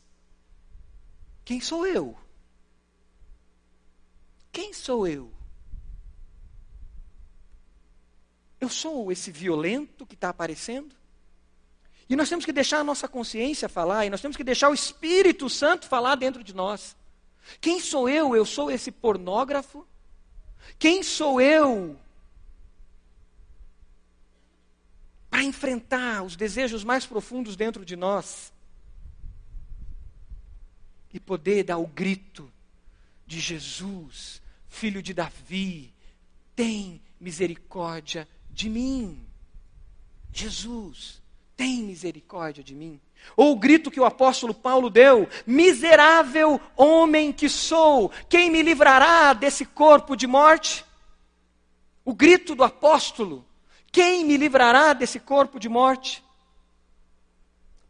Quem 1.43 1.59
sou 1.59 1.85
eu? 1.85 2.17
Quem 4.49 4.71
sou 4.71 5.05
eu? 5.05 5.29
Eu 8.61 8.69
sou 8.69 9.11
esse 9.11 9.31
violento 9.31 10.05
que 10.05 10.15
está 10.15 10.29
aparecendo? 10.29 10.95
E 12.07 12.15
nós 12.15 12.29
temos 12.29 12.45
que 12.45 12.53
deixar 12.53 12.79
a 12.79 12.83
nossa 12.85 13.05
consciência 13.05 13.67
falar, 13.67 14.05
e 14.05 14.09
nós 14.09 14.21
temos 14.21 14.37
que 14.37 14.45
deixar 14.45 14.69
o 14.69 14.73
Espírito 14.73 15.49
Santo 15.49 15.87
falar 15.89 16.15
dentro 16.15 16.41
de 16.41 16.55
nós. 16.55 16.95
Quem 17.59 17.79
sou 17.79 18.07
eu? 18.09 18.35
Eu 18.35 18.45
sou 18.45 18.71
esse 18.71 18.91
pornógrafo? 18.91 19.85
Quem 20.79 21.03
sou 21.03 21.41
eu 21.41 21.99
para 25.29 25.43
enfrentar 25.43 26.23
os 26.23 26.35
desejos 26.35 26.83
mais 26.83 27.05
profundos 27.05 27.55
dentro 27.55 27.83
de 27.83 27.95
nós 27.95 28.53
e 31.13 31.19
poder 31.19 31.63
dar 31.63 31.77
o 31.77 31.87
grito 31.87 32.51
de 33.25 33.39
Jesus, 33.39 34.41
filho 34.67 35.01
de 35.01 35.13
Davi, 35.13 35.93
tem 36.55 37.01
misericórdia 37.19 38.27
de 38.51 38.69
mim. 38.69 39.25
Jesus, 40.31 41.21
tem 41.55 41.83
misericórdia 41.83 42.63
de 42.63 42.75
mim. 42.75 42.99
Ou 43.35 43.53
o 43.53 43.55
grito 43.55 43.89
que 43.89 43.99
o 43.99 44.05
apóstolo 44.05 44.53
Paulo 44.53 44.89
deu: 44.89 45.27
Miserável 45.45 46.61
homem 46.75 47.31
que 47.31 47.49
sou, 47.49 48.11
quem 48.29 48.49
me 48.49 48.61
livrará 48.61 49.33
desse 49.33 49.65
corpo 49.65 50.15
de 50.15 50.27
morte? 50.27 50.85
O 52.05 52.13
grito 52.13 52.55
do 52.55 52.63
apóstolo: 52.63 53.45
Quem 53.91 54.23
me 54.23 54.37
livrará 54.37 54.93
desse 54.93 55.19
corpo 55.19 55.59
de 55.59 55.67
morte? 55.67 56.23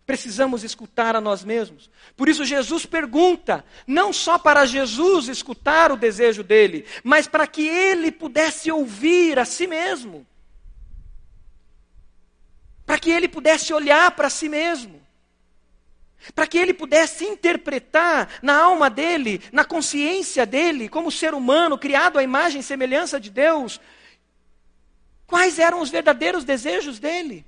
Precisamos 0.05 0.63
escutar 0.63 1.15
a 1.15 1.21
nós 1.21 1.45
mesmos. 1.45 1.89
Por 2.17 2.27
isso, 2.27 2.43
Jesus 2.43 2.85
pergunta, 2.85 3.63
não 3.87 4.11
só 4.11 4.37
para 4.37 4.65
Jesus 4.65 5.29
escutar 5.29 5.93
o 5.93 5.97
desejo 5.97 6.43
dele, 6.43 6.85
mas 7.03 7.25
para 7.25 7.47
que 7.47 7.65
ele 7.65 8.11
pudesse 8.11 8.69
ouvir 8.69 9.39
a 9.39 9.45
si 9.45 9.65
mesmo. 9.65 10.27
Para 12.85 12.99
que 12.99 13.09
ele 13.09 13.29
pudesse 13.29 13.73
olhar 13.73 14.11
para 14.11 14.29
si 14.29 14.49
mesmo 14.49 15.02
para 16.33 16.47
que 16.47 16.57
ele 16.57 16.73
pudesse 16.73 17.25
interpretar 17.25 18.29
na 18.41 18.55
alma 18.55 18.89
dele, 18.89 19.41
na 19.51 19.65
consciência 19.65 20.45
dele, 20.45 20.87
como 20.87 21.11
ser 21.11 21.33
humano 21.33 21.77
criado 21.77 22.17
à 22.17 22.23
imagem 22.23 22.61
e 22.61 22.63
semelhança 22.63 23.19
de 23.19 23.29
Deus, 23.29 23.79
quais 25.27 25.59
eram 25.59 25.81
os 25.81 25.89
verdadeiros 25.89 26.43
desejos 26.43 26.99
dele. 26.99 27.45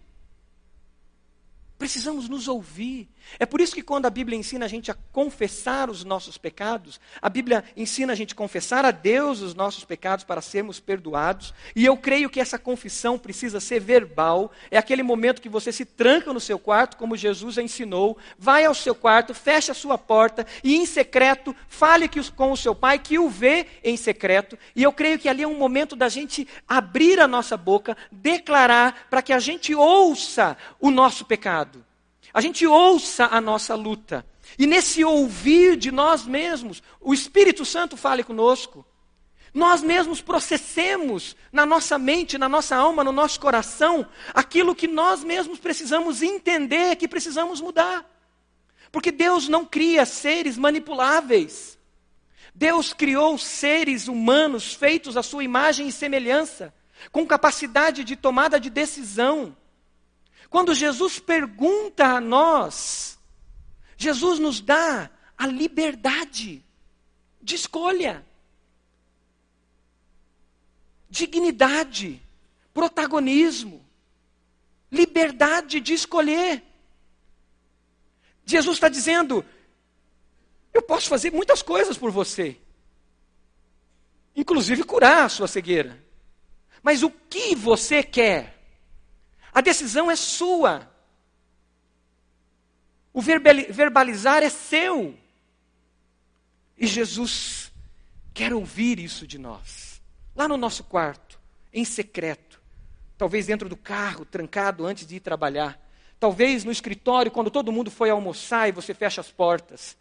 Precisamos 1.77 2.29
nos 2.29 2.47
ouvir. 2.47 3.09
É 3.37 3.45
por 3.45 3.59
isso 3.59 3.75
que 3.75 3.81
quando 3.81 4.05
a 4.05 4.09
Bíblia 4.09 4.37
ensina 4.37 4.63
a 4.63 4.67
gente 4.67 4.89
a 4.89 4.95
confessar 5.11 5.89
os 5.89 6.05
nossos 6.05 6.37
pecados, 6.37 7.01
a 7.21 7.27
Bíblia 7.27 7.65
ensina 7.75 8.13
a 8.13 8.15
gente 8.15 8.33
a 8.33 8.37
confessar 8.37 8.85
a 8.85 8.91
Deus 8.91 9.41
os 9.41 9.53
nossos 9.53 9.83
pecados 9.83 10.23
para 10.23 10.41
sermos 10.41 10.79
perdoados, 10.79 11.53
e 11.75 11.83
eu 11.85 11.97
creio 11.97 12.29
que 12.29 12.39
essa 12.39 12.57
confissão 12.57 13.17
precisa 13.17 13.59
ser 13.59 13.81
verbal. 13.81 14.51
É 14.71 14.77
aquele 14.77 15.03
momento 15.03 15.41
que 15.41 15.49
você 15.49 15.71
se 15.71 15.83
tranca 15.83 16.31
no 16.31 16.39
seu 16.39 16.57
quarto, 16.57 16.95
como 16.95 17.17
Jesus 17.17 17.57
ensinou, 17.57 18.17
vai 18.37 18.63
ao 18.63 18.73
seu 18.73 18.95
quarto, 18.95 19.33
fecha 19.33 19.73
a 19.73 19.75
sua 19.75 19.97
porta 19.97 20.45
e 20.63 20.75
em 20.75 20.85
secreto 20.85 21.53
fale 21.67 22.09
com 22.35 22.51
o 22.51 22.57
seu 22.57 22.73
pai 22.73 22.99
que 22.99 23.19
o 23.19 23.29
vê 23.29 23.67
em 23.83 23.97
secreto. 23.97 24.57
E 24.75 24.83
eu 24.83 24.93
creio 24.93 25.19
que 25.19 25.27
ali 25.27 25.43
é 25.43 25.47
um 25.47 25.57
momento 25.57 25.95
da 25.95 26.07
gente 26.07 26.47
abrir 26.67 27.19
a 27.19 27.27
nossa 27.27 27.57
boca, 27.57 27.97
declarar 28.11 29.07
para 29.09 29.21
que 29.21 29.33
a 29.33 29.39
gente 29.39 29.75
ouça 29.75 30.55
o 30.79 30.89
nosso 30.89 31.25
pecado 31.25 31.74
a 32.35 32.41
gente 32.41 32.67
ouça 32.67 33.29
a 33.31 33.39
nossa 33.39 33.75
luta. 33.75 34.25
E 34.59 34.67
nesse 34.67 35.05
ouvir 35.05 35.77
de 35.77 35.89
nós 35.89 36.25
mesmos, 36.25 36.83
o 36.99 37.13
Espírito 37.13 37.63
Santo 37.63 37.95
fale 37.95 38.25
conosco. 38.25 38.85
Nós 39.53 39.81
mesmos 39.81 40.21
processemos 40.21 41.33
na 41.49 41.65
nossa 41.65 41.97
mente, 41.97 42.37
na 42.37 42.49
nossa 42.49 42.75
alma, 42.75 43.05
no 43.05 43.13
nosso 43.13 43.39
coração, 43.39 44.05
aquilo 44.33 44.75
que 44.75 44.85
nós 44.85 45.23
mesmos 45.23 45.59
precisamos 45.59 46.21
entender 46.21 46.97
que 46.97 47.07
precisamos 47.07 47.61
mudar. 47.61 48.05
Porque 48.91 49.13
Deus 49.13 49.47
não 49.47 49.63
cria 49.63 50.05
seres 50.05 50.57
manipuláveis. 50.57 51.79
Deus 52.53 52.91
criou 52.91 53.37
seres 53.37 54.09
humanos 54.09 54.73
feitos 54.73 55.15
à 55.15 55.23
sua 55.23 55.45
imagem 55.45 55.87
e 55.87 55.91
semelhança, 55.91 56.73
com 57.13 57.25
capacidade 57.25 58.03
de 58.03 58.17
tomada 58.17 58.59
de 58.59 58.69
decisão. 58.69 59.55
Quando 60.55 60.73
Jesus 60.73 61.19
pergunta 61.19 62.05
a 62.05 62.21
nós, 62.21 63.19
Jesus 63.97 64.39
nos 64.39 64.61
dá 64.61 65.11
a 65.37 65.45
liberdade 65.47 66.63
de 67.41 67.55
escolha, 67.55 68.25
dignidade, 71.09 72.21
protagonismo, 72.73 73.85
liberdade 74.89 75.81
de 75.81 75.93
escolher. 75.93 76.63
Jesus 78.45 78.77
está 78.77 78.87
dizendo: 78.87 79.43
Eu 80.73 80.81
posso 80.81 81.09
fazer 81.09 81.33
muitas 81.33 81.61
coisas 81.61 81.97
por 81.97 82.11
você, 82.11 82.57
inclusive 84.33 84.85
curar 84.85 85.25
a 85.25 85.29
sua 85.29 85.49
cegueira. 85.49 86.01
Mas 86.81 87.03
o 87.03 87.11
que 87.11 87.53
você 87.55 88.01
quer? 88.01 88.54
A 89.55 89.61
decisão 89.61 90.11
é 90.11 90.17
sua. 90.17 90.91
O 93.13 93.21
verbalizar 93.21 94.43
é 94.43 94.49
seu. 94.49 95.17
E 96.77 96.85
Jesus 96.85 97.71
quer 98.33 98.53
ouvir 98.53 98.99
isso 98.99 99.25
de 99.25 99.39
nós. 99.39 100.01
Lá 100.35 100.45
no 100.45 100.57
nosso 100.57 100.83
quarto, 100.83 101.39
em 101.73 101.85
secreto. 101.85 102.61
Talvez 103.17 103.45
dentro 103.45 103.69
do 103.69 103.77
carro, 103.77 104.25
trancado 104.25 104.85
antes 104.85 105.07
de 105.07 105.15
ir 105.15 105.21
trabalhar. 105.21 105.81
Talvez 106.19 106.65
no 106.65 106.71
escritório, 106.71 107.31
quando 107.31 107.49
todo 107.49 107.71
mundo 107.71 107.89
foi 107.89 108.09
almoçar 108.09 108.67
e 108.67 108.73
você 108.73 108.93
fecha 108.93 109.21
as 109.21 109.31
portas. 109.31 109.95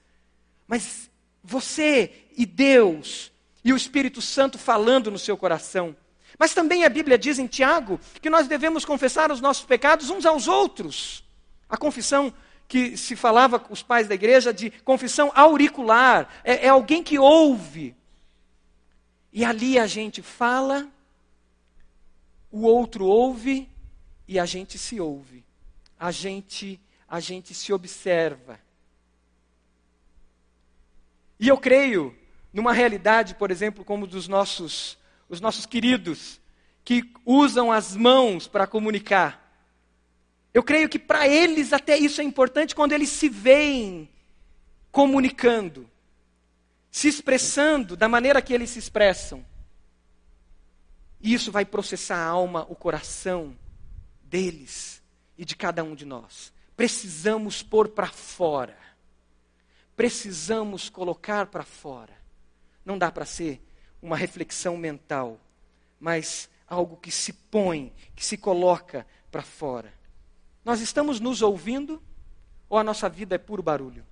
Mas 0.66 1.08
você 1.44 2.24
e 2.36 2.44
Deus 2.44 3.30
e 3.64 3.72
o 3.72 3.76
Espírito 3.76 4.20
Santo 4.20 4.58
falando 4.58 5.12
no 5.12 5.18
seu 5.18 5.36
coração. 5.36 5.96
Mas 6.38 6.54
também 6.54 6.84
a 6.84 6.88
Bíblia 6.88 7.16
diz 7.16 7.38
em 7.38 7.46
Tiago 7.46 8.00
que 8.20 8.30
nós 8.30 8.48
devemos 8.48 8.84
confessar 8.84 9.30
os 9.30 9.40
nossos 9.40 9.64
pecados 9.64 10.10
uns 10.10 10.26
aos 10.26 10.48
outros. 10.48 11.24
A 11.68 11.76
confissão 11.76 12.32
que 12.66 12.96
se 12.96 13.14
falava 13.14 13.58
com 13.58 13.72
os 13.72 13.82
pais 13.82 14.08
da 14.08 14.14
igreja 14.14 14.52
de 14.52 14.70
confissão 14.70 15.30
auricular, 15.34 16.28
é, 16.42 16.66
é 16.66 16.68
alguém 16.68 17.02
que 17.02 17.18
ouve. 17.18 17.94
E 19.32 19.44
ali 19.44 19.78
a 19.78 19.86
gente 19.86 20.22
fala, 20.22 20.88
o 22.50 22.62
outro 22.62 23.04
ouve 23.04 23.68
e 24.26 24.38
a 24.38 24.46
gente 24.46 24.78
se 24.78 25.00
ouve. 25.00 25.44
A 25.98 26.10
gente, 26.10 26.80
a 27.08 27.20
gente 27.20 27.54
se 27.54 27.72
observa. 27.72 28.58
E 31.38 31.48
eu 31.48 31.58
creio 31.58 32.16
numa 32.52 32.72
realidade, 32.72 33.34
por 33.34 33.50
exemplo, 33.50 33.84
como 33.84 34.06
dos 34.06 34.28
nossos, 34.28 34.96
os 35.34 35.40
nossos 35.40 35.66
queridos, 35.66 36.40
que 36.84 37.12
usam 37.24 37.70
as 37.72 37.96
mãos 37.96 38.46
para 38.46 38.66
comunicar. 38.66 39.44
Eu 40.52 40.62
creio 40.62 40.88
que 40.88 40.98
para 40.98 41.26
eles 41.26 41.72
até 41.72 41.96
isso 41.98 42.20
é 42.20 42.24
importante 42.24 42.74
quando 42.74 42.92
eles 42.92 43.08
se 43.08 43.28
veem 43.28 44.08
comunicando, 44.92 45.90
se 46.90 47.08
expressando 47.08 47.96
da 47.96 48.08
maneira 48.08 48.40
que 48.40 48.54
eles 48.54 48.70
se 48.70 48.78
expressam. 48.78 49.44
E 51.20 51.34
isso 51.34 51.50
vai 51.50 51.64
processar 51.64 52.18
a 52.18 52.26
alma, 52.26 52.66
o 52.68 52.76
coração 52.76 53.56
deles 54.22 55.02
e 55.36 55.44
de 55.44 55.56
cada 55.56 55.82
um 55.82 55.94
de 55.94 56.04
nós. 56.04 56.52
Precisamos 56.76 57.62
pôr 57.62 57.88
para 57.88 58.08
fora. 58.08 58.76
Precisamos 59.96 60.88
colocar 60.88 61.46
para 61.46 61.64
fora. 61.64 62.12
Não 62.84 62.98
dá 62.98 63.10
para 63.10 63.24
ser 63.24 63.60
uma 64.04 64.18
reflexão 64.18 64.76
mental, 64.76 65.40
mas 65.98 66.50
algo 66.68 66.98
que 66.98 67.10
se 67.10 67.32
põe, 67.32 67.90
que 68.14 68.24
se 68.24 68.36
coloca 68.36 69.06
para 69.32 69.40
fora. 69.40 69.94
Nós 70.62 70.82
estamos 70.82 71.20
nos 71.20 71.40
ouvindo 71.40 72.02
ou 72.68 72.76
a 72.76 72.84
nossa 72.84 73.08
vida 73.08 73.34
é 73.34 73.38
puro 73.38 73.62
barulho? 73.62 74.04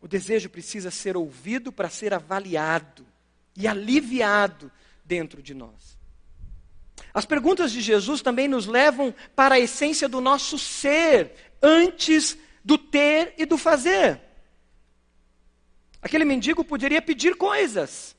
O 0.00 0.08
desejo 0.08 0.48
precisa 0.48 0.90
ser 0.90 1.14
ouvido 1.14 1.70
para 1.70 1.90
ser 1.90 2.14
avaliado 2.14 3.06
e 3.54 3.68
aliviado 3.68 4.72
dentro 5.04 5.42
de 5.42 5.52
nós. 5.52 5.98
As 7.12 7.26
perguntas 7.26 7.70
de 7.70 7.82
Jesus 7.82 8.22
também 8.22 8.48
nos 8.48 8.66
levam 8.66 9.14
para 9.36 9.56
a 9.56 9.60
essência 9.60 10.08
do 10.08 10.22
nosso 10.22 10.58
ser, 10.58 11.34
antes 11.60 12.38
do 12.64 12.78
ter 12.78 13.34
e 13.36 13.44
do 13.44 13.58
fazer. 13.58 14.29
Aquele 16.02 16.24
mendigo 16.24 16.64
poderia 16.64 17.02
pedir 17.02 17.36
coisas, 17.36 18.16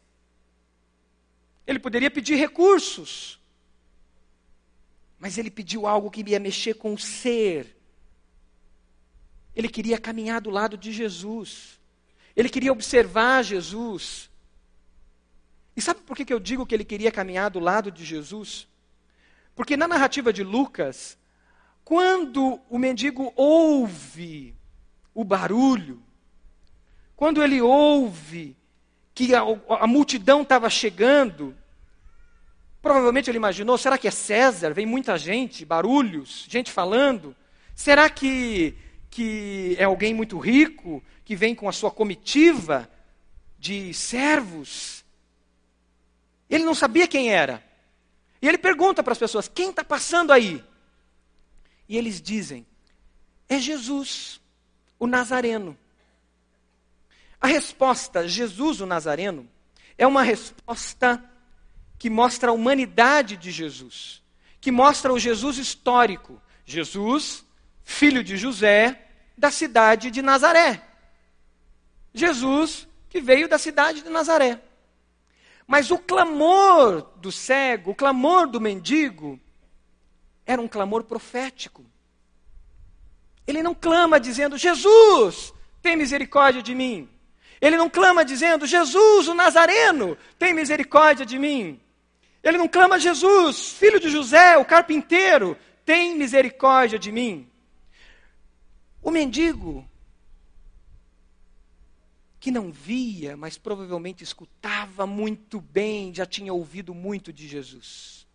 ele 1.65 1.79
poderia 1.79 2.11
pedir 2.11 2.36
recursos, 2.36 3.39
mas 5.17 5.38
ele 5.38 5.49
pediu 5.49 5.88
algo 5.88 6.11
que 6.11 6.23
ia 6.27 6.39
mexer 6.39 6.75
com 6.75 6.93
o 6.93 6.97
ser. 6.97 7.77
Ele 9.55 9.67
queria 9.67 9.97
caminhar 9.97 10.41
do 10.41 10.49
lado 10.49 10.77
de 10.77 10.91
Jesus. 10.91 11.79
Ele 12.36 12.49
queria 12.49 12.71
observar 12.71 13.43
Jesus. 13.43 14.29
E 15.75 15.82
sabe 15.82 16.01
por 16.01 16.15
que 16.15 16.32
eu 16.34 16.39
digo 16.39 16.65
que 16.65 16.73
ele 16.73 16.86
queria 16.86 17.11
caminhar 17.11 17.49
do 17.49 17.59
lado 17.59 17.91
de 17.91 18.03
Jesus? 18.03 18.67
Porque 19.55 19.77
na 19.77 19.88
narrativa 19.88 20.32
de 20.32 20.43
Lucas, 20.43 21.17
quando 21.84 22.59
o 22.69 22.77
mendigo 22.77 23.32
ouve 23.36 24.55
o 25.13 25.23
barulho, 25.23 26.01
quando 27.22 27.43
ele 27.43 27.61
ouve 27.61 28.57
que 29.13 29.36
a, 29.36 29.43
a 29.80 29.86
multidão 29.86 30.41
estava 30.41 30.72
chegando, 30.72 31.55
Provavelmente 32.82 33.30
ele 33.30 33.38
imaginou: 33.38 33.78
será 33.78 33.95
que 33.95 34.07
é 34.07 34.11
César? 34.11 34.74
Vem 34.74 34.88
muita 34.88 35.19
gente, 35.19 35.63
barulhos, 35.63 36.47
gente 36.49 36.72
falando. 36.72 37.36
Será 37.76 38.09
que, 38.09 38.76
que 39.07 39.76
é 39.78 39.84
alguém 39.84 40.15
muito 40.15 40.39
rico 40.39 41.03
que 41.24 41.36
vem 41.36 41.53
com 41.53 41.69
a 41.69 41.72
sua 41.72 41.91
comitiva 41.91 42.89
de 43.59 43.93
servos? 43.93 45.05
Ele 46.49 46.63
não 46.63 46.74
sabia 46.74 47.07
quem 47.07 47.32
era. 47.32 47.63
E 48.41 48.47
ele 48.47 48.57
pergunta 48.57 49.03
para 49.03 49.13
as 49.13 49.19
pessoas: 49.19 49.47
quem 49.47 49.69
está 49.69 49.84
passando 49.84 50.34
aí? 50.34 50.63
E 51.88 51.99
eles 51.99 52.19
dizem: 52.19 52.65
é 53.47 53.59
Jesus, 53.59 54.41
o 54.97 55.05
Nazareno. 55.05 55.78
A 57.41 57.47
resposta, 57.47 58.27
Jesus 58.27 58.81
o 58.81 58.85
Nazareno, 58.85 59.49
é 59.97 60.05
uma 60.05 60.21
resposta 60.21 61.23
que 61.97 62.09
mostra 62.09 62.51
a 62.51 62.53
humanidade 62.53 63.35
de 63.35 63.49
Jesus, 63.49 64.21
que 64.59 64.71
mostra 64.71 65.11
o 65.11 65.19
Jesus 65.19 65.57
histórico. 65.57 66.39
Jesus, 66.63 67.43
filho 67.83 68.23
de 68.23 68.37
José, 68.37 69.07
da 69.35 69.49
cidade 69.49 70.11
de 70.11 70.21
Nazaré. 70.21 70.87
Jesus, 72.13 72.87
que 73.09 73.19
veio 73.19 73.49
da 73.49 73.57
cidade 73.57 74.03
de 74.03 74.09
Nazaré. 74.09 74.61
Mas 75.65 75.89
o 75.89 75.97
clamor 75.97 77.09
do 77.17 77.31
cego, 77.31 77.91
o 77.91 77.95
clamor 77.95 78.47
do 78.47 78.61
mendigo, 78.61 79.39
era 80.45 80.61
um 80.61 80.67
clamor 80.67 81.03
profético. 81.05 81.85
Ele 83.47 83.63
não 83.63 83.73
clama 83.73 84.19
dizendo: 84.19 84.57
Jesus, 84.57 85.53
tem 85.81 85.95
misericórdia 85.95 86.61
de 86.61 86.75
mim. 86.75 87.09
Ele 87.62 87.78
não 87.78 87.89
clama 87.89 88.26
dizendo: 88.26 88.66
Jesus, 88.66 89.28
o 89.28 89.36
Nazareno, 89.36 90.18
tem 90.39 90.53
misericórdia 90.53 91.26
de 91.26 91.38
mim. 91.38 91.80
Ele 92.43 92.57
não 92.57 92.68
clama 92.68 92.99
Jesus, 92.99 93.74
filho 93.74 93.99
de 93.99 94.09
José, 94.09 94.57
o 94.57 94.66
carpinteiro, 94.66 95.55
tem 95.86 96.18
misericórdia 96.18 96.97
de 96.97 97.12
mim. 97.12 97.47
O 98.99 99.12
mendigo, 99.12 99.88
que 102.39 102.49
não 102.49 102.72
via, 102.72 103.38
mas 103.38 103.59
provavelmente 103.59 104.24
escutava 104.24 105.05
muito 105.05 105.62
bem, 105.62 106.12
já 106.14 106.26
tinha 106.26 106.51
ouvido 106.51 106.95
muito 106.95 107.32
de 107.32 107.47
Jesus. 107.47 108.26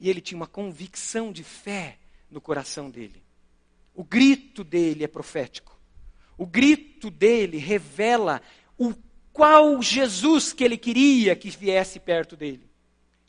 E 0.00 0.10
ele 0.10 0.20
tinha 0.20 0.36
uma 0.36 0.48
convicção 0.48 1.30
de 1.30 1.44
fé 1.44 1.98
no 2.28 2.40
coração 2.40 2.90
dele. 2.90 3.22
O 3.94 4.02
grito 4.02 4.64
dele 4.64 5.04
é 5.04 5.08
profético. 5.08 5.69
O 6.40 6.46
grito 6.46 7.10
dele 7.10 7.58
revela 7.58 8.40
o 8.78 8.94
qual 9.30 9.82
Jesus 9.82 10.54
que 10.54 10.64
ele 10.64 10.78
queria 10.78 11.36
que 11.36 11.50
viesse 11.50 12.00
perto 12.00 12.34
dele. 12.34 12.66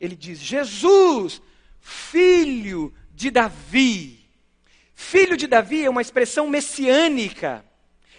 Ele 0.00 0.16
diz: 0.16 0.38
Jesus, 0.38 1.42
filho 1.78 2.90
de 3.14 3.30
Davi. 3.30 4.18
Filho 4.94 5.36
de 5.36 5.46
Davi 5.46 5.84
é 5.84 5.90
uma 5.90 6.00
expressão 6.00 6.48
messiânica. 6.48 7.62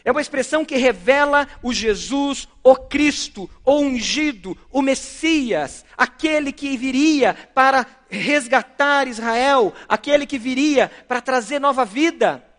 É 0.05 0.11
uma 0.11 0.21
expressão 0.21 0.63
que 0.63 0.77
revela 0.77 1.47
o 1.63 1.73
Jesus, 1.73 2.47
o 2.61 2.75
Cristo, 2.75 3.49
o 3.65 3.79
ungido, 3.79 4.55
o 4.69 4.79
Messias, 4.83 5.83
aquele 5.97 6.51
que 6.51 6.77
viria 6.77 7.33
para 7.33 7.87
resgatar 8.07 9.07
Israel, 9.07 9.73
aquele 9.89 10.27
que 10.27 10.37
viria 10.37 10.87
para 11.07 11.19
trazer 11.19 11.57
nova 11.57 11.83
vida. 11.83 12.53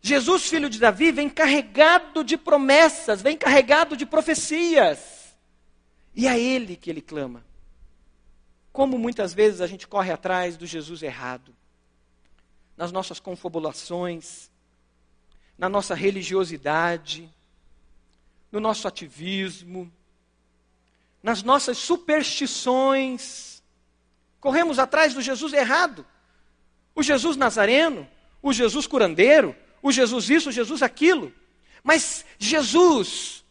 Jesus, 0.00 0.48
filho 0.48 0.70
de 0.70 0.78
Davi, 0.78 1.10
vem 1.10 1.28
carregado 1.28 2.22
de 2.22 2.36
promessas, 2.36 3.22
vem 3.22 3.36
carregado 3.36 3.96
de 3.96 4.06
profecias. 4.06 5.36
E 6.14 6.26
é 6.26 6.38
ele 6.38 6.76
que 6.76 6.88
ele 6.88 7.00
clama. 7.00 7.44
Como 8.72 8.98
muitas 8.98 9.32
vezes 9.32 9.60
a 9.60 9.66
gente 9.66 9.86
corre 9.86 10.12
atrás 10.12 10.56
do 10.56 10.66
Jesus 10.66 11.02
errado, 11.02 11.54
nas 12.76 12.92
nossas 12.92 13.18
confabulações, 13.18 14.50
na 15.58 15.68
nossa 15.68 15.94
religiosidade, 15.94 17.30
no 18.52 18.60
nosso 18.60 18.86
ativismo, 18.86 19.90
nas 21.22 21.42
nossas 21.42 21.78
superstições. 21.78 23.62
Corremos 24.40 24.78
atrás 24.78 25.14
do 25.14 25.20
Jesus 25.20 25.52
errado. 25.52 26.06
O 26.94 27.02
Jesus 27.02 27.36
Nazareno, 27.36 28.08
o 28.40 28.52
Jesus 28.52 28.86
curandeiro, 28.86 29.56
o 29.82 29.92
Jesus 29.92 30.30
isso, 30.30 30.48
o 30.48 30.52
Jesus 30.52 30.82
aquilo. 30.82 31.32
Mas 31.82 32.24
Jesus, 32.38 33.44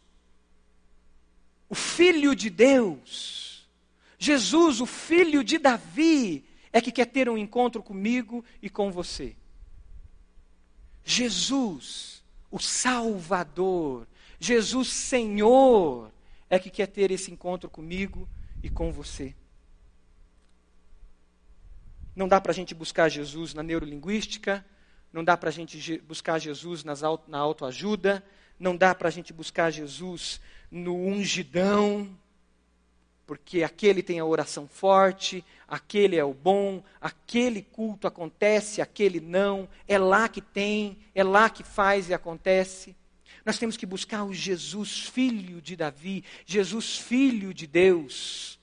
o 1.68 1.74
Filho 1.74 2.34
de 2.34 2.50
Deus, 2.50 3.66
Jesus, 4.18 4.80
o 4.80 4.86
Filho 4.86 5.42
de 5.42 5.58
Davi, 5.58 6.44
é 6.72 6.80
que 6.80 6.92
quer 6.92 7.06
ter 7.06 7.28
um 7.28 7.38
encontro 7.38 7.82
comigo 7.82 8.44
e 8.60 8.68
com 8.68 8.90
você. 8.92 9.34
Jesus, 11.04 12.22
o 12.50 12.58
Salvador, 12.58 14.06
Jesus 14.38 14.88
Senhor, 14.88 16.12
é 16.50 16.58
que 16.58 16.70
quer 16.70 16.86
ter 16.86 17.10
esse 17.10 17.30
encontro 17.30 17.70
comigo 17.70 18.28
e 18.62 18.68
com 18.68 18.92
você. 18.92 19.34
Não 22.14 22.26
dá 22.26 22.40
para 22.40 22.52
a 22.52 22.54
gente 22.54 22.74
buscar 22.74 23.08
Jesus 23.08 23.52
na 23.54 23.62
neurolinguística, 23.62 24.64
não 25.16 25.24
dá 25.24 25.34
para 25.34 25.48
a 25.48 25.52
gente 25.52 25.98
buscar 26.00 26.38
Jesus 26.38 26.84
nas, 26.84 27.00
na 27.26 27.38
autoajuda, 27.38 28.22
não 28.58 28.76
dá 28.76 28.94
para 28.94 29.08
a 29.08 29.10
gente 29.10 29.32
buscar 29.32 29.70
Jesus 29.70 30.42
no 30.70 30.94
ungidão, 30.94 32.14
porque 33.26 33.62
aquele 33.62 34.02
tem 34.02 34.20
a 34.20 34.26
oração 34.26 34.68
forte, 34.68 35.42
aquele 35.66 36.16
é 36.16 36.24
o 36.24 36.34
bom, 36.34 36.84
aquele 37.00 37.62
culto 37.62 38.06
acontece, 38.06 38.82
aquele 38.82 39.18
não, 39.18 39.66
é 39.88 39.96
lá 39.96 40.28
que 40.28 40.42
tem, 40.42 40.98
é 41.14 41.24
lá 41.24 41.48
que 41.48 41.62
faz 41.64 42.10
e 42.10 42.14
acontece. 42.14 42.94
Nós 43.42 43.58
temos 43.58 43.78
que 43.78 43.86
buscar 43.86 44.22
o 44.22 44.34
Jesus, 44.34 45.00
filho 45.00 45.62
de 45.62 45.76
Davi, 45.76 46.24
Jesus, 46.44 46.98
filho 46.98 47.54
de 47.54 47.66
Deus, 47.66 48.60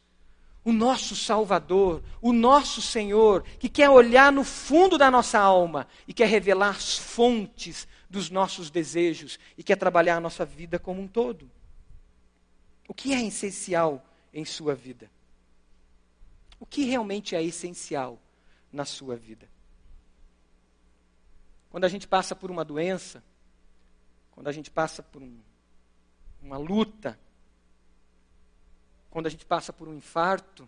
o 0.63 0.71
nosso 0.71 1.15
Salvador, 1.15 2.01
o 2.21 2.31
nosso 2.31 2.81
Senhor, 2.81 3.43
que 3.59 3.67
quer 3.67 3.89
olhar 3.89 4.31
no 4.31 4.43
fundo 4.43 4.97
da 4.97 5.11
nossa 5.11 5.39
alma 5.39 5.87
e 6.07 6.13
quer 6.13 6.27
revelar 6.27 6.69
as 6.69 6.97
fontes 6.97 7.87
dos 8.09 8.29
nossos 8.29 8.69
desejos 8.69 9.39
e 9.57 9.63
quer 9.63 9.75
trabalhar 9.75 10.17
a 10.17 10.21
nossa 10.21 10.45
vida 10.45 10.79
como 10.79 11.01
um 11.01 11.07
todo. 11.07 11.49
O 12.87 12.93
que 12.93 13.13
é 13.13 13.21
essencial 13.21 14.05
em 14.33 14.45
sua 14.45 14.73
vida? 14.73 15.09
O 16.59 16.65
que 16.65 16.85
realmente 16.85 17.35
é 17.35 17.43
essencial 17.43 18.19
na 18.71 18.85
sua 18.85 19.15
vida? 19.15 19.49
Quando 21.69 21.83
a 21.85 21.89
gente 21.89 22.07
passa 22.07 22.35
por 22.35 22.51
uma 22.51 22.63
doença, 22.63 23.23
quando 24.31 24.47
a 24.47 24.51
gente 24.51 24.71
passa 24.71 25.03
por 25.03 25.21
um, 25.21 25.39
uma 26.41 26.57
luta, 26.57 27.19
quando 29.13 29.27
a 29.27 29.29
gente 29.29 29.45
passa 29.45 29.71
por 29.71 29.87
um 29.87 29.93
infarto, 29.93 30.67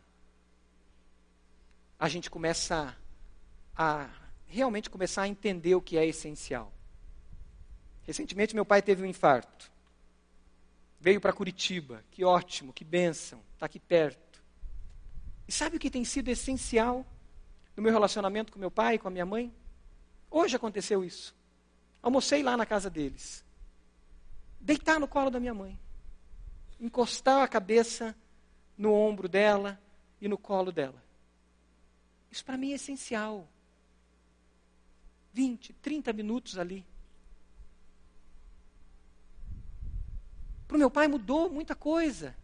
a 1.99 2.07
gente 2.07 2.29
começa 2.29 2.95
a, 3.75 4.07
realmente 4.45 4.87
começar 4.87 5.23
a 5.23 5.27
entender 5.27 5.73
o 5.73 5.81
que 5.81 5.97
é 5.97 6.05
essencial. 6.05 6.71
Recentemente 8.03 8.53
meu 8.53 8.63
pai 8.63 8.83
teve 8.83 9.01
um 9.01 9.07
infarto. 9.07 9.71
Veio 10.99 11.19
para 11.19 11.33
Curitiba. 11.33 12.05
Que 12.11 12.23
ótimo, 12.23 12.71
que 12.71 12.83
bênção. 12.83 13.41
Está 13.55 13.65
aqui 13.65 13.79
perto. 13.79 14.39
E 15.47 15.51
sabe 15.51 15.77
o 15.77 15.79
que 15.79 15.89
tem 15.89 16.05
sido 16.05 16.29
essencial 16.29 17.03
no 17.75 17.81
meu 17.81 17.91
relacionamento 17.91 18.53
com 18.53 18.59
meu 18.59 18.69
pai 18.69 18.93
e 18.93 18.99
com 18.99 19.07
a 19.07 19.11
minha 19.11 19.25
mãe? 19.25 19.51
Hoje 20.29 20.55
aconteceu 20.55 21.03
isso. 21.03 21.35
Almocei 21.99 22.43
lá 22.43 22.55
na 22.55 22.65
casa 22.67 22.91
deles 22.91 23.43
deitar 24.61 24.99
no 24.99 25.07
colo 25.07 25.31
da 25.31 25.39
minha 25.39 25.53
mãe, 25.53 25.79
encostar 26.79 27.41
a 27.41 27.47
cabeça 27.47 28.15
no 28.77 28.93
ombro 28.93 29.27
dela 29.27 29.79
e 30.21 30.27
no 30.27 30.37
colo 30.37 30.71
dela. 30.71 31.03
Isso 32.31 32.43
para 32.43 32.57
mim 32.57 32.71
é 32.71 32.75
essencial. 32.75 33.47
20, 35.33 35.73
30 35.73 36.13
minutos 36.13 36.57
ali. 36.57 36.85
Para 40.67 40.75
o 40.75 40.79
meu 40.79 40.89
pai 40.89 41.07
mudou 41.07 41.49
muita 41.49 41.75
coisa. 41.75 42.35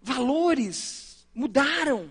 Valores 0.00 1.26
mudaram. 1.34 2.10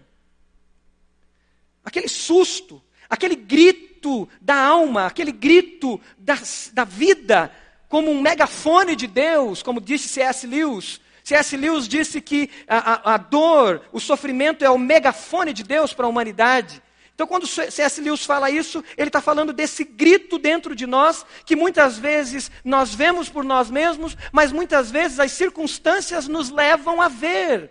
Aquele 1.83 2.07
susto, 2.07 2.81
aquele 3.09 3.35
grito 3.35 4.29
da 4.39 4.55
alma, 4.55 5.07
aquele 5.07 5.31
grito 5.31 5.99
da, 6.17 6.35
da 6.73 6.83
vida, 6.83 7.53
como 7.87 8.11
um 8.11 8.21
megafone 8.21 8.95
de 8.95 9.07
Deus, 9.07 9.63
como 9.63 9.81
disse 9.81 10.07
C.S. 10.07 10.45
Lewis. 10.45 11.01
C.S. 11.29 11.55
Lewis 11.55 11.87
disse 11.87 12.19
que 12.19 12.49
a, 12.67 12.77
a, 12.77 13.13
a 13.13 13.17
dor, 13.17 13.83
o 13.91 13.99
sofrimento 13.99 14.65
é 14.65 14.69
o 14.69 14.79
megafone 14.79 15.53
de 15.53 15.63
Deus 15.63 15.93
para 15.93 16.07
a 16.07 16.09
humanidade. 16.09 16.81
Então, 17.13 17.27
quando 17.27 17.45
C.S. 17.45 18.01
Lewis 18.01 18.25
fala 18.25 18.49
isso, 18.49 18.83
ele 18.97 19.09
está 19.09 19.21
falando 19.21 19.53
desse 19.53 19.83
grito 19.83 20.39
dentro 20.39 20.75
de 20.75 20.87
nós, 20.87 21.23
que 21.45 21.55
muitas 21.55 21.99
vezes 21.99 22.49
nós 22.65 22.95
vemos 22.95 23.29
por 23.29 23.43
nós 23.43 23.69
mesmos, 23.69 24.17
mas 24.31 24.51
muitas 24.51 24.89
vezes 24.89 25.19
as 25.19 25.31
circunstâncias 25.31 26.27
nos 26.27 26.49
levam 26.49 26.99
a 26.99 27.07
ver. 27.07 27.69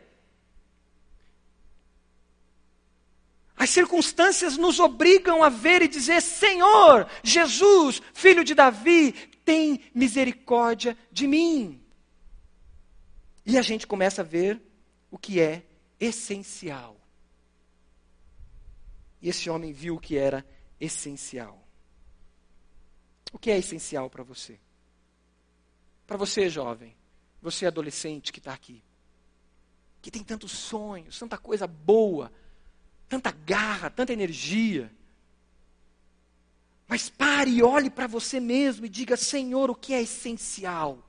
As 3.57 3.71
circunstâncias 3.71 4.57
nos 4.57 4.79
obrigam 4.79 5.43
a 5.43 5.49
ver 5.49 5.83
e 5.83 5.89
dizer: 5.89 6.23
Senhor, 6.23 7.09
Jesus, 7.25 8.01
filho 8.15 8.45
de 8.45 8.55
Davi, 8.55 9.13
tem 9.45 9.81
misericórdia 9.93 10.97
de 11.11 11.27
mim. 11.27 11.78
E 13.49 13.57
a 13.57 13.63
gente 13.63 13.87
começa 13.87 14.21
a 14.21 14.25
ver 14.25 14.61
o 15.11 15.17
que 15.17 15.41
é 15.41 15.65
essencial. 15.99 17.01
E 19.23 19.31
esse 19.31 19.49
homem 19.49 19.73
viu 19.73 19.97
o 19.97 19.99
que 19.99 20.19
era 20.19 20.47
essencial. 20.79 21.67
O 23.33 23.39
que 23.39 23.51
é 23.51 23.57
essencial 23.57 24.11
para 24.11 24.23
você? 24.23 24.61
Para 26.07 26.19
você, 26.19 26.51
jovem, 26.51 26.95
você 27.41 27.65
adolescente 27.65 28.35
que 28.35 28.39
está 28.39 28.53
aqui, 28.53 28.85
que 30.03 30.11
tem 30.11 30.23
tantos 30.23 30.53
sonhos, 30.53 31.19
tanta 31.19 31.39
coisa 31.39 31.67
boa, 31.67 32.31
tanta 33.09 33.33
garra, 33.33 33.89
tanta 33.89 34.13
energia. 34.13 34.93
Mas 36.87 37.09
pare 37.09 37.53
e 37.53 37.63
olhe 37.63 37.89
para 37.89 38.07
você 38.07 38.41
mesmo 38.41 38.85
e 38.85 38.91
diga: 38.91 39.17
Senhor, 39.17 39.71
o 39.71 39.75
que 39.75 39.95
é 39.95 40.03
essencial? 40.03 41.08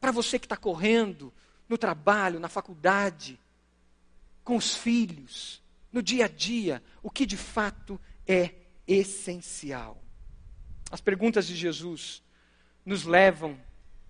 Para 0.00 0.12
você 0.12 0.38
que 0.38 0.46
está 0.46 0.56
correndo 0.56 1.32
no 1.68 1.76
trabalho, 1.76 2.40
na 2.40 2.48
faculdade, 2.48 3.38
com 4.44 4.56
os 4.56 4.74
filhos, 4.74 5.62
no 5.92 6.02
dia 6.02 6.26
a 6.26 6.28
dia, 6.28 6.82
o 7.02 7.10
que 7.10 7.26
de 7.26 7.36
fato 7.36 8.00
é 8.26 8.54
essencial. 8.86 10.02
As 10.90 11.00
perguntas 11.00 11.46
de 11.46 11.54
Jesus 11.54 12.22
nos 12.84 13.04
levam, 13.04 13.58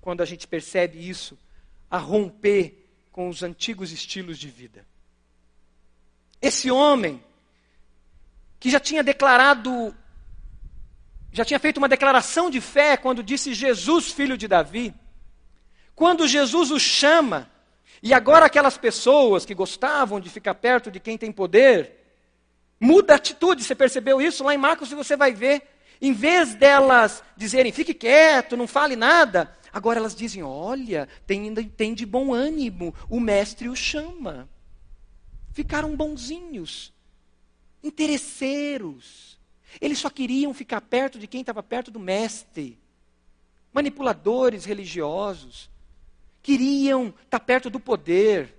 quando 0.00 0.20
a 0.20 0.24
gente 0.24 0.46
percebe 0.46 0.98
isso, 1.08 1.36
a 1.90 1.98
romper 1.98 2.88
com 3.10 3.28
os 3.28 3.42
antigos 3.42 3.90
estilos 3.90 4.38
de 4.38 4.48
vida. 4.48 4.86
Esse 6.40 6.70
homem, 6.70 7.22
que 8.60 8.70
já 8.70 8.78
tinha 8.78 9.02
declarado 9.02 9.94
já 11.30 11.44
tinha 11.44 11.58
feito 11.60 11.78
uma 11.78 11.88
declaração 11.88 12.50
de 12.50 12.60
fé 12.60 12.96
quando 12.96 13.22
disse 13.22 13.52
Jesus, 13.52 14.10
filho 14.10 14.36
de 14.36 14.48
Davi. 14.48 14.94
Quando 15.98 16.28
Jesus 16.28 16.70
o 16.70 16.78
chama, 16.78 17.50
e 18.00 18.14
agora 18.14 18.46
aquelas 18.46 18.78
pessoas 18.78 19.44
que 19.44 19.52
gostavam 19.52 20.20
de 20.20 20.30
ficar 20.30 20.54
perto 20.54 20.92
de 20.92 21.00
quem 21.00 21.18
tem 21.18 21.32
poder, 21.32 22.14
muda 22.78 23.14
a 23.14 23.16
atitude, 23.16 23.64
você 23.64 23.74
percebeu 23.74 24.22
isso? 24.22 24.44
Lá 24.44 24.54
em 24.54 24.58
Marcos 24.58 24.92
você 24.92 25.16
vai 25.16 25.32
ver. 25.32 25.60
Em 26.00 26.12
vez 26.12 26.54
delas 26.54 27.20
dizerem, 27.36 27.72
fique 27.72 27.92
quieto, 27.92 28.56
não 28.56 28.68
fale 28.68 28.94
nada, 28.94 29.52
agora 29.72 29.98
elas 29.98 30.14
dizem, 30.14 30.40
olha, 30.40 31.08
tem, 31.26 31.52
tem 31.52 31.94
de 31.94 32.06
bom 32.06 32.32
ânimo, 32.32 32.94
o 33.10 33.18
mestre 33.18 33.68
o 33.68 33.74
chama. 33.74 34.48
Ficaram 35.52 35.96
bonzinhos, 35.96 36.92
interesseiros. 37.82 39.36
Eles 39.80 39.98
só 39.98 40.08
queriam 40.08 40.54
ficar 40.54 40.80
perto 40.80 41.18
de 41.18 41.26
quem 41.26 41.40
estava 41.40 41.60
perto 41.60 41.90
do 41.90 41.98
mestre. 41.98 42.78
Manipuladores 43.72 44.64
religiosos. 44.64 45.68
Queriam 46.42 47.14
estar 47.24 47.40
perto 47.40 47.68
do 47.68 47.80
poder. 47.80 48.54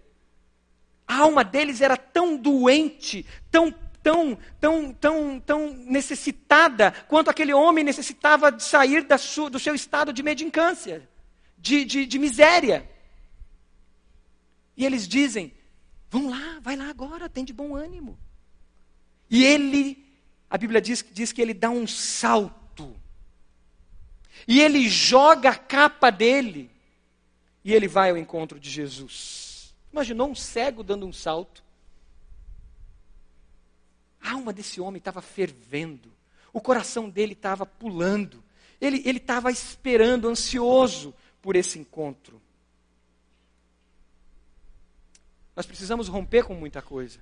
A 1.07 1.17
alma 1.17 1.43
deles 1.43 1.81
era 1.81 1.97
tão 1.97 2.37
doente, 2.37 3.25
tão 3.49 3.73
tão, 4.01 4.37
tão, 4.61 4.93
tão, 4.93 5.39
tão 5.41 5.73
necessitada 5.73 6.91
quanto 7.09 7.29
aquele 7.29 7.53
homem 7.53 7.83
necessitava 7.83 8.49
de 8.49 8.63
sair 8.63 9.05
sua, 9.17 9.49
do 9.49 9.59
seu 9.59 9.75
estado 9.75 10.13
de 10.13 10.23
medincância, 10.23 11.07
de, 11.57 11.83
de, 11.83 12.05
de 12.05 12.17
miséria. 12.17 12.89
E 14.77 14.85
eles 14.85 15.07
dizem: 15.07 15.53
vão 16.09 16.29
lá, 16.29 16.59
vai 16.61 16.75
lá 16.75 16.89
agora, 16.89 17.27
tem 17.27 17.43
de 17.43 17.51
bom 17.51 17.75
ânimo. 17.75 18.17
E 19.29 19.43
ele 19.43 20.09
a 20.49 20.57
Bíblia 20.57 20.81
diz, 20.81 21.05
diz 21.11 21.31
que 21.31 21.41
ele 21.41 21.53
dá 21.53 21.69
um 21.69 21.85
salto. 21.85 22.99
E 24.47 24.59
ele 24.59 24.89
joga 24.89 25.51
a 25.51 25.55
capa 25.55 26.09
dele. 26.09 26.71
E 27.63 27.73
ele 27.73 27.87
vai 27.87 28.09
ao 28.09 28.17
encontro 28.17 28.59
de 28.59 28.69
Jesus. 28.69 29.75
Imaginou 29.91 30.29
um 30.29 30.35
cego 30.35 30.83
dando 30.83 31.05
um 31.05 31.13
salto? 31.13 31.63
A 34.21 34.33
alma 34.33 34.53
desse 34.53 34.79
homem 34.79 34.99
estava 34.99 35.21
fervendo. 35.21 36.11
O 36.53 36.61
coração 36.61 37.09
dele 37.09 37.33
estava 37.33 37.65
pulando. 37.65 38.43
Ele 38.79 39.01
estava 39.09 39.51
esperando, 39.51 40.27
ansioso 40.29 41.13
por 41.41 41.55
esse 41.55 41.77
encontro. 41.77 42.41
Nós 45.55 45.65
precisamos 45.65 46.07
romper 46.07 46.45
com 46.45 46.53
muita 46.53 46.81
coisa. 46.81 47.19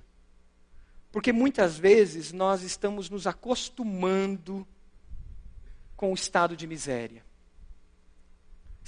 Porque 1.10 1.32
muitas 1.32 1.76
vezes 1.76 2.32
nós 2.32 2.62
estamos 2.62 3.10
nos 3.10 3.26
acostumando 3.26 4.66
com 5.96 6.12
o 6.12 6.14
estado 6.14 6.56
de 6.56 6.66
miséria. 6.66 7.24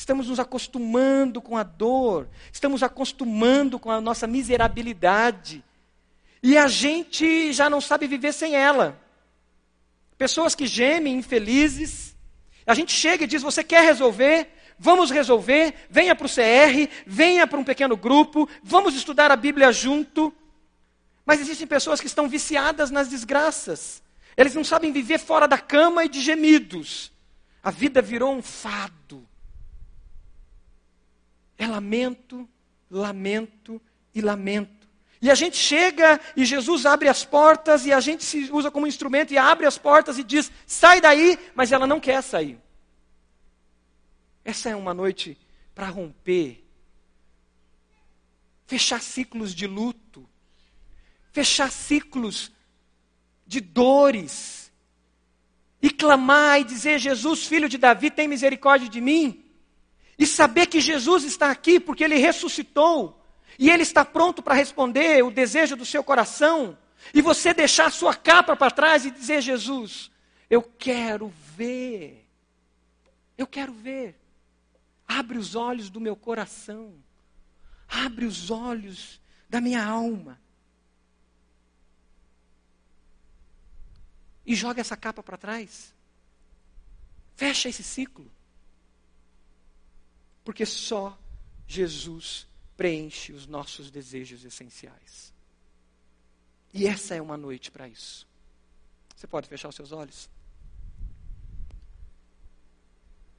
Estamos 0.01 0.29
nos 0.29 0.41
acostumando 0.41 1.43
com 1.43 1.59
a 1.59 1.63
dor, 1.63 2.27
estamos 2.51 2.83
acostumando 2.83 3.79
com 3.79 3.91
a 3.91 4.01
nossa 4.01 4.27
miserabilidade. 4.27 5.63
E 6.43 6.57
a 6.57 6.69
gente 6.69 7.53
já 7.53 7.69
não 7.69 7.83
sabe 7.83 8.07
viver 8.07 8.33
sem 8.33 8.57
ela. 8.57 8.99
Pessoas 10.17 10.55
que 10.55 10.67
gemem, 10.67 11.19
infelizes. 11.19 12.17
A 12.67 12.73
gente 12.73 12.93
chega 12.93 13.25
e 13.25 13.27
diz: 13.27 13.43
Você 13.43 13.63
quer 13.63 13.83
resolver? 13.83 14.49
Vamos 14.79 15.11
resolver. 15.11 15.75
Venha 15.91 16.17
para 16.17 16.27
o 16.27 16.31
CR, 16.31 16.91
venha 17.07 17.47
para 17.47 17.59
um 17.59 17.65
pequeno 17.65 17.95
grupo, 17.95 18.49
vamos 18.63 18.95
estudar 18.95 19.31
a 19.31 19.37
Bíblia 19.37 19.71
junto. 19.71 20.33
Mas 21.27 21.43
existem 21.43 21.67
pessoas 21.67 22.01
que 22.01 22.07
estão 22.07 22.27
viciadas 22.27 22.91
nas 22.91 23.07
desgraças. 23.09 24.03
Eles 24.35 24.55
não 24.55 24.65
sabem 24.65 24.93
viver 24.93 25.19
fora 25.19 25.47
da 25.47 25.59
cama 25.59 26.07
e 26.07 26.09
de 26.09 26.23
gemidos. 26.23 27.13
A 27.63 27.71
vida 27.71 28.01
virou 28.01 28.35
um 28.35 28.41
fado. 28.41 29.29
É 31.61 31.67
lamento, 31.67 32.49
lamento 32.91 33.83
e 34.15 34.23
lamento. 34.23 34.89
E 35.21 35.31
a 35.31 35.35
gente 35.35 35.59
chega 35.59 36.19
e 36.35 36.43
Jesus 36.47 36.87
abre 36.87 37.07
as 37.07 37.23
portas 37.23 37.85
e 37.85 37.93
a 37.93 38.01
gente 38.01 38.25
se 38.25 38.51
usa 38.51 38.71
como 38.71 38.87
instrumento 38.87 39.35
e 39.35 39.37
abre 39.37 39.67
as 39.67 39.77
portas 39.77 40.17
e 40.17 40.25
diz: 40.25 40.51
sai 40.67 41.03
daí, 41.03 41.39
mas 41.55 41.71
ela 41.71 41.87
não 41.87 42.01
quer 42.01 42.23
sair. 42.23 42.59
Essa 44.43 44.71
é 44.71 44.75
uma 44.75 44.95
noite 44.95 45.37
para 45.75 45.89
romper, 45.89 46.65
fechar 48.67 49.03
ciclos 49.03 49.55
de 49.55 49.67
luto, 49.67 50.27
fechar 51.31 51.71
ciclos 51.71 52.51
de 53.47 53.61
dores 53.61 54.73
e 55.83 55.91
clamar 55.91 56.63
e 56.63 56.65
dizer: 56.65 56.99
Jesus, 56.99 57.47
filho 57.47 57.69
de 57.69 57.77
Davi, 57.77 58.11
tem 58.11 58.27
misericórdia 58.27 58.89
de 58.89 59.03
mim. 59.03 59.50
E 60.21 60.27
saber 60.27 60.67
que 60.67 60.81
Jesus 60.81 61.25
está 61.25 61.51
aqui 61.51 61.81
porque 61.81 62.05
ele 62.05 62.17
ressuscitou 62.17 63.21
e 63.59 63.69
ele 63.69 63.83
está 63.83 64.05
pronto 64.05 64.41
para 64.43 64.55
responder 64.55 65.25
o 65.25 65.33
desejo 65.33 65.75
do 65.75 65.85
seu 65.85 66.05
coração. 66.05 66.79
E 67.13 67.21
você 67.21 67.53
deixar 67.53 67.87
a 67.87 67.91
sua 67.91 68.15
capa 68.15 68.55
para 68.55 68.71
trás 68.71 69.05
e 69.05 69.11
dizer: 69.11 69.41
Jesus, 69.41 70.11
eu 70.49 70.63
quero 70.63 71.33
ver. 71.57 72.29
Eu 73.37 73.47
quero 73.47 73.73
ver. 73.73 74.21
Abre 75.09 75.39
os 75.39 75.57
olhos 75.57 75.89
do 75.89 75.99
meu 75.99 76.15
coração. 76.15 76.95
Abre 77.89 78.27
os 78.27 78.51
olhos 78.51 79.21
da 79.49 79.61
minha 79.61 79.83
alma. 79.83 80.39
e 84.51 84.55
joga 84.57 84.81
essa 84.81 84.97
capa 84.97 85.23
para 85.23 85.37
trás. 85.37 85.95
Fecha 87.37 87.69
esse 87.69 87.85
ciclo. 87.85 88.29
Porque 90.45 90.65
só 90.65 91.19
Jesus 91.67 92.47
preenche 92.77 93.33
os 93.33 93.47
nossos 93.47 93.91
desejos 93.91 94.45
essenciais. 94.45 95.33
E 96.73 96.87
essa 96.87 97.15
é 97.15 97.21
uma 97.21 97.37
noite 97.37 97.71
para 97.71 97.89
isso. 97.89 98.27
Você 99.15 99.27
pode 99.27 99.49
fechar 99.49 99.69
os 99.69 99.75
seus 99.75 99.93
olhos? 99.93 100.31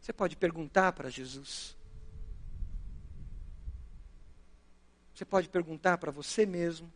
Você 0.02 0.14
pode 0.14 0.36
perguntar 0.36 0.91
para 0.91 1.10
Jesus. 1.10 1.76
Você 5.14 5.26
pode 5.26 5.49
perguntar 5.49 5.97
para 5.97 6.12
você 6.12 6.45
mesmo. 6.45 6.91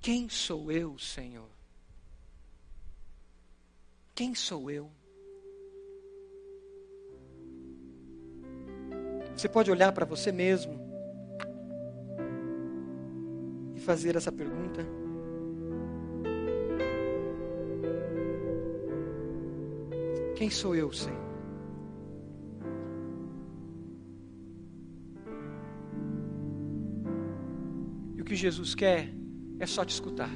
Quem 0.00 0.28
sou 0.28 0.72
eu, 0.72 0.98
Senhor? 0.98 1.57
Quem 4.18 4.34
sou 4.34 4.68
eu? 4.68 4.90
Você 9.36 9.48
pode 9.48 9.70
olhar 9.70 9.92
para 9.92 10.04
você 10.04 10.32
mesmo 10.32 10.74
e 13.76 13.78
fazer 13.78 14.16
essa 14.16 14.32
pergunta. 14.32 14.84
Quem 20.34 20.50
sou 20.50 20.74
eu, 20.74 20.92
Senhor? 20.92 21.16
E 28.16 28.20
o 28.20 28.24
que 28.24 28.34
Jesus 28.34 28.74
quer 28.74 29.14
é 29.60 29.66
só 29.66 29.84
te 29.84 29.90
escutar, 29.90 30.30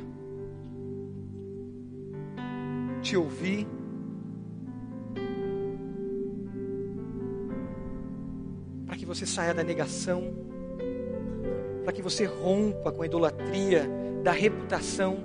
te 3.12 3.16
ouvir. 3.18 3.66
Para 8.86 8.96
que 8.96 9.04
você 9.04 9.26
saia 9.26 9.52
da 9.52 9.62
negação, 9.62 10.32
para 11.84 11.92
que 11.92 12.00
você 12.00 12.24
rompa 12.24 12.90
com 12.90 13.02
a 13.02 13.06
idolatria 13.06 13.86
da 14.22 14.32
reputação 14.32 15.18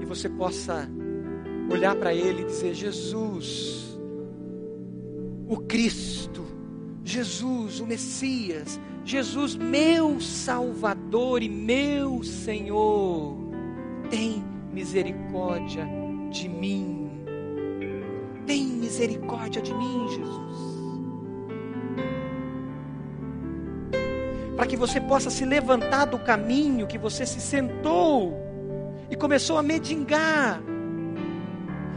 e 0.00 0.04
você 0.04 0.28
possa 0.28 0.90
olhar 1.70 1.94
para 1.94 2.12
Ele 2.12 2.42
e 2.42 2.46
dizer: 2.46 2.74
Jesus, 2.74 3.96
o 5.46 5.56
Cristo, 5.58 6.44
Jesus, 7.04 7.78
o 7.78 7.86
Messias, 7.86 8.80
Jesus, 9.04 9.54
meu 9.54 10.20
Salvador 10.20 11.44
e 11.44 11.48
meu 11.48 12.24
Senhor, 12.24 13.36
tem 14.10 14.51
misericórdia 14.72 15.86
de 16.30 16.48
mim. 16.48 17.10
Tem 18.46 18.64
misericórdia 18.64 19.60
de 19.60 19.72
mim, 19.74 20.08
Jesus. 20.08 20.72
Para 24.56 24.66
que 24.66 24.76
você 24.76 25.00
possa 25.00 25.30
se 25.30 25.44
levantar 25.44 26.06
do 26.06 26.18
caminho 26.18 26.86
que 26.86 26.98
você 26.98 27.26
se 27.26 27.40
sentou 27.40 28.34
e 29.10 29.16
começou 29.16 29.58
a 29.58 29.62
medingar. 29.62 30.62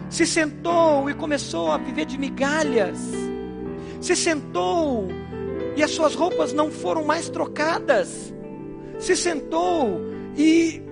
Se 0.09 0.25
sentou 0.25 1.09
e 1.09 1.13
começou 1.13 1.71
a 1.71 1.77
viver 1.77 2.05
de 2.05 2.17
migalhas. 2.17 2.99
Se 4.01 4.15
sentou 4.15 5.07
e 5.75 5.83
as 5.83 5.91
suas 5.91 6.15
roupas 6.15 6.53
não 6.53 6.69
foram 6.69 7.03
mais 7.03 7.29
trocadas. 7.29 8.33
Se 8.99 9.15
sentou 9.15 10.01
e 10.37 10.84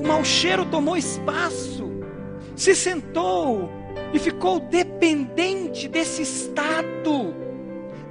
o 0.00 0.06
mau 0.06 0.24
cheiro 0.24 0.64
tomou 0.64 0.96
espaço. 0.96 1.90
Se 2.56 2.74
sentou 2.74 3.70
e 4.14 4.18
ficou 4.18 4.58
dependente 4.58 5.86
desse 5.86 6.22
estado, 6.22 7.34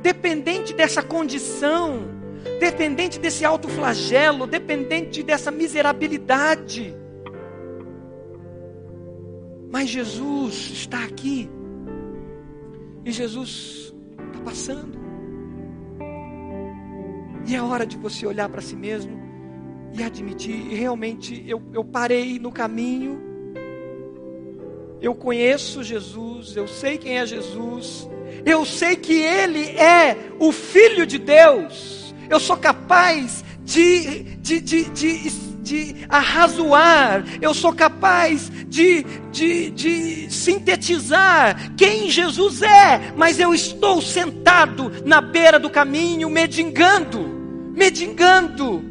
dependente 0.02 0.72
dessa 0.72 1.02
condição, 1.02 2.08
dependente 2.60 3.20
desse 3.20 3.44
alto 3.44 3.68
flagelo, 3.68 4.46
dependente 4.46 5.24
dessa 5.24 5.50
miserabilidade. 5.50 6.96
Mas 9.72 9.90
Jesus 9.90 10.70
está 10.72 11.04
aqui. 11.04 11.50
E 13.04 13.12
Jesus 13.12 13.96
está 14.28 14.40
passando. 14.46 15.00
E 17.48 17.56
é 17.56 17.62
hora 17.62 17.86
de 17.86 17.98
você 17.98 18.28
olhar 18.28 18.48
para 18.48 18.62
si 18.62 18.76
mesmo 18.76 19.29
e 19.94 20.04
admitir: 20.04 20.74
realmente 20.74 21.44
eu, 21.48 21.62
eu 21.74 21.84
parei 21.84 22.40
no 22.40 22.52
caminho, 22.52 23.22
eu 25.02 25.16
conheço 25.16 25.84
Jesus, 25.84 26.56
eu 26.56 26.68
sei 26.68 26.98
quem 26.98 27.18
é 27.18 27.26
Jesus, 27.26 28.10
eu 28.46 28.66
sei 28.66 28.96
que 28.96 29.14
Ele 29.14 29.64
é 29.78 30.18
o 30.40 30.52
Filho 30.52 31.06
de 31.06 31.18
Deus, 31.18 32.14
eu 32.30 32.40
sou 32.40 32.58
capaz 32.58 33.44
de, 33.64 34.24
de, 34.38 34.60
de, 34.60 34.86
de, 34.90 35.30
de 35.62 35.96
arrazoar, 36.10 37.24
eu 37.42 37.54
sou 37.54 37.74
capaz 37.74 38.52
de, 38.68 39.04
de, 39.32 39.70
de 39.72 40.34
sintetizar 40.34 41.76
quem 41.76 42.10
Jesus 42.10 42.62
é, 42.62 43.14
mas 43.16 43.40
eu 43.40 43.54
estou 43.54 44.02
sentado 44.02 44.92
na 45.06 45.22
beira 45.22 45.60
do 45.60 45.70
caminho, 45.70 46.30
medingando 46.30 47.40
medingando. 47.80 48.89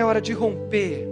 É 0.00 0.04
hora 0.04 0.18
de 0.18 0.32
romper. 0.32 1.06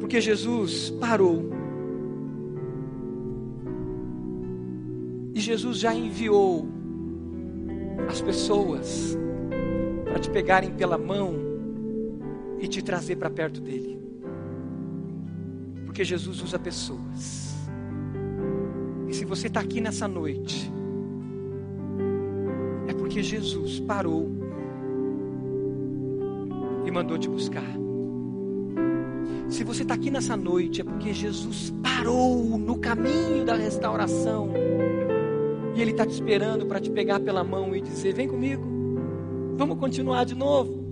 Porque 0.00 0.22
Jesus 0.22 0.88
parou. 0.88 1.50
E 5.34 5.38
Jesus 5.38 5.76
já 5.76 5.94
enviou 5.94 6.66
as 8.08 8.22
pessoas 8.22 9.18
para 10.04 10.18
te 10.18 10.30
pegarem 10.30 10.70
pela 10.70 10.96
mão 10.96 11.34
e 12.58 12.66
te 12.66 12.80
trazer 12.80 13.16
para 13.16 13.28
perto 13.28 13.60
dele. 13.60 14.00
Porque 15.84 16.02
Jesus 16.02 16.40
usa 16.40 16.58
pessoas. 16.58 17.54
E 19.06 19.12
se 19.12 19.26
você 19.26 19.48
está 19.48 19.60
aqui 19.60 19.78
nessa 19.78 20.08
noite, 20.08 20.72
é 22.88 22.94
porque 22.94 23.22
Jesus 23.22 23.78
parou 23.80 24.39
e 26.90 26.92
mandou 26.92 27.16
te 27.16 27.28
buscar. 27.28 27.64
Se 29.48 29.64
você 29.64 29.82
está 29.82 29.94
aqui 29.94 30.10
nessa 30.10 30.36
noite, 30.36 30.80
é 30.80 30.84
porque 30.84 31.12
Jesus 31.12 31.72
parou 31.82 32.58
no 32.58 32.78
caminho 32.78 33.44
da 33.44 33.54
restauração. 33.54 34.52
E 35.74 35.80
Ele 35.80 35.92
está 35.92 36.04
te 36.04 36.12
esperando 36.12 36.66
para 36.66 36.80
te 36.80 36.90
pegar 36.90 37.20
pela 37.20 37.42
mão 37.42 37.74
e 37.74 37.80
dizer: 37.80 38.12
Vem 38.12 38.28
comigo, 38.28 38.62
vamos 39.56 39.78
continuar 39.78 40.24
de 40.24 40.34
novo. 40.34 40.84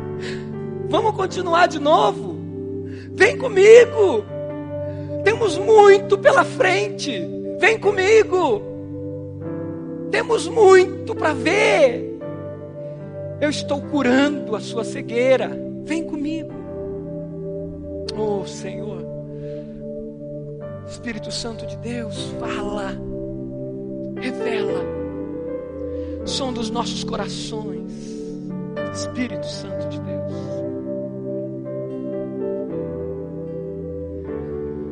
vamos 0.88 1.12
continuar 1.12 1.68
de 1.68 1.78
novo. 1.78 2.36
Vem 3.12 3.36
comigo. 3.36 4.24
Temos 5.22 5.58
muito 5.58 6.16
pela 6.18 6.44
frente. 6.44 7.12
Vem 7.58 7.78
comigo. 7.78 8.62
Temos 10.10 10.48
muito 10.48 11.14
para 11.14 11.34
ver. 11.34 12.09
Eu 13.40 13.48
estou 13.48 13.80
curando 13.80 14.54
a 14.54 14.60
sua 14.60 14.84
cegueira. 14.84 15.50
Vem 15.84 16.04
comigo. 16.04 16.52
Oh, 18.16 18.46
Senhor. 18.46 19.00
Espírito 20.86 21.32
Santo 21.32 21.66
de 21.66 21.76
Deus, 21.78 22.32
fala. 22.38 22.92
Revela. 24.20 24.84
Som 26.26 26.52
dos 26.52 26.68
nossos 26.68 27.02
corações. 27.02 27.92
Espírito 28.92 29.46
Santo 29.46 29.88
de. 29.88 29.99